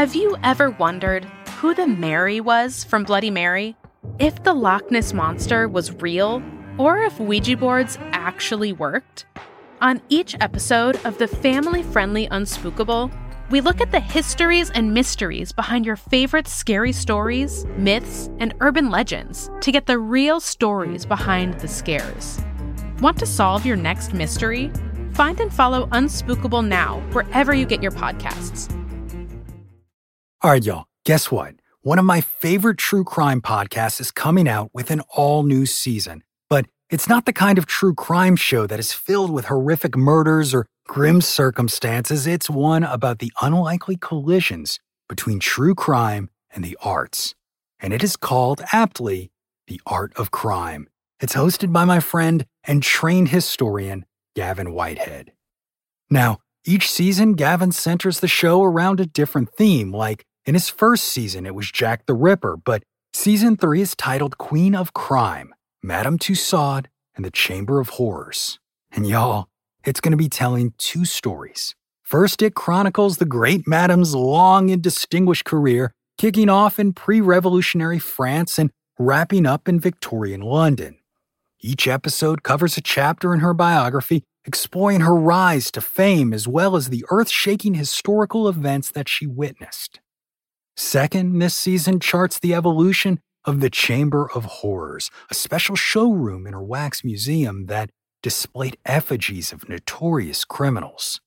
Have 0.02 0.16
you 0.16 0.36
ever 0.41 0.72
wondered 0.72 1.26
who 1.60 1.76
the 1.76 1.86
Mary 1.86 2.41
was 2.41 2.84
from 2.84 3.04
Bloody 3.04 3.30
Mary? 3.30 3.76
If 4.18 4.41
the 4.41 4.52
Loch 4.52 4.89
Ness 4.89 5.14
Monster 5.14 5.68
was 5.68 5.91
real, 5.91 6.41
or 6.80 7.04
if 7.04 7.20
Ouija 7.20 7.56
boards 7.56 7.99
actually 8.12 8.74
worked? 8.74 9.28
On 9.80 10.02
each 10.10 10.36
episode 10.41 10.99
of 11.06 11.20
the 11.20 11.28
family 11.28 11.84
friendly 11.84 12.28
Unspookable, 12.30 13.12
we 13.52 13.62
look 13.62 13.80
at 13.80 13.91
the 13.91 13.99
histories 13.99 14.72
and 14.72 14.91
mysteries 14.91 15.52
behind 15.52 15.86
your 15.86 15.97
favorite 15.97 16.47
scary 16.47 16.93
stories, 16.93 17.68
myths, 17.78 18.32
and 18.39 18.56
urban 18.60 18.89
legends 18.89 19.52
to 19.62 19.72
get 19.72 19.86
the 19.86 19.99
real 19.99 20.39
stories 20.39 21.06
behind 21.06 21.60
the 21.60 21.68
scares. 21.68 22.39
Want 23.02 23.20
to 23.20 23.28
solve 23.28 23.68
your 23.68 23.78
next 23.78 24.16
mystery? 24.16 24.72
Find 25.14 25.39
and 25.39 25.54
follow 25.54 25.86
Unspookable 25.89 26.68
now 26.68 27.02
wherever 27.12 27.54
you 27.54 27.68
get 27.68 27.84
your 27.84 27.91
podcasts. 27.91 28.76
All 30.43 30.49
right, 30.49 30.65
y'all, 30.65 30.85
guess 31.05 31.29
what? 31.29 31.53
One 31.83 31.99
of 31.99 32.05
my 32.05 32.19
favorite 32.19 32.79
true 32.79 33.03
crime 33.03 33.41
podcasts 33.41 34.01
is 34.01 34.09
coming 34.09 34.47
out 34.47 34.71
with 34.73 34.89
an 34.89 35.01
all 35.07 35.43
new 35.43 35.67
season. 35.67 36.23
But 36.49 36.65
it's 36.89 37.07
not 37.07 37.27
the 37.27 37.31
kind 37.31 37.59
of 37.59 37.67
true 37.67 37.93
crime 37.93 38.35
show 38.35 38.65
that 38.65 38.79
is 38.79 38.91
filled 38.91 39.29
with 39.29 39.45
horrific 39.45 39.95
murders 39.95 40.51
or 40.51 40.65
grim 40.87 41.21
circumstances. 41.21 42.25
It's 42.25 42.49
one 42.49 42.81
about 42.81 43.19
the 43.19 43.31
unlikely 43.39 43.97
collisions 43.97 44.79
between 45.07 45.39
true 45.39 45.75
crime 45.75 46.31
and 46.49 46.63
the 46.63 46.75
arts. 46.81 47.35
And 47.79 47.93
it 47.93 48.03
is 48.03 48.17
called, 48.17 48.63
aptly, 48.73 49.29
The 49.67 49.79
Art 49.85 50.11
of 50.15 50.31
Crime. 50.31 50.89
It's 51.19 51.35
hosted 51.35 51.71
by 51.71 51.85
my 51.85 51.99
friend 51.99 52.47
and 52.63 52.81
trained 52.81 53.29
historian, 53.29 54.07
Gavin 54.35 54.73
Whitehead. 54.73 55.33
Now, 56.09 56.39
each 56.65 56.91
season, 56.91 57.33
Gavin 57.33 57.71
centers 57.71 58.21
the 58.21 58.27
show 58.27 58.63
around 58.63 58.99
a 58.99 59.05
different 59.05 59.53
theme, 59.53 59.91
like 59.91 60.25
in 60.45 60.55
his 60.55 60.69
first 60.69 61.05
season, 61.05 61.45
it 61.45 61.53
was 61.53 61.71
Jack 61.71 62.05
the 62.07 62.13
Ripper, 62.13 62.57
but 62.57 62.83
season 63.13 63.57
three 63.57 63.81
is 63.81 63.95
titled 63.95 64.37
Queen 64.37 64.75
of 64.75 64.93
Crime, 64.93 65.53
Madame 65.83 66.17
Tussaud, 66.17 66.83
and 67.15 67.23
the 67.23 67.31
Chamber 67.31 67.79
of 67.79 67.89
Horrors. 67.89 68.59
And 68.91 69.07
y'all, 69.07 69.47
it's 69.85 70.01
going 70.01 70.11
to 70.11 70.17
be 70.17 70.29
telling 70.29 70.73
two 70.77 71.05
stories. 71.05 71.75
First, 72.03 72.41
it 72.41 72.55
chronicles 72.55 73.17
the 73.17 73.25
great 73.25 73.67
Madame's 73.67 74.15
long 74.15 74.69
and 74.69 74.81
distinguished 74.81 75.45
career, 75.45 75.93
kicking 76.17 76.49
off 76.49 76.79
in 76.79 76.93
pre 76.93 77.21
revolutionary 77.21 77.99
France 77.99 78.59
and 78.59 78.71
wrapping 78.99 79.45
up 79.45 79.69
in 79.69 79.79
Victorian 79.79 80.41
London. 80.41 80.97
Each 81.61 81.87
episode 81.87 82.43
covers 82.43 82.75
a 82.75 82.81
chapter 82.81 83.33
in 83.33 83.39
her 83.39 83.53
biography, 83.53 84.23
exploring 84.43 85.01
her 85.01 85.15
rise 85.15 85.71
to 85.71 85.81
fame 85.81 86.33
as 86.33 86.47
well 86.47 86.75
as 86.75 86.89
the 86.89 87.05
earth 87.09 87.29
shaking 87.29 87.75
historical 87.75 88.49
events 88.49 88.91
that 88.91 89.07
she 89.07 89.25
witnessed. 89.25 90.01
Second, 90.82 91.38
this 91.38 91.53
season 91.53 91.99
charts 91.99 92.39
the 92.39 92.55
evolution 92.55 93.19
of 93.45 93.59
the 93.61 93.69
Chamber 93.69 94.27
of 94.34 94.45
Horrors, 94.45 95.11
a 95.29 95.36
special 95.36 95.75
showroom 95.75 96.47
in 96.47 96.53
her 96.53 96.63
wax 96.63 97.03
museum 97.03 97.67
that 97.67 97.91
displayed 98.23 98.77
effigies 98.84 99.53
of 99.53 99.69
notorious 99.69 100.43
criminals. 100.43 101.21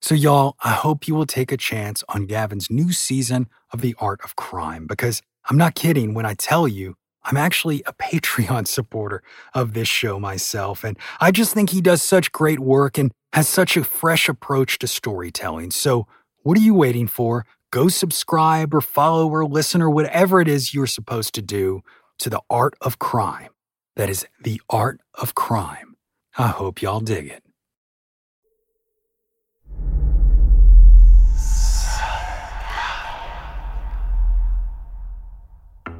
So, 0.00 0.14
y'all, 0.14 0.56
I 0.64 0.70
hope 0.70 1.06
you 1.06 1.14
will 1.14 1.26
take 1.26 1.52
a 1.52 1.58
chance 1.58 2.02
on 2.08 2.24
Gavin's 2.24 2.70
new 2.70 2.92
season 2.92 3.46
of 3.74 3.82
The 3.82 3.94
Art 3.98 4.20
of 4.24 4.36
Crime 4.36 4.86
because 4.86 5.20
I'm 5.50 5.58
not 5.58 5.74
kidding 5.74 6.14
when 6.14 6.24
I 6.24 6.32
tell 6.32 6.66
you 6.66 6.94
I'm 7.24 7.36
actually 7.36 7.82
a 7.84 7.92
Patreon 8.02 8.66
supporter 8.66 9.22
of 9.52 9.74
this 9.74 9.86
show 9.86 10.18
myself, 10.18 10.82
and 10.82 10.98
I 11.20 11.30
just 11.30 11.52
think 11.52 11.70
he 11.70 11.82
does 11.82 12.00
such 12.00 12.32
great 12.32 12.58
work 12.58 12.96
and 12.96 13.12
has 13.34 13.48
such 13.48 13.76
a 13.76 13.84
fresh 13.84 14.30
approach 14.30 14.78
to 14.78 14.86
storytelling. 14.86 15.72
So, 15.72 16.06
what 16.42 16.56
are 16.56 16.62
you 16.62 16.74
waiting 16.74 17.06
for? 17.06 17.44
Go 17.72 17.88
subscribe 17.88 18.72
or 18.72 18.80
follow 18.80 19.28
or 19.28 19.44
listen 19.44 19.82
or 19.82 19.90
whatever 19.90 20.40
it 20.40 20.46
is 20.46 20.72
you're 20.72 20.86
supposed 20.86 21.34
to 21.34 21.42
do 21.42 21.80
to 22.18 22.30
the 22.30 22.40
art 22.48 22.74
of 22.80 23.00
crime. 23.00 23.48
That 23.96 24.08
is 24.08 24.24
the 24.40 24.60
art 24.70 25.00
of 25.14 25.34
crime. 25.34 25.96
I 26.38 26.48
hope 26.48 26.80
y'all 26.80 27.00
dig 27.00 27.26
it. 27.26 27.42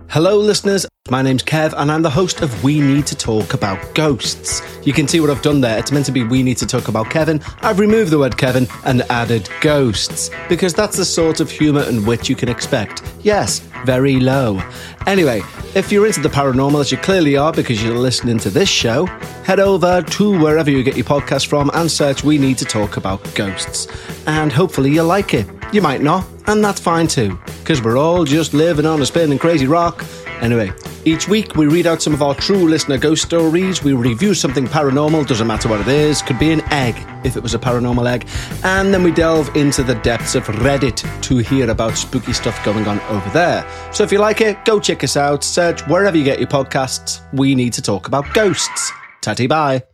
Hello, 0.08 0.36
listeners. 0.36 0.86
My 1.10 1.20
name's 1.20 1.42
Kev, 1.42 1.74
and 1.76 1.90
I'm 1.90 2.02
the 2.02 2.08
host 2.10 2.42
of 2.42 2.62
We 2.62 2.78
Need 2.78 3.08
to 3.08 3.16
Talk 3.16 3.54
About 3.54 3.92
Ghosts. 3.92 4.62
You 4.86 4.92
can 4.92 5.08
see 5.08 5.18
what 5.18 5.30
I've 5.30 5.42
done 5.42 5.60
there. 5.60 5.76
It's 5.76 5.90
meant 5.90 6.06
to 6.06 6.12
be 6.12 6.22
We 6.22 6.44
Need 6.44 6.58
to 6.58 6.66
Talk 6.66 6.86
About 6.86 7.10
Kevin. 7.10 7.42
I've 7.60 7.80
removed 7.80 8.12
the 8.12 8.20
word 8.20 8.38
Kevin 8.38 8.68
and 8.84 9.02
added 9.10 9.48
ghosts, 9.60 10.30
because 10.48 10.72
that's 10.74 10.96
the 10.96 11.04
sort 11.04 11.40
of 11.40 11.50
humour 11.50 11.82
and 11.82 12.06
wit 12.06 12.28
you 12.28 12.36
can 12.36 12.48
expect. 12.48 13.02
Yes, 13.22 13.58
very 13.84 14.20
low. 14.20 14.62
Anyway, 15.08 15.42
if 15.74 15.90
you're 15.90 16.06
into 16.06 16.20
the 16.20 16.28
paranormal, 16.28 16.80
as 16.80 16.92
you 16.92 16.98
clearly 16.98 17.36
are 17.36 17.52
because 17.52 17.82
you're 17.82 17.98
listening 17.98 18.38
to 18.38 18.48
this 18.48 18.68
show, 18.68 19.06
head 19.44 19.58
over 19.58 20.02
to 20.02 20.40
wherever 20.40 20.70
you 20.70 20.84
get 20.84 20.96
your 20.96 21.04
podcast 21.04 21.48
from 21.48 21.68
and 21.74 21.90
search 21.90 22.22
We 22.22 22.38
Need 22.38 22.58
to 22.58 22.64
Talk 22.64 22.96
About 22.96 23.22
Ghosts. 23.34 23.88
And 24.28 24.52
hopefully 24.52 24.92
you'll 24.92 25.06
like 25.06 25.34
it. 25.34 25.48
You 25.72 25.82
might 25.82 26.00
not, 26.00 26.24
and 26.46 26.64
that's 26.64 26.80
fine 26.80 27.08
too, 27.08 27.40
because 27.58 27.82
we're 27.82 27.98
all 27.98 28.24
just 28.24 28.54
living 28.54 28.86
on 28.86 29.02
a 29.02 29.06
spinning 29.06 29.40
crazy 29.40 29.66
rock. 29.66 30.04
Anyway, 30.40 30.72
each 31.04 31.28
week 31.28 31.56
we 31.56 31.66
read 31.66 31.86
out 31.86 32.02
some 32.02 32.14
of 32.14 32.22
our 32.22 32.34
true 32.34 32.68
listener 32.68 32.98
ghost 32.98 33.22
stories, 33.22 33.82
we 33.82 33.92
review 33.92 34.34
something 34.34 34.66
paranormal, 34.66 35.26
doesn't 35.26 35.46
matter 35.46 35.68
what 35.68 35.80
it 35.80 35.88
is, 35.88 36.22
could 36.22 36.38
be 36.38 36.52
an 36.52 36.60
egg 36.72 36.94
if 37.24 37.36
it 37.36 37.42
was 37.42 37.54
a 37.54 37.58
paranormal 37.58 38.10
egg, 38.10 38.28
and 38.64 38.92
then 38.92 39.02
we 39.02 39.10
delve 39.12 39.54
into 39.56 39.82
the 39.82 39.94
depths 39.96 40.34
of 40.34 40.44
Reddit 40.44 41.22
to 41.22 41.38
hear 41.38 41.70
about 41.70 41.96
spooky 41.96 42.32
stuff 42.32 42.62
going 42.64 42.86
on 42.86 43.00
over 43.02 43.28
there. 43.30 43.66
So 43.92 44.04
if 44.04 44.12
you 44.12 44.18
like 44.18 44.40
it, 44.40 44.64
go 44.64 44.80
check 44.80 45.04
us 45.04 45.16
out, 45.16 45.44
search 45.44 45.86
wherever 45.86 46.16
you 46.16 46.24
get 46.24 46.38
your 46.38 46.48
podcasts. 46.48 47.20
We 47.32 47.54
need 47.54 47.72
to 47.74 47.82
talk 47.82 48.06
about 48.06 48.32
ghosts. 48.34 48.92
Tatty 49.20 49.46
bye. 49.46 49.91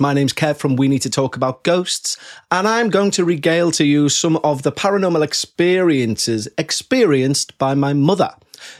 My 0.00 0.14
name's 0.14 0.32
Kev 0.32 0.56
from 0.56 0.76
We 0.76 0.88
Need 0.88 1.02
to 1.02 1.10
Talk 1.10 1.36
About 1.36 1.64
Ghosts, 1.64 2.16
and 2.50 2.66
I'm 2.66 2.88
going 2.88 3.10
to 3.10 3.26
regale 3.26 3.70
to 3.72 3.84
you 3.84 4.08
some 4.08 4.38
of 4.38 4.62
the 4.62 4.72
paranormal 4.72 5.22
experiences 5.22 6.48
experienced 6.56 7.58
by 7.58 7.74
my 7.74 7.92
mother. 7.92 8.34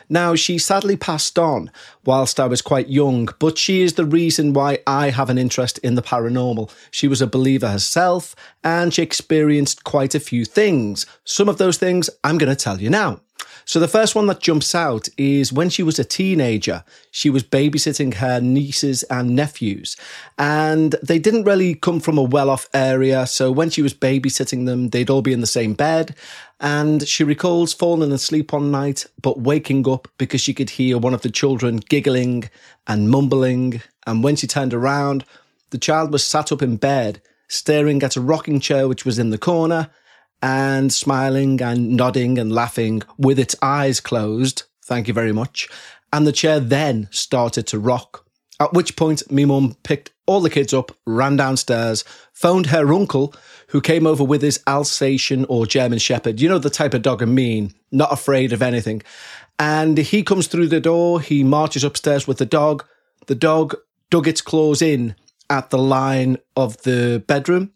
Now, 0.08 0.34
she 0.34 0.56
sadly 0.56 0.96
passed 0.96 1.38
on 1.38 1.70
whilst 2.06 2.40
I 2.40 2.46
was 2.46 2.62
quite 2.62 2.88
young, 2.88 3.28
but 3.40 3.58
she 3.58 3.82
is 3.82 3.92
the 3.92 4.06
reason 4.06 4.54
why 4.54 4.78
I 4.86 5.10
have 5.10 5.28
an 5.28 5.36
interest 5.36 5.76
in 5.78 5.96
the 5.96 6.02
paranormal. 6.02 6.72
She 6.90 7.08
was 7.08 7.20
a 7.20 7.26
believer 7.26 7.68
herself, 7.68 8.34
and 8.64 8.94
she 8.94 9.02
experienced 9.02 9.84
quite 9.84 10.14
a 10.14 10.20
few 10.20 10.46
things. 10.46 11.04
Some 11.24 11.50
of 11.50 11.58
those 11.58 11.76
things 11.76 12.08
I'm 12.24 12.38
going 12.38 12.48
to 12.48 12.56
tell 12.56 12.80
you 12.80 12.88
now. 12.88 13.20
So 13.64 13.78
the 13.80 13.88
first 13.88 14.14
one 14.14 14.26
that 14.26 14.40
jumps 14.40 14.74
out 14.74 15.08
is 15.16 15.52
when 15.52 15.70
she 15.70 15.82
was 15.82 15.98
a 15.98 16.04
teenager, 16.04 16.84
she 17.10 17.30
was 17.30 17.42
babysitting 17.42 18.14
her 18.14 18.40
nieces 18.40 19.02
and 19.04 19.36
nephews, 19.36 19.96
and 20.38 20.96
they 21.02 21.18
didn't 21.18 21.44
really 21.44 21.74
come 21.74 22.00
from 22.00 22.18
a 22.18 22.22
well 22.22 22.50
off 22.50 22.68
area. 22.74 23.26
So 23.26 23.52
when 23.52 23.70
she 23.70 23.82
was 23.82 23.94
babysitting 23.94 24.66
them, 24.66 24.88
they'd 24.88 25.10
all 25.10 25.22
be 25.22 25.32
in 25.32 25.40
the 25.40 25.46
same 25.46 25.74
bed. 25.74 26.14
And 26.60 27.08
she 27.08 27.24
recalls 27.24 27.72
falling 27.72 28.12
asleep 28.12 28.52
one 28.52 28.70
night, 28.70 29.06
but 29.20 29.40
waking 29.40 29.88
up 29.88 30.06
because 30.16 30.40
she 30.40 30.54
could 30.54 30.70
hear 30.70 30.96
one 30.96 31.14
of 31.14 31.22
the 31.22 31.30
children 31.30 31.78
giggling 31.78 32.48
and 32.86 33.10
mumbling. 33.10 33.82
And 34.06 34.22
when 34.22 34.36
she 34.36 34.46
turned 34.46 34.72
around, 34.72 35.24
the 35.70 35.78
child 35.78 36.12
was 36.12 36.24
sat 36.24 36.52
up 36.52 36.62
in 36.62 36.76
bed, 36.76 37.20
staring 37.48 38.02
at 38.02 38.16
a 38.16 38.20
rocking 38.20 38.60
chair 38.60 38.86
which 38.86 39.04
was 39.04 39.18
in 39.18 39.30
the 39.30 39.38
corner 39.38 39.90
and 40.42 40.92
smiling 40.92 41.62
and 41.62 41.96
nodding 41.96 42.36
and 42.36 42.52
laughing 42.52 43.02
with 43.16 43.38
its 43.38 43.54
eyes 43.62 44.00
closed. 44.00 44.64
Thank 44.84 45.06
you 45.06 45.14
very 45.14 45.32
much. 45.32 45.68
And 46.12 46.26
the 46.26 46.32
chair 46.32 46.60
then 46.60 47.08
started 47.10 47.66
to 47.68 47.78
rock. 47.78 48.26
At 48.60 48.74
which 48.74 48.96
point, 48.96 49.30
me 49.30 49.44
mum 49.44 49.76
picked 49.82 50.10
all 50.26 50.40
the 50.40 50.50
kids 50.50 50.74
up, 50.74 50.92
ran 51.06 51.36
downstairs, 51.36 52.04
phoned 52.32 52.66
her 52.66 52.92
uncle, 52.92 53.34
who 53.68 53.80
came 53.80 54.06
over 54.06 54.22
with 54.22 54.42
his 54.42 54.60
Alsatian 54.66 55.46
or 55.48 55.66
German 55.66 55.98
Shepherd. 55.98 56.40
You 56.40 56.48
know, 56.48 56.58
the 56.58 56.70
type 56.70 56.94
of 56.94 57.02
dog 57.02 57.22
I 57.22 57.26
mean, 57.26 57.74
not 57.90 58.12
afraid 58.12 58.52
of 58.52 58.62
anything. 58.62 59.02
And 59.58 59.96
he 59.96 60.22
comes 60.22 60.46
through 60.46 60.68
the 60.68 60.80
door, 60.80 61.20
he 61.20 61.42
marches 61.44 61.84
upstairs 61.84 62.26
with 62.26 62.38
the 62.38 62.46
dog. 62.46 62.84
The 63.26 63.34
dog 63.34 63.76
dug 64.10 64.28
its 64.28 64.42
claws 64.42 64.82
in 64.82 65.14
at 65.48 65.70
the 65.70 65.78
line 65.78 66.38
of 66.56 66.82
the 66.82 67.22
bedroom 67.26 67.72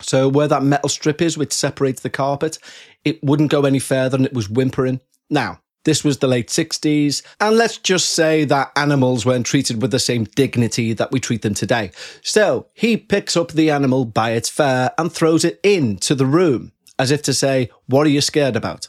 so 0.00 0.28
where 0.28 0.48
that 0.48 0.62
metal 0.62 0.88
strip 0.88 1.22
is, 1.22 1.38
which 1.38 1.52
separates 1.52 2.02
the 2.02 2.10
carpet, 2.10 2.58
it 3.04 3.22
wouldn't 3.22 3.50
go 3.50 3.64
any 3.64 3.78
further 3.78 4.16
and 4.16 4.26
it 4.26 4.34
was 4.34 4.50
whimpering. 4.50 5.00
Now, 5.28 5.60
this 5.84 6.04
was 6.04 6.18
the 6.18 6.26
late 6.26 6.48
60s, 6.48 7.22
and 7.40 7.56
let's 7.56 7.78
just 7.78 8.10
say 8.10 8.44
that 8.44 8.70
animals 8.76 9.24
weren't 9.24 9.46
treated 9.46 9.80
with 9.80 9.90
the 9.90 9.98
same 9.98 10.24
dignity 10.24 10.92
that 10.92 11.10
we 11.10 11.20
treat 11.20 11.40
them 11.40 11.54
today. 11.54 11.90
So 12.22 12.66
he 12.74 12.98
picks 12.98 13.36
up 13.36 13.52
the 13.52 13.70
animal 13.70 14.04
by 14.04 14.32
its 14.32 14.50
fur 14.50 14.90
and 14.98 15.10
throws 15.10 15.42
it 15.42 15.58
into 15.62 16.14
the 16.14 16.26
room, 16.26 16.72
as 16.98 17.10
if 17.10 17.22
to 17.22 17.32
say, 17.34 17.70
What 17.86 18.06
are 18.06 18.10
you 18.10 18.20
scared 18.20 18.56
about? 18.56 18.88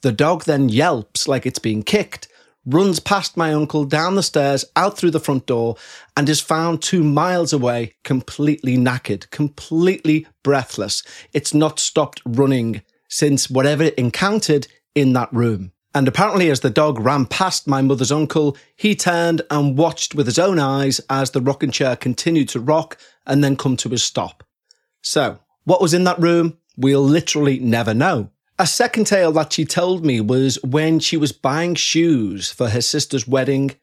The 0.00 0.10
dog 0.10 0.44
then 0.44 0.68
yelps 0.68 1.28
like 1.28 1.46
it's 1.46 1.60
being 1.60 1.84
kicked, 1.84 2.26
runs 2.64 3.00
past 3.00 3.36
my 3.36 3.52
uncle 3.52 3.84
down 3.84 4.14
the 4.14 4.22
stairs, 4.22 4.64
out 4.76 4.96
through 4.96 5.10
the 5.10 5.20
front 5.20 5.46
door, 5.46 5.76
and 6.16 6.28
is 6.28 6.40
found 6.40 6.80
two 6.80 7.02
miles 7.02 7.52
away, 7.52 7.94
completely 8.04 8.76
knackered, 8.76 9.28
completely 9.30 10.26
breathless. 10.42 11.02
It's 11.32 11.54
not 11.54 11.80
stopped 11.80 12.22
running 12.24 12.82
since 13.08 13.50
whatever 13.50 13.84
it 13.84 13.94
encountered 13.94 14.68
in 14.94 15.12
that 15.14 15.32
room. 15.32 15.72
And 15.94 16.08
apparently, 16.08 16.50
as 16.50 16.60
the 16.60 16.70
dog 16.70 16.98
ran 16.98 17.26
past 17.26 17.68
my 17.68 17.82
mother's 17.82 18.12
uncle, 18.12 18.56
he 18.76 18.94
turned 18.94 19.42
and 19.50 19.76
watched 19.76 20.14
with 20.14 20.26
his 20.26 20.38
own 20.38 20.58
eyes 20.58 21.00
as 21.10 21.30
the 21.30 21.42
rocking 21.42 21.70
chair 21.70 21.96
continued 21.96 22.48
to 22.50 22.60
rock 22.60 22.98
and 23.26 23.44
then 23.44 23.56
come 23.56 23.76
to 23.78 23.92
a 23.92 23.98
stop. 23.98 24.42
So, 25.02 25.40
what 25.64 25.82
was 25.82 25.92
in 25.92 26.04
that 26.04 26.18
room? 26.18 26.58
We'll 26.78 27.04
literally 27.04 27.58
never 27.58 27.92
know. 27.92 28.30
A 28.62 28.66
second 28.66 29.08
tale 29.08 29.32
that 29.32 29.52
she 29.52 29.64
told 29.64 30.06
me 30.06 30.20
was 30.20 30.56
when 30.62 31.00
she 31.00 31.16
was 31.16 31.32
buying 31.32 31.74
shoes 31.74 32.52
for 32.52 32.68
her 32.68 32.80
sister's 32.80 33.26
wedding, 33.26 33.74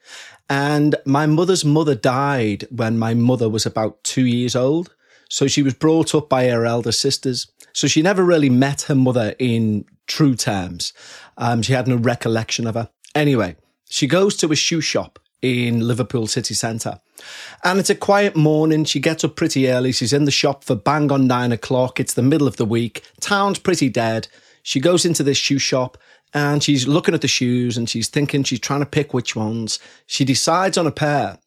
and 0.49 0.95
my 1.03 1.25
mother's 1.25 1.65
mother 1.65 1.95
died 1.95 2.65
when 2.71 2.97
my 2.97 3.13
mother 3.13 3.49
was 3.49 3.65
about 3.65 4.01
two 4.05 4.25
years 4.25 4.55
old. 4.55 4.95
So 5.30 5.47
she 5.47 5.63
was 5.63 5.73
brought 5.73 6.15
up 6.15 6.30
by 6.30 6.47
her 6.47 6.65
elder 6.65 6.93
sisters. 6.93 7.51
So 7.73 7.88
she 7.88 8.01
never 8.01 8.23
really 8.23 8.49
met 8.49 8.84
her 8.84 8.95
mother 8.95 9.36
in 9.38 9.84
true 10.07 10.34
terms. 10.34 10.93
Um, 11.36 11.61
she 11.61 11.73
had 11.73 11.89
no 11.89 11.97
recollection 11.97 12.65
of 12.65 12.75
her. 12.75 12.89
Anyway, 13.13 13.57
she 13.89 14.07
goes 14.07 14.38
to 14.38 14.49
a 14.53 14.55
shoe 14.55 14.80
shop 14.80 15.19
in 15.41 15.86
Liverpool 15.86 16.25
city 16.25 16.53
centre. 16.53 17.01
And 17.65 17.80
it's 17.80 17.89
a 17.89 17.95
quiet 17.95 18.38
morning. 18.38 18.86
She 18.86 19.01
gets 19.01 19.25
up 19.25 19.36
pretty 19.36 19.69
early. 19.69 19.91
She's 19.91 20.13
in 20.13 20.23
the 20.23 20.32
shop 20.32 20.63
for 20.63 20.75
bang 20.75 21.11
on 21.11 21.27
nine 21.27 21.51
o'clock. 21.51 21.99
It's 21.99 22.13
the 22.13 22.21
middle 22.21 22.47
of 22.47 22.55
the 22.55 22.63
week. 22.63 23.03
Town's 23.19 23.59
pretty 23.59 23.89
dead. 23.89 24.30
She 24.70 24.80
goes 24.80 25.03
into 25.03 25.24
this 25.24 25.39
shoe 25.39 25.57
shop 25.57 25.97
and 26.32 26.61
she's 26.61 26.88
looking 26.88 27.15
at 27.15 27.22
the 27.22 27.28
shoes 27.28 27.76
and 27.76 27.89
she's 27.89 28.07
thinking, 28.07 28.43
she's 28.43 28.59
trying 28.59 28.82
to 28.82 28.86
pick 28.86 29.15
which 29.15 29.36
ones. 29.36 29.80
She 30.05 30.24
decides 30.24 30.78
on 30.78 30.86
a 30.86 30.91
pair. 30.91 31.39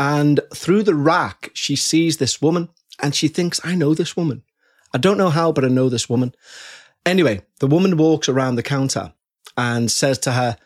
And 0.00 0.40
through 0.52 0.82
the 0.82 0.96
rack, 0.96 1.52
she 1.54 1.76
sees 1.76 2.16
this 2.16 2.42
woman 2.42 2.68
and 3.00 3.14
she 3.14 3.28
thinks, 3.28 3.60
I 3.62 3.76
know 3.76 3.94
this 3.94 4.16
woman. 4.16 4.42
I 4.92 4.98
don't 4.98 5.16
know 5.16 5.30
how, 5.30 5.52
but 5.52 5.64
I 5.64 5.68
know 5.68 5.88
this 5.88 6.08
woman. 6.10 6.34
Anyway, 7.04 7.42
the 7.60 7.68
woman 7.68 7.96
walks 7.96 8.28
around 8.28 8.56
the 8.56 8.64
counter 8.64 9.12
and 9.56 9.88
says 9.88 10.18
to 10.18 10.32
her, 10.32 10.56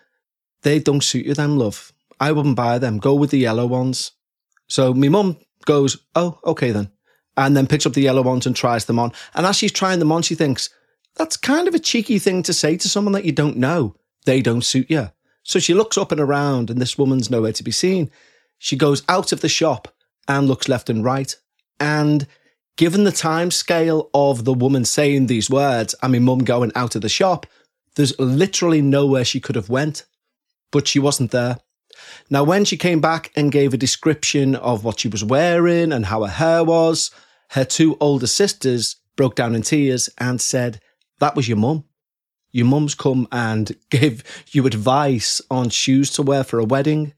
They 0.62 0.78
don't 0.78 1.05
suit 1.05 1.26
you, 1.26 1.34
them, 1.34 1.59
love. 1.59 1.92
I 2.18 2.32
wouldn't 2.32 2.57
buy 2.57 2.78
them. 2.78 2.96
Go 2.96 3.14
with 3.14 3.28
the 3.28 3.40
yellow 3.40 3.66
ones. 3.66 4.12
So 4.68 4.94
my 4.94 5.11
mum 5.11 5.36
goes, 5.66 5.98
Oh, 6.14 6.40
okay 6.46 6.70
then. 6.70 6.92
And 7.36 7.55
then 7.55 7.66
picks 7.66 7.84
up 7.84 7.92
the 7.92 8.01
yellow 8.01 8.22
ones 8.22 8.46
and 8.46 8.57
tries 8.57 8.86
them 8.86 8.98
on. 8.98 9.12
And 9.34 9.44
as 9.44 9.57
she's 9.57 9.70
trying 9.70 9.98
them 9.98 10.12
on, 10.12 10.22
she 10.22 10.34
thinks, 10.34 10.70
that's 11.16 11.36
kind 11.36 11.68
of 11.68 11.74
a 11.74 11.78
cheeky 11.78 12.18
thing 12.18 12.42
to 12.44 12.52
say 12.52 12.76
to 12.76 12.88
someone 12.88 13.12
that 13.12 13.24
you 13.24 13.32
don't 13.32 13.56
know. 13.56 13.94
They 14.24 14.42
don't 14.42 14.64
suit 14.64 14.90
you. 14.90 15.11
So 15.42 15.58
she 15.58 15.74
looks 15.74 15.98
up 15.98 16.12
and 16.12 16.20
around, 16.20 16.70
and 16.70 16.80
this 16.80 16.98
woman's 16.98 17.30
nowhere 17.30 17.52
to 17.52 17.64
be 17.64 17.70
seen. 17.70 18.11
She 18.58 18.76
goes 18.76 19.02
out 19.08 19.32
of 19.32 19.40
the 19.40 19.48
shop 19.48 19.88
and 20.28 20.46
looks 20.46 20.68
left 20.68 20.90
and 20.90 21.04
right. 21.04 21.34
And 21.78 22.26
given 22.76 23.04
the 23.04 23.12
time 23.12 23.50
scale 23.50 24.11
of 24.14 24.44
the 24.44 24.52
woman 24.52 24.84
saying 24.84 25.26
these 25.26 25.50
words 25.50 25.94
and 26.02 26.12
my 26.12 26.18
mum 26.18 26.40
going 26.40 26.72
out 26.74 26.94
of 26.94 27.02
the 27.02 27.08
shop, 27.08 27.46
there's 27.96 28.18
literally 28.18 28.82
nowhere 28.82 29.24
she 29.24 29.40
could 29.40 29.56
have 29.56 29.70
went. 29.70 30.04
But 30.70 30.86
she 30.86 30.98
wasn't 30.98 31.32
there. 31.32 31.58
Now, 32.28 32.44
when 32.44 32.64
she 32.64 32.76
came 32.76 33.00
back 33.00 33.32
and 33.34 33.50
gave 33.50 33.74
a 33.74 33.78
description 33.78 34.54
of 34.54 34.84
what 34.84 35.00
she 35.00 35.08
was 35.08 35.24
wearing 35.24 35.92
and 35.92 36.06
how 36.06 36.22
her 36.22 36.30
hair 36.30 36.62
was, 36.62 37.11
her 37.50 37.64
two 37.64 37.96
older 38.00 38.26
sisters 38.26 38.96
broke 39.16 39.34
down 39.34 39.54
in 39.54 39.62
tears 39.62 40.08
and 40.18 40.40
said, 40.40 40.80
that 41.20 41.36
was 41.36 41.48
your 41.48 41.56
mum. 41.56 41.84
Your 42.52 42.66
mum's 42.66 42.94
come 42.94 43.28
and 43.30 43.76
gave 43.90 44.24
you 44.50 44.66
advice 44.66 45.40
on 45.50 45.70
shoes 45.70 46.10
to 46.12 46.22
wear 46.22 46.44
for 46.44 46.58
a 46.58 46.64
wedding. 46.64 47.14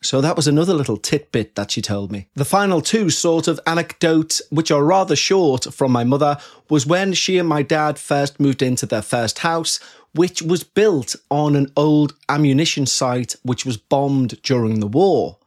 So 0.00 0.20
that 0.20 0.36
was 0.36 0.46
another 0.46 0.74
little 0.74 0.96
tidbit 0.96 1.56
that 1.56 1.72
she 1.72 1.82
told 1.82 2.12
me. 2.12 2.28
The 2.34 2.44
final 2.44 2.80
two 2.80 3.10
sort 3.10 3.48
of 3.48 3.58
anecdotes, 3.66 4.40
which 4.50 4.70
are 4.70 4.84
rather 4.84 5.16
short 5.16 5.74
from 5.74 5.90
my 5.90 6.04
mother, 6.04 6.38
was 6.70 6.86
when 6.86 7.14
she 7.14 7.36
and 7.36 7.48
my 7.48 7.62
dad 7.62 7.98
first 7.98 8.38
moved 8.38 8.62
into 8.62 8.86
their 8.86 9.02
first 9.02 9.40
house, 9.40 9.80
which 10.14 10.40
was 10.40 10.62
built 10.62 11.16
on 11.32 11.56
an 11.56 11.72
old 11.76 12.14
ammunition 12.28 12.86
site 12.86 13.34
which 13.42 13.66
was 13.66 13.76
bombed 13.76 14.40
during 14.42 14.78
the 14.78 14.86
war. 14.86 15.38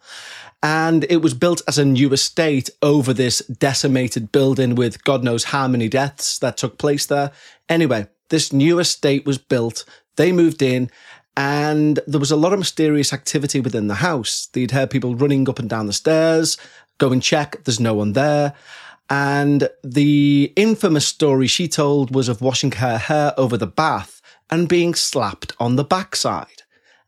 And 0.64 1.05
it 1.09 1.18
was 1.18 1.34
built 1.34 1.62
as 1.68 1.78
a 1.78 1.86
new 1.86 2.14
estate 2.14 2.70
over 2.82 3.14
this 3.14 3.39
decimated 3.39 4.32
building 4.32 4.76
with 4.76 5.03
God 5.03 5.24
knows 5.24 5.45
how 5.45 5.68
many 5.68 5.89
deaths 5.89 6.38
that 6.39 6.57
took 6.57 6.78
place 6.78 7.05
there. 7.07 7.32
Anyway, 7.68 8.07
this 8.30 8.53
new 8.53 8.78
estate 8.80 9.26
was 9.26 9.39
built. 9.39 9.86
They 10.18 10.32
moved 10.32 10.62
in 10.62 10.91
and 11.36 11.99
there 12.05 12.20
was 12.20 12.32
a 12.32 12.36
lot 12.36 12.53
of 12.53 12.59
mysterious 12.59 13.14
activity 13.14 13.59
within 13.59 13.88
the 13.88 13.95
house. 13.95 14.49
They'd 14.53 14.72
heard 14.72 14.91
people 14.91 15.16
running 15.16 15.49
up 15.49 15.59
and 15.59 15.70
down 15.70 15.88
the 15.88 15.93
stairs, 15.93 16.57
go 16.97 17.12
and 17.12 17.24
check, 17.24 17.64
there's 17.64 17.80
no 17.80 17.93
one 17.93 18.14
there. 18.14 18.53
And 19.09 19.68
the 19.84 20.53
infamous 20.55 21.07
story 21.07 21.47
she 21.47 21.68
told 21.68 22.14
was 22.14 22.30
of 22.30 22.41
washing 22.41 22.74
her 22.74 22.97
hair 22.97 23.34
over 23.38 23.57
the 23.57 23.68
bath 23.68 24.22
and 24.49 24.70
being 24.70 24.93
slapped 24.93 25.53
on 25.59 25.76
the 25.76 25.84
backside. 25.84 26.64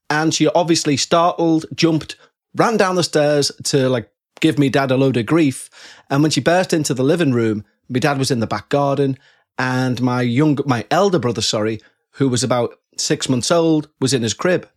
And 0.10 0.34
she 0.34 0.48
obviously 0.50 0.98
startled, 0.98 1.66
jumped, 1.74 2.16
ran 2.56 2.78
down 2.78 2.96
the 2.96 3.04
stairs 3.04 3.52
to 3.66 3.90
like 3.90 4.10
give 4.40 4.60
me 4.60 4.70
dad 4.70 4.92
a 4.92 4.98
load 4.98 5.18
of 5.18 5.26
grief. 5.26 5.70
And 6.10 6.22
when 6.22 6.32
she 6.32 6.42
burst 6.42 6.74
into 6.74 6.94
the 6.94 7.04
living 7.04 7.32
room, 7.32 7.64
my 7.90 8.00
dad 8.00 8.18
was 8.18 8.32
in 8.32 8.40
the 8.40 8.48
back 8.48 8.70
garden 8.70 9.18
and 9.58 10.02
my 10.02 10.22
young, 10.22 10.58
my 10.66 10.86
elder 10.90 11.20
brother, 11.20 11.42
sorry, 11.42 11.82
who 12.12 12.30
was 12.30 12.44
about 12.44 12.76
six 12.98 13.30
months 13.30 13.52
old, 13.52 13.90
was 14.00 14.14
in 14.14 14.24
his 14.24 14.34
crib. 14.34 14.68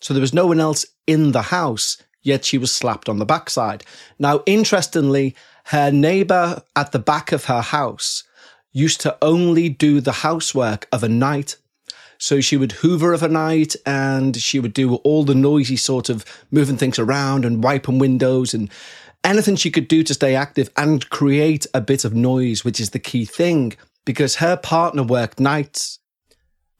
So 0.00 0.12
there 0.12 0.20
was 0.20 0.34
no 0.34 0.46
one 0.46 0.60
else 0.60 0.84
in 1.06 1.32
the 1.32 1.42
house, 1.42 2.02
yet 2.22 2.44
she 2.44 2.58
was 2.58 2.72
slapped 2.72 3.08
on 3.08 3.18
the 3.18 3.26
backside. 3.26 3.84
Now, 4.18 4.42
interestingly, 4.46 5.34
her 5.66 5.90
neighbor 5.90 6.62
at 6.76 6.92
the 6.92 6.98
back 6.98 7.32
of 7.32 7.46
her 7.46 7.62
house 7.62 8.24
used 8.72 9.00
to 9.02 9.16
only 9.22 9.68
do 9.68 10.00
the 10.00 10.12
housework 10.12 10.88
of 10.92 11.02
a 11.02 11.08
night 11.08 11.56
so 12.24 12.40
she 12.40 12.56
would 12.56 12.72
hoover 12.72 13.12
of 13.12 13.22
a 13.22 13.28
night 13.28 13.76
and 13.84 14.38
she 14.38 14.58
would 14.58 14.72
do 14.72 14.94
all 14.94 15.24
the 15.24 15.34
noisy 15.34 15.76
sort 15.76 16.08
of 16.08 16.24
moving 16.50 16.78
things 16.78 16.98
around 16.98 17.44
and 17.44 17.62
wiping 17.62 17.98
windows 17.98 18.54
and 18.54 18.70
anything 19.22 19.56
she 19.56 19.70
could 19.70 19.88
do 19.88 20.02
to 20.02 20.14
stay 20.14 20.34
active 20.34 20.70
and 20.74 21.10
create 21.10 21.66
a 21.74 21.82
bit 21.82 22.02
of 22.02 22.14
noise, 22.14 22.64
which 22.64 22.80
is 22.80 22.90
the 22.90 22.98
key 22.98 23.26
thing 23.26 23.74
because 24.06 24.36
her 24.36 24.56
partner 24.56 25.02
worked 25.02 25.38
nights. 25.38 25.98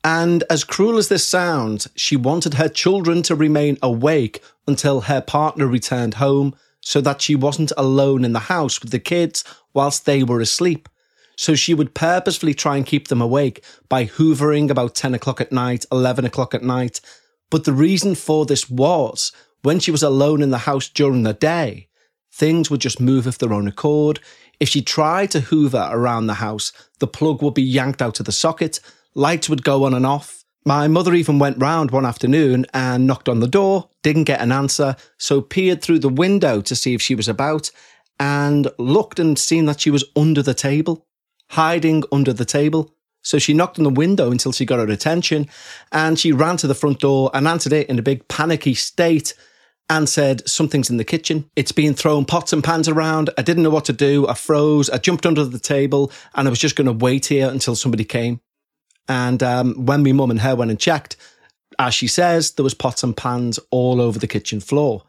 And 0.02 0.44
as 0.48 0.64
cruel 0.64 0.96
as 0.96 1.08
this 1.08 1.28
sounds, 1.28 1.90
she 1.94 2.16
wanted 2.16 2.54
her 2.54 2.70
children 2.70 3.20
to 3.24 3.34
remain 3.34 3.76
awake 3.82 4.42
until 4.66 5.02
her 5.02 5.20
partner 5.20 5.66
returned 5.66 6.14
home 6.14 6.56
so 6.80 7.02
that 7.02 7.20
she 7.20 7.34
wasn't 7.34 7.72
alone 7.76 8.24
in 8.24 8.32
the 8.32 8.48
house 8.48 8.80
with 8.80 8.92
the 8.92 8.98
kids 8.98 9.44
whilst 9.74 10.06
they 10.06 10.22
were 10.22 10.40
asleep. 10.40 10.88
So 11.36 11.54
she 11.54 11.74
would 11.74 11.94
purposefully 11.94 12.54
try 12.54 12.76
and 12.76 12.86
keep 12.86 13.08
them 13.08 13.20
awake 13.20 13.64
by 13.88 14.06
hoovering 14.06 14.70
about 14.70 14.94
10 14.94 15.14
o'clock 15.14 15.40
at 15.40 15.52
night, 15.52 15.84
11 15.90 16.24
o'clock 16.24 16.54
at 16.54 16.62
night. 16.62 17.00
But 17.50 17.64
the 17.64 17.72
reason 17.72 18.14
for 18.14 18.46
this 18.46 18.70
was 18.70 19.32
when 19.62 19.80
she 19.80 19.90
was 19.90 20.02
alone 20.02 20.42
in 20.42 20.50
the 20.50 20.58
house 20.58 20.88
during 20.88 21.22
the 21.22 21.32
day, 21.32 21.88
things 22.32 22.70
would 22.70 22.80
just 22.80 23.00
move 23.00 23.26
of 23.26 23.38
their 23.38 23.52
own 23.52 23.66
accord. 23.66 24.20
If 24.60 24.68
she 24.68 24.82
tried 24.82 25.30
to 25.32 25.40
hoover 25.40 25.88
around 25.90 26.26
the 26.26 26.34
house, 26.34 26.72
the 26.98 27.06
plug 27.06 27.42
would 27.42 27.54
be 27.54 27.62
yanked 27.62 28.02
out 28.02 28.20
of 28.20 28.26
the 28.26 28.32
socket, 28.32 28.80
lights 29.14 29.48
would 29.48 29.64
go 29.64 29.84
on 29.84 29.94
and 29.94 30.06
off. 30.06 30.44
My 30.66 30.88
mother 30.88 31.14
even 31.14 31.38
went 31.38 31.60
round 31.60 31.90
one 31.90 32.06
afternoon 32.06 32.66
and 32.72 33.06
knocked 33.06 33.28
on 33.28 33.40
the 33.40 33.48
door, 33.48 33.90
didn't 34.02 34.24
get 34.24 34.40
an 34.40 34.50
answer, 34.50 34.96
so 35.18 35.40
peered 35.40 35.82
through 35.82 35.98
the 35.98 36.08
window 36.08 36.60
to 36.62 36.74
see 36.74 36.94
if 36.94 37.02
she 37.02 37.14
was 37.14 37.28
about 37.28 37.70
and 38.18 38.70
looked 38.78 39.18
and 39.18 39.38
seen 39.38 39.66
that 39.66 39.80
she 39.80 39.90
was 39.90 40.04
under 40.16 40.42
the 40.42 40.54
table, 40.54 41.06
hiding 41.54 42.02
under 42.10 42.32
the 42.32 42.44
table. 42.44 42.90
So 43.22 43.38
she 43.38 43.54
knocked 43.54 43.78
on 43.78 43.84
the 43.84 43.90
window 43.90 44.30
until 44.30 44.52
she 44.52 44.66
got 44.66 44.80
her 44.80 44.92
attention 44.92 45.48
and 45.92 46.18
she 46.18 46.32
ran 46.32 46.56
to 46.58 46.66
the 46.66 46.74
front 46.74 47.00
door 47.00 47.30
and 47.32 47.48
answered 47.48 47.72
it 47.72 47.88
in 47.88 47.98
a 47.98 48.02
big 48.02 48.26
panicky 48.28 48.74
state 48.74 49.34
and 49.88 50.08
said, 50.08 50.46
Something's 50.48 50.90
in 50.90 50.96
the 50.96 51.04
kitchen. 51.04 51.48
It's 51.56 51.72
been 51.72 51.94
throwing 51.94 52.24
pots 52.24 52.52
and 52.52 52.62
pans 52.62 52.88
around. 52.88 53.30
I 53.38 53.42
didn't 53.42 53.62
know 53.62 53.70
what 53.70 53.84
to 53.86 53.92
do. 53.92 54.26
I 54.28 54.34
froze. 54.34 54.90
I 54.90 54.98
jumped 54.98 55.26
under 55.26 55.44
the 55.44 55.58
table 55.58 56.10
and 56.34 56.48
I 56.48 56.50
was 56.50 56.58
just 56.58 56.76
going 56.76 56.86
to 56.86 56.92
wait 56.92 57.26
here 57.26 57.48
until 57.48 57.76
somebody 57.76 58.04
came. 58.04 58.40
And 59.08 59.42
um, 59.42 59.86
when 59.86 60.02
my 60.02 60.12
mum 60.12 60.30
and 60.30 60.40
her 60.40 60.56
went 60.56 60.70
and 60.70 60.80
checked, 60.80 61.16
as 61.78 61.94
she 61.94 62.08
says, 62.08 62.52
there 62.52 62.64
was 62.64 62.74
pots 62.74 63.02
and 63.02 63.16
pans 63.16 63.58
all 63.70 64.00
over 64.00 64.18
the 64.18 64.26
kitchen 64.26 64.60
floor. 64.60 65.04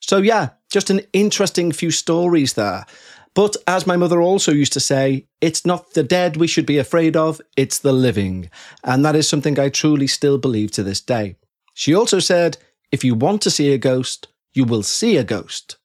So, 0.00 0.18
yeah, 0.18 0.50
just 0.70 0.88
an 0.88 1.00
interesting 1.12 1.72
few 1.72 1.90
stories 1.90 2.54
there. 2.54 2.86
But 3.34 3.56
as 3.66 3.86
my 3.86 3.96
mother 3.96 4.20
also 4.20 4.52
used 4.52 4.72
to 4.72 4.80
say, 4.80 5.26
it's 5.40 5.64
not 5.64 5.94
the 5.94 6.02
dead 6.02 6.36
we 6.36 6.46
should 6.46 6.66
be 6.66 6.78
afraid 6.78 7.16
of, 7.16 7.40
it's 7.56 7.78
the 7.78 7.92
living. 7.92 8.50
And 8.82 9.04
that 9.04 9.14
is 9.16 9.28
something 9.28 9.58
I 9.58 9.68
truly 9.68 10.06
still 10.06 10.38
believe 10.38 10.72
to 10.72 10.82
this 10.82 11.00
day. 11.00 11.36
She 11.74 11.94
also 11.94 12.18
said, 12.18 12.58
if 12.90 13.04
you 13.04 13.14
want 13.14 13.42
to 13.42 13.50
see 13.50 13.72
a 13.72 13.78
ghost, 13.78 14.28
you 14.52 14.64
will 14.64 14.82
see 14.82 15.16
a 15.16 15.24
ghost. 15.24 15.76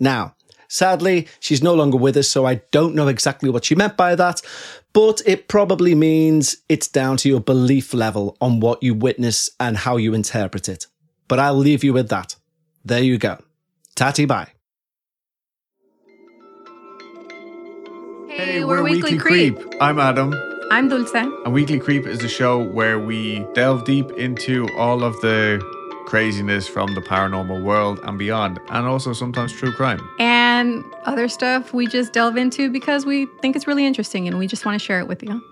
Now, 0.00 0.36
sadly, 0.68 1.28
she's 1.38 1.62
no 1.62 1.74
longer 1.74 1.98
with 1.98 2.16
us, 2.16 2.28
so 2.28 2.46
I 2.46 2.62
don't 2.72 2.94
know 2.94 3.08
exactly 3.08 3.50
what 3.50 3.66
she 3.66 3.74
meant 3.74 3.96
by 3.96 4.14
that, 4.14 4.40
but 4.92 5.20
it 5.26 5.48
probably 5.48 5.94
means 5.94 6.56
it's 6.68 6.88
down 6.88 7.18
to 7.18 7.28
your 7.28 7.40
belief 7.40 7.92
level 7.92 8.36
on 8.40 8.60
what 8.60 8.82
you 8.82 8.94
witness 8.94 9.50
and 9.60 9.76
how 9.76 9.98
you 9.98 10.14
interpret 10.14 10.68
it. 10.68 10.86
But 11.28 11.38
I'll 11.38 11.54
leave 11.54 11.84
you 11.84 11.92
with 11.92 12.08
that. 12.08 12.36
There 12.84 13.02
you 13.02 13.18
go. 13.18 13.38
Tatty 13.94 14.24
bye. 14.24 14.55
Hey, 18.36 18.62
we're, 18.62 18.82
Weekly, 18.82 19.16
Creep. 19.16 19.58
I'm 19.80 19.98
Adam. 19.98 20.34
I'm 20.70 20.90
Dulce. 20.90 21.14
And 21.14 21.54
Weekly 21.54 21.78
Creep 21.78 22.06
is 22.06 22.22
a 22.22 22.28
show 22.28 22.62
where 22.62 22.98
we 22.98 23.38
delve 23.54 23.86
deep 23.86 24.10
into 24.10 24.68
all 24.76 25.02
of 25.02 25.18
the 25.22 25.58
craziness 26.04 26.68
from 26.68 26.94
the 26.94 27.00
paranormal 27.00 27.62
world 27.62 27.98
and 28.04 28.18
beyond, 28.18 28.60
and 28.68 28.86
also 28.86 29.14
sometimes 29.14 29.54
true 29.54 29.72
crime. 29.72 30.06
And 30.18 30.84
other 31.06 31.28
stuff 31.28 31.72
we 31.72 31.86
just 31.86 32.12
delve 32.12 32.36
into 32.36 32.70
because 32.70 33.06
we 33.06 33.26
think 33.40 33.56
it's 33.56 33.66
really 33.66 33.86
interesting 33.86 34.28
and 34.28 34.38
we 34.38 34.46
just 34.46 34.66
want 34.66 34.78
to 34.78 34.84
share 34.84 35.00
it 35.00 35.08
with 35.08 35.22
you. 35.22 35.42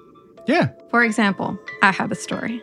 Yeah. 0.46 0.68
For 0.90 1.02
example, 1.02 1.58
I 1.82 1.90
have 1.90 2.12
a 2.12 2.16
story. 2.16 2.62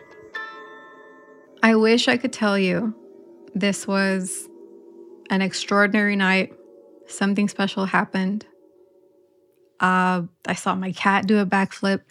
I 1.64 1.74
wish 1.74 2.06
I 2.06 2.16
could 2.16 2.32
tell 2.32 2.56
you 2.56 2.94
this 3.56 3.88
was 3.88 4.48
an 5.30 5.42
extraordinary 5.42 6.14
night. 6.14 6.52
Something 7.08 7.48
special 7.48 7.86
happened. 7.86 8.46
Uh, 9.82 10.22
I 10.46 10.54
saw 10.54 10.74
my 10.74 10.92
cat 10.92 11.26
do 11.26 11.38
a 11.40 11.46
backflip, 11.46 12.02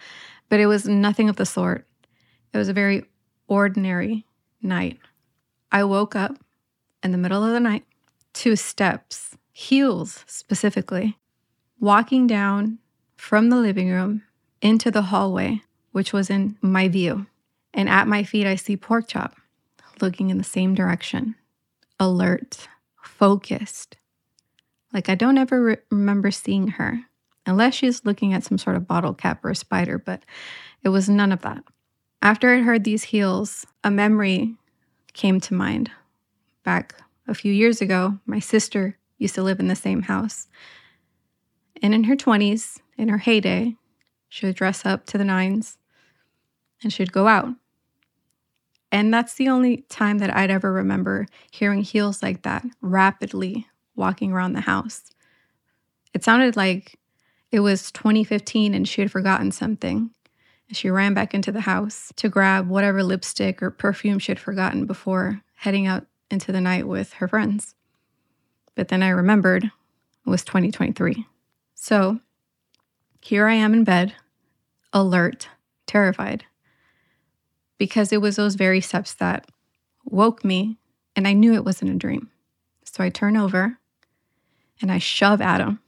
but 0.49 0.59
it 0.59 0.67
was 0.67 0.87
nothing 0.87 1.29
of 1.29 1.37
the 1.37 1.45
sort. 1.45 1.87
It 2.53 2.57
was 2.57 2.67
a 2.67 2.73
very 2.73 3.05
ordinary 3.47 4.25
night. 4.61 4.99
I 5.71 5.85
woke 5.85 6.15
up 6.15 6.35
in 7.01 7.11
the 7.11 7.17
middle 7.17 7.43
of 7.43 7.53
the 7.53 7.59
night, 7.61 7.85
two 8.33 8.57
steps, 8.57 9.37
heels 9.53 10.23
specifically, 10.27 11.17
walking 11.79 12.27
down 12.27 12.77
from 13.15 13.49
the 13.49 13.55
living 13.55 13.89
room 13.89 14.23
into 14.61 14.91
the 14.91 15.03
hallway, 15.03 15.61
which 15.93 16.11
was 16.11 16.29
in 16.29 16.57
my 16.61 16.89
view. 16.89 17.25
And 17.73 17.87
at 17.87 18.07
my 18.07 18.23
feet, 18.23 18.45
I 18.45 18.55
see 18.55 18.75
Pork 18.75 19.07
Chop 19.07 19.35
looking 20.01 20.29
in 20.29 20.37
the 20.37 20.43
same 20.43 20.75
direction, 20.75 21.35
alert, 21.99 22.67
focused. 23.01 23.95
Like 24.93 25.07
I 25.07 25.15
don't 25.15 25.37
ever 25.37 25.63
re- 25.63 25.77
remember 25.89 26.31
seeing 26.31 26.69
her, 26.69 26.99
unless 27.45 27.73
she's 27.73 28.05
looking 28.05 28.33
at 28.33 28.43
some 28.43 28.57
sort 28.57 28.75
of 28.75 28.87
bottle 28.87 29.13
cap 29.13 29.43
or 29.43 29.49
a 29.49 29.55
spider, 29.55 29.97
but 29.97 30.23
it 30.83 30.89
was 30.89 31.09
none 31.09 31.31
of 31.31 31.41
that. 31.41 31.63
After 32.21 32.53
I 32.53 32.61
heard 32.61 32.83
these 32.83 33.03
heels, 33.03 33.65
a 33.83 33.91
memory 33.91 34.55
came 35.13 35.39
to 35.41 35.53
mind. 35.53 35.89
Back 36.63 36.95
a 37.27 37.33
few 37.33 37.51
years 37.51 37.81
ago, 37.81 38.19
my 38.25 38.39
sister 38.39 38.97
used 39.17 39.35
to 39.35 39.43
live 39.43 39.59
in 39.59 39.67
the 39.67 39.75
same 39.75 40.03
house. 40.03 40.47
And 41.81 41.93
in 41.93 42.03
her 42.03 42.15
20s, 42.15 42.79
in 42.97 43.09
her 43.09 43.17
heyday, 43.17 43.75
she 44.29 44.45
would 44.45 44.55
dress 44.55 44.85
up 44.85 45.05
to 45.07 45.17
the 45.17 45.25
nines 45.25 45.77
and 46.83 46.93
she'd 46.93 47.11
go 47.11 47.27
out. 47.27 47.49
And 48.91 49.13
that's 49.13 49.35
the 49.35 49.47
only 49.47 49.85
time 49.89 50.17
that 50.19 50.35
I'd 50.35 50.51
ever 50.51 50.71
remember 50.71 51.27
hearing 51.49 51.81
heels 51.81 52.21
like 52.21 52.43
that 52.43 52.65
rapidly 52.81 53.67
walking 53.95 54.31
around 54.31 54.53
the 54.53 54.61
house. 54.61 55.11
It 56.13 56.23
sounded 56.23 56.55
like 56.55 56.99
it 57.51 57.59
was 57.59 57.91
2015 57.91 58.73
and 58.73 58.87
she 58.87 59.01
had 59.01 59.11
forgotten 59.11 59.51
something. 59.51 60.11
She 60.71 60.89
ran 60.89 61.13
back 61.13 61.33
into 61.33 61.51
the 61.51 61.61
house 61.61 62.13
to 62.15 62.29
grab 62.29 62.69
whatever 62.69 63.03
lipstick 63.03 63.61
or 63.61 63.71
perfume 63.71 64.19
she 64.19 64.31
had 64.31 64.39
forgotten 64.39 64.85
before 64.85 65.41
heading 65.55 65.85
out 65.85 66.05
into 66.29 66.53
the 66.53 66.61
night 66.61 66.87
with 66.87 67.13
her 67.13 67.27
friends. 67.27 67.75
But 68.75 68.87
then 68.87 69.03
I 69.03 69.09
remembered 69.09 69.65
it 69.65 70.29
was 70.29 70.45
2023. 70.45 71.27
So 71.75 72.21
here 73.19 73.47
I 73.47 73.55
am 73.55 73.73
in 73.73 73.83
bed, 73.83 74.13
alert, 74.93 75.49
terrified, 75.85 76.45
because 77.77 78.13
it 78.13 78.21
was 78.21 78.37
those 78.37 78.55
very 78.55 78.79
steps 78.79 79.13
that 79.15 79.49
woke 80.05 80.45
me, 80.45 80.77
and 81.15 81.27
I 81.27 81.33
knew 81.33 81.53
it 81.53 81.65
wasn't 81.65 81.91
a 81.91 81.95
dream. 81.95 82.29
So 82.85 83.03
I 83.03 83.09
turn 83.09 83.35
over 83.35 83.77
and 84.81 84.91
I 84.91 84.99
shove 84.99 85.41
Adam 85.41 85.81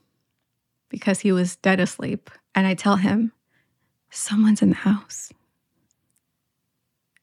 because 0.94 1.18
he 1.18 1.32
was 1.32 1.56
dead 1.56 1.80
asleep, 1.80 2.30
and 2.54 2.68
I 2.68 2.74
tell 2.74 2.94
him, 2.94 3.32
Someone's 4.10 4.62
in 4.62 4.68
the 4.68 4.76
house. 4.76 5.32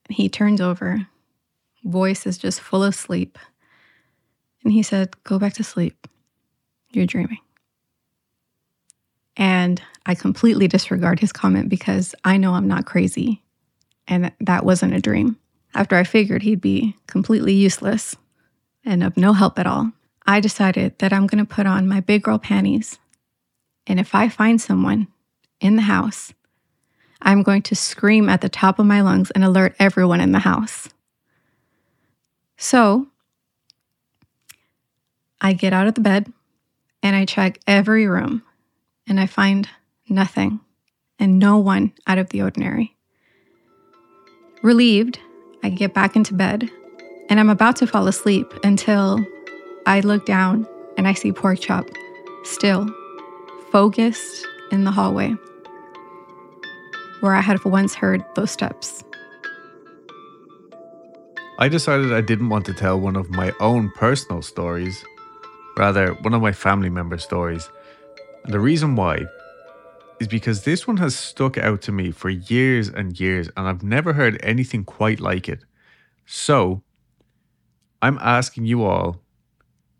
He 0.09 0.27
turns 0.27 0.59
over, 0.59 1.07
voice 1.85 2.27
is 2.27 2.37
just 2.37 2.59
full 2.59 2.83
of 2.83 2.93
sleep. 2.93 3.39
And 4.65 4.73
he 4.73 4.83
said, 4.83 5.15
Go 5.23 5.39
back 5.39 5.53
to 5.53 5.63
sleep. 5.63 6.05
You're 6.91 7.05
dreaming. 7.05 7.37
And 9.37 9.81
I 10.05 10.15
completely 10.15 10.67
disregard 10.67 11.21
his 11.21 11.31
comment 11.31 11.69
because 11.69 12.13
I 12.25 12.35
know 12.35 12.55
I'm 12.55 12.67
not 12.67 12.85
crazy. 12.85 13.41
And 14.05 14.33
that 14.41 14.65
wasn't 14.65 14.95
a 14.95 14.99
dream. 14.99 15.37
After 15.73 15.95
I 15.95 16.03
figured 16.03 16.43
he'd 16.43 16.59
be 16.59 16.97
completely 17.07 17.53
useless 17.53 18.17
and 18.83 19.01
of 19.01 19.15
no 19.15 19.31
help 19.31 19.57
at 19.57 19.65
all, 19.65 19.93
I 20.27 20.41
decided 20.41 20.99
that 20.99 21.13
I'm 21.13 21.25
going 21.25 21.43
to 21.43 21.55
put 21.55 21.65
on 21.65 21.87
my 21.87 22.01
big 22.01 22.23
girl 22.23 22.37
panties. 22.37 22.99
And 23.87 23.99
if 23.99 24.13
I 24.15 24.29
find 24.29 24.61
someone 24.61 25.07
in 25.59 25.75
the 25.75 25.83
house 25.83 26.33
I'm 27.21 27.43
going 27.43 27.61
to 27.63 27.75
scream 27.75 28.29
at 28.29 28.41
the 28.41 28.49
top 28.49 28.79
of 28.79 28.85
my 28.85 29.01
lungs 29.01 29.31
and 29.31 29.43
alert 29.43 29.75
everyone 29.79 30.21
in 30.21 30.31
the 30.31 30.39
house. 30.39 30.89
So 32.57 33.07
I 35.39 35.53
get 35.53 35.73
out 35.73 35.87
of 35.87 35.95
the 35.95 36.01
bed 36.01 36.31
and 37.03 37.15
I 37.15 37.25
check 37.25 37.59
every 37.67 38.07
room 38.07 38.43
and 39.07 39.19
I 39.19 39.27
find 39.27 39.67
nothing 40.09 40.59
and 41.19 41.39
no 41.39 41.57
one 41.57 41.93
out 42.07 42.17
of 42.17 42.29
the 42.29 42.41
ordinary. 42.41 42.95
Relieved, 44.63 45.19
I 45.63 45.69
get 45.69 45.93
back 45.93 46.15
into 46.15 46.33
bed 46.33 46.69
and 47.29 47.39
I'm 47.39 47.49
about 47.49 47.75
to 47.77 47.87
fall 47.87 48.07
asleep 48.07 48.51
until 48.63 49.19
I 49.85 49.99
look 50.01 50.25
down 50.25 50.67
and 50.97 51.07
I 51.07 51.13
see 51.13 51.31
Pork 51.31 51.59
Chop 51.59 51.85
still 52.43 52.87
focused 53.71 54.45
in 54.71 54.83
the 54.83 54.91
hallway 54.91 55.33
where 57.21 57.33
I 57.33 57.41
had 57.41 57.63
once 57.63 57.95
heard 57.95 58.25
those 58.35 58.51
steps. 58.51 59.03
I 61.59 61.69
decided 61.69 62.11
I 62.11 62.21
didn't 62.21 62.49
want 62.49 62.65
to 62.65 62.73
tell 62.73 62.99
one 62.99 63.15
of 63.15 63.29
my 63.29 63.53
own 63.59 63.91
personal 63.91 64.41
stories, 64.41 65.05
rather, 65.77 66.13
one 66.15 66.33
of 66.33 66.41
my 66.41 66.51
family 66.51 66.89
member 66.89 67.17
stories. 67.17 67.69
And 68.43 68.53
the 68.53 68.59
reason 68.59 68.95
why 68.95 69.25
is 70.19 70.27
because 70.27 70.63
this 70.63 70.87
one 70.87 70.97
has 70.97 71.15
stuck 71.15 71.57
out 71.57 71.81
to 71.83 71.91
me 71.91 72.11
for 72.11 72.29
years 72.29 72.89
and 72.89 73.19
years, 73.19 73.49
and 73.55 73.67
I've 73.67 73.83
never 73.83 74.13
heard 74.13 74.39
anything 74.43 74.83
quite 74.83 75.19
like 75.19 75.47
it. 75.47 75.63
So, 76.25 76.81
I'm 78.01 78.17
asking 78.19 78.65
you 78.65 78.83
all 78.83 79.21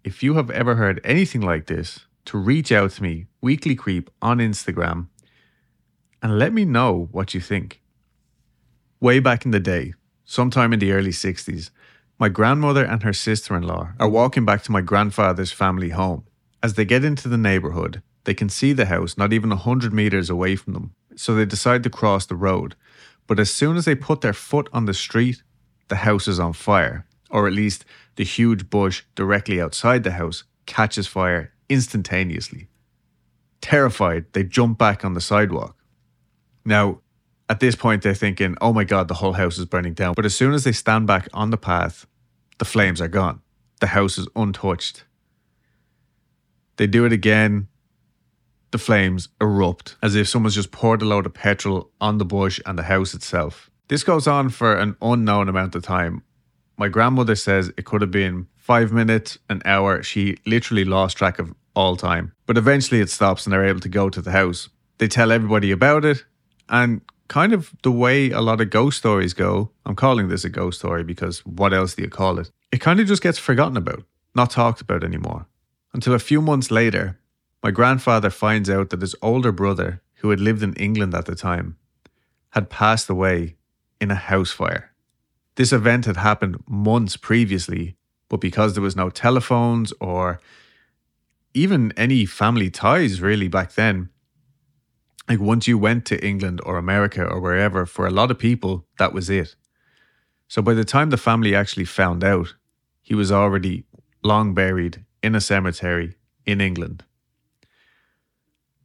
if 0.03 0.24
you 0.24 0.34
have 0.34 0.49
ever 0.49 0.76
heard 0.76 0.99
anything 1.03 1.41
like 1.41 1.67
this 1.67 2.07
to 2.26 2.38
reach 2.38 2.72
out 2.72 2.91
to 2.91 3.03
me, 3.03 3.28
Weekly 3.41 3.76
Creep, 3.76 4.09
on 4.22 4.38
Instagram 4.38 5.07
and 6.22 6.38
let 6.38 6.53
me 6.53 6.65
know 6.65 7.09
what 7.11 7.34
you 7.34 7.41
think. 7.41 7.82
Way 8.99 9.19
back 9.19 9.45
in 9.45 9.51
the 9.51 9.59
day, 9.59 9.93
sometime 10.24 10.74
in 10.74 10.80
the 10.80 10.91
early 10.91 11.11
60s, 11.11 11.72
my 12.19 12.30
grandmother 12.30 12.86
and 12.86 13.01
her 13.01 13.13
sister 13.13 13.55
in 13.55 13.63
law 13.63 13.89
are 13.99 14.09
walking 14.09 14.45
back 14.45 14.61
to 14.63 14.72
my 14.72 14.82
grandfather's 14.82 15.51
family 15.51 15.89
home. 15.89 16.24
As 16.61 16.76
they 16.76 16.86
get 16.86 17.03
into 17.03 17.28
the 17.28 17.38
neighbourhood, 17.38 18.03
they 18.26 18.36
can 18.36 18.49
see 18.49 18.74
the 18.74 18.86
house 18.86 19.17
not 19.17 19.34
even 19.34 19.49
100 19.49 19.91
metres 19.91 20.30
away 20.30 20.55
from 20.55 20.74
them, 20.74 20.93
so 21.15 21.34
they 21.34 21.45
decide 21.45 21.82
to 21.84 21.89
cross 21.89 22.28
the 22.28 22.36
road. 22.36 22.76
But 23.26 23.39
as 23.39 23.49
soon 23.51 23.78
as 23.78 23.86
they 23.86 23.95
put 23.95 24.22
their 24.22 24.34
foot 24.34 24.69
on 24.72 24.86
the 24.86 24.93
street, 24.93 25.41
the 25.88 25.95
house 25.97 26.28
is 26.28 26.39
on 26.39 26.53
fire, 26.53 27.07
or 27.32 27.47
at 27.47 27.53
least 27.53 27.84
the 28.15 28.24
huge 28.24 28.69
bush 28.69 29.03
directly 29.15 29.59
outside 29.59 30.03
the 30.03 30.11
house 30.11 30.43
catches 30.67 31.07
fire 31.07 31.50
instantaneously. 31.72 32.67
Terrified, 33.61 34.26
they 34.34 34.43
jump 34.43 34.78
back 34.78 35.05
on 35.05 35.13
the 35.13 35.22
sidewalk. 35.22 35.78
Now, 36.65 36.99
at 37.49 37.59
this 37.59 37.76
point, 37.76 38.01
they're 38.01 38.13
thinking, 38.13 38.55
oh 38.61 38.74
my 38.74 38.84
God, 38.84 39.07
the 39.07 39.15
whole 39.15 39.34
house 39.34 39.57
is 39.57 39.65
burning 39.65 39.93
down. 39.93 40.13
But 40.15 40.26
as 40.26 40.36
soon 40.36 40.53
as 40.53 40.63
they 40.63 40.72
stand 40.74 41.07
back 41.07 41.28
on 41.34 41.49
the 41.49 41.57
path, 41.57 42.05
the 42.59 42.65
flames 42.65 43.01
are 43.01 43.07
gone. 43.07 43.41
The 43.80 43.88
house 43.88 44.17
is 44.17 44.28
untouched. 44.36 45.05
They 46.78 46.88
do 46.88 47.05
it 47.05 47.13
again. 47.13 47.67
The 48.72 48.78
flames 48.78 49.30
erupt 49.39 49.95
as 50.01 50.15
if 50.15 50.28
someone's 50.28 50.55
just 50.55 50.72
poured 50.72 51.01
a 51.01 51.05
load 51.05 51.26
of 51.26 51.34
petrol 51.34 51.91
on 51.99 52.17
the 52.17 52.26
bush 52.26 52.59
and 52.65 52.78
the 52.78 52.84
house 52.84 53.13
itself. 53.13 53.69
This 53.88 54.03
goes 54.03 54.28
on 54.28 54.49
for 54.49 54.76
an 54.76 54.95
unknown 55.01 55.49
amount 55.49 55.76
of 55.76 55.84
time. 55.84 56.24
My 56.78 56.88
grandmother 56.88 57.36
says 57.36 57.72
it 57.78 57.86
could 57.86 58.01
have 58.01 58.11
been 58.11 58.47
five 58.55 58.93
minutes, 58.93 59.38
an 59.49 59.61
hour. 59.65 60.01
She 60.01 60.38
literally 60.45 60.86
lost 60.86 61.17
track 61.17 61.38
of 61.38 61.53
all 61.76 61.95
time. 61.95 62.34
But 62.45 62.57
eventually 62.57 63.01
it 63.01 63.09
stops 63.09 63.45
and 63.45 63.53
they're 63.53 63.65
able 63.65 63.80
to 63.82 63.89
go 63.89 64.09
to 64.09 64.22
the 64.22 64.32
house. 64.32 64.69
They 64.97 65.07
tell 65.07 65.32
everybody 65.32 65.72
about 65.72 66.05
it, 66.05 66.26
and 66.69 67.01
kind 67.28 67.53
of 67.53 67.72
the 67.82 67.91
way 67.91 68.30
a 68.32 68.41
lot 68.41 68.61
of 68.61 68.69
ghost 68.69 68.97
stories 68.97 69.34
go, 69.34 69.72
I'm 69.86 69.95
calling 69.95 70.28
this 70.28 70.43
a 70.43 70.49
ghost 70.49 70.80
story 70.80 71.03
because 71.03 71.45
what 71.45 71.74
else 71.74 71.95
do 71.95 72.03
you 72.03 72.09
call 72.09 72.39
it? 72.39 72.51
It 72.72 72.82
kind 72.82 72.99
of 72.99 73.07
just 73.07 73.24
gets 73.24 73.39
forgotten 73.39 73.78
about, 73.78 74.03
not 74.36 74.51
talked 74.51 74.82
about 74.82 75.03
anymore. 75.03 75.47
Until 75.93 76.13
a 76.13 76.19
few 76.19 76.41
months 76.41 76.72
later, 76.72 77.19
my 77.63 77.72
grandfather 77.72 78.30
finds 78.30 78.69
out 78.69 78.89
that 78.89 79.01
his 79.01 79.15
older 79.22 79.51
brother, 79.51 80.01
who 80.15 80.30
had 80.30 80.39
lived 80.39 80.63
in 80.63 80.74
England 80.74 81.13
at 81.13 81.26
the 81.26 81.36
time, 81.36 81.78
had 82.49 82.69
passed 82.69 83.09
away 83.09 83.55
in 83.99 84.11
a 84.11 84.15
house 84.15 84.51
fire. 84.51 84.91
This 85.55 85.72
event 85.72 86.05
had 86.05 86.17
happened 86.17 86.63
months 86.67 87.17
previously, 87.17 87.95
but 88.30 88.41
because 88.41 88.74
there 88.74 88.84
was 88.84 88.95
no 88.95 89.09
telephones 89.09 89.93
or 89.99 90.39
even 91.53 91.93
any 91.97 92.25
family 92.25 92.69
ties 92.69 93.21
really 93.21 93.47
back 93.47 93.73
then, 93.73 94.09
like 95.27 95.39
once 95.39 95.67
you 95.67 95.77
went 95.77 96.05
to 96.05 96.25
England 96.25 96.61
or 96.65 96.77
America 96.77 97.23
or 97.23 97.39
wherever, 97.39 97.85
for 97.85 98.05
a 98.07 98.11
lot 98.11 98.31
of 98.31 98.39
people, 98.39 98.85
that 98.99 99.13
was 99.13 99.29
it. 99.29 99.55
So 100.47 100.61
by 100.61 100.73
the 100.73 100.83
time 100.83 101.09
the 101.09 101.17
family 101.17 101.55
actually 101.55 101.85
found 101.85 102.23
out, 102.23 102.55
he 103.01 103.15
was 103.15 103.31
already 103.31 103.85
long 104.23 104.53
buried 104.53 105.05
in 105.23 105.35
a 105.35 105.41
cemetery 105.41 106.15
in 106.45 106.61
England. 106.61 107.03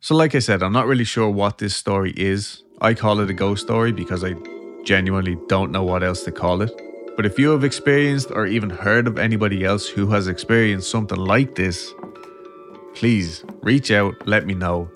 So, 0.00 0.14
like 0.14 0.34
I 0.34 0.38
said, 0.38 0.62
I'm 0.62 0.72
not 0.72 0.86
really 0.86 1.04
sure 1.04 1.28
what 1.28 1.58
this 1.58 1.74
story 1.74 2.12
is. 2.16 2.62
I 2.80 2.94
call 2.94 3.18
it 3.20 3.30
a 3.30 3.34
ghost 3.34 3.64
story 3.64 3.90
because 3.90 4.22
I 4.22 4.34
genuinely 4.84 5.36
don't 5.48 5.72
know 5.72 5.82
what 5.82 6.04
else 6.04 6.22
to 6.24 6.32
call 6.32 6.62
it. 6.62 6.70
But 7.16 7.26
if 7.26 7.38
you 7.38 7.50
have 7.50 7.64
experienced 7.64 8.30
or 8.30 8.46
even 8.46 8.70
heard 8.70 9.08
of 9.08 9.18
anybody 9.18 9.64
else 9.64 9.88
who 9.88 10.06
has 10.08 10.28
experienced 10.28 10.90
something 10.90 11.18
like 11.18 11.54
this, 11.56 11.92
please 12.96 13.44
reach 13.62 13.90
out, 13.90 14.14
let 14.26 14.46
me 14.46 14.54
know. 14.54 14.90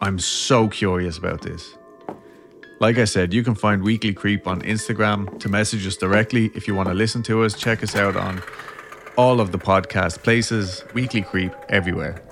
I'm 0.00 0.18
so 0.18 0.66
curious 0.66 1.18
about 1.18 1.42
this. 1.42 1.76
Like 2.80 2.98
I 2.98 3.04
said, 3.04 3.32
you 3.32 3.44
can 3.44 3.54
find 3.54 3.82
Weekly 3.82 4.12
Creep 4.12 4.48
on 4.48 4.62
Instagram 4.62 5.38
to 5.38 5.48
message 5.48 5.86
us 5.86 5.96
directly 5.96 6.50
if 6.54 6.66
you 6.66 6.74
want 6.74 6.88
to 6.88 6.94
listen 6.94 7.22
to 7.24 7.44
us. 7.44 7.54
Check 7.54 7.82
us 7.82 7.94
out 7.94 8.16
on 8.16 8.42
all 9.16 9.40
of 9.40 9.52
the 9.52 9.58
podcast 9.58 10.24
places, 10.24 10.84
Weekly 10.94 11.22
Creep 11.22 11.52
everywhere. 11.68 12.31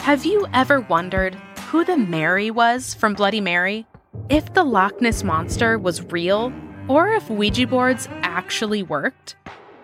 Have 0.00 0.24
you 0.24 0.46
ever 0.52 0.80
wondered 0.80 1.34
who 1.68 1.84
the 1.84 1.96
Mary 1.96 2.50
was 2.50 2.94
from 2.94 3.14
Bloody 3.14 3.40
Mary? 3.40 3.86
If 4.28 4.54
the 4.54 4.62
Loch 4.62 5.00
Ness 5.00 5.24
Monster 5.24 5.78
was 5.78 6.02
real, 6.12 6.52
or 6.88 7.08
if 7.08 7.28
Ouija 7.28 7.66
boards 7.66 8.08
actually 8.22 8.84
worked? 8.84 9.34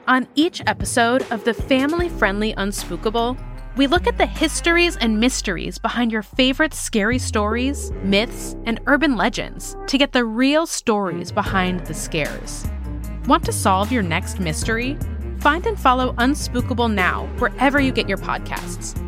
On 0.07 0.29
each 0.37 0.63
episode 0.67 1.27
of 1.33 1.43
the 1.45 1.55
family 1.55 2.09
friendly 2.09 2.55
Unspookable, 2.55 3.37
we 3.77 3.87
look 3.89 4.07
at 4.07 4.17
the 4.17 4.27
histories 4.27 4.97
and 4.97 5.19
mysteries 5.19 5.79
behind 5.79 6.13
your 6.13 6.23
favorite 6.23 6.75
scary 6.75 7.19
stories, 7.19 7.91
myths, 8.05 8.55
and 8.65 8.81
urban 8.87 9.17
legends 9.17 9.77
to 9.89 9.99
get 9.99 10.13
the 10.13 10.25
real 10.25 10.67
stories 10.67 11.33
behind 11.33 11.85
the 11.87 11.95
scares. 11.95 12.65
Want 13.27 13.45
to 13.47 13.53
solve 13.53 13.91
your 13.91 14.03
next 14.03 14.39
mystery? 14.39 14.97
Find 15.41 15.67
and 15.67 15.79
follow 15.79 16.13
Unspookable 16.15 16.93
now 16.93 17.27
wherever 17.39 17.81
you 17.81 17.91
get 17.91 18.09
your 18.09 18.19
podcasts. 18.19 18.99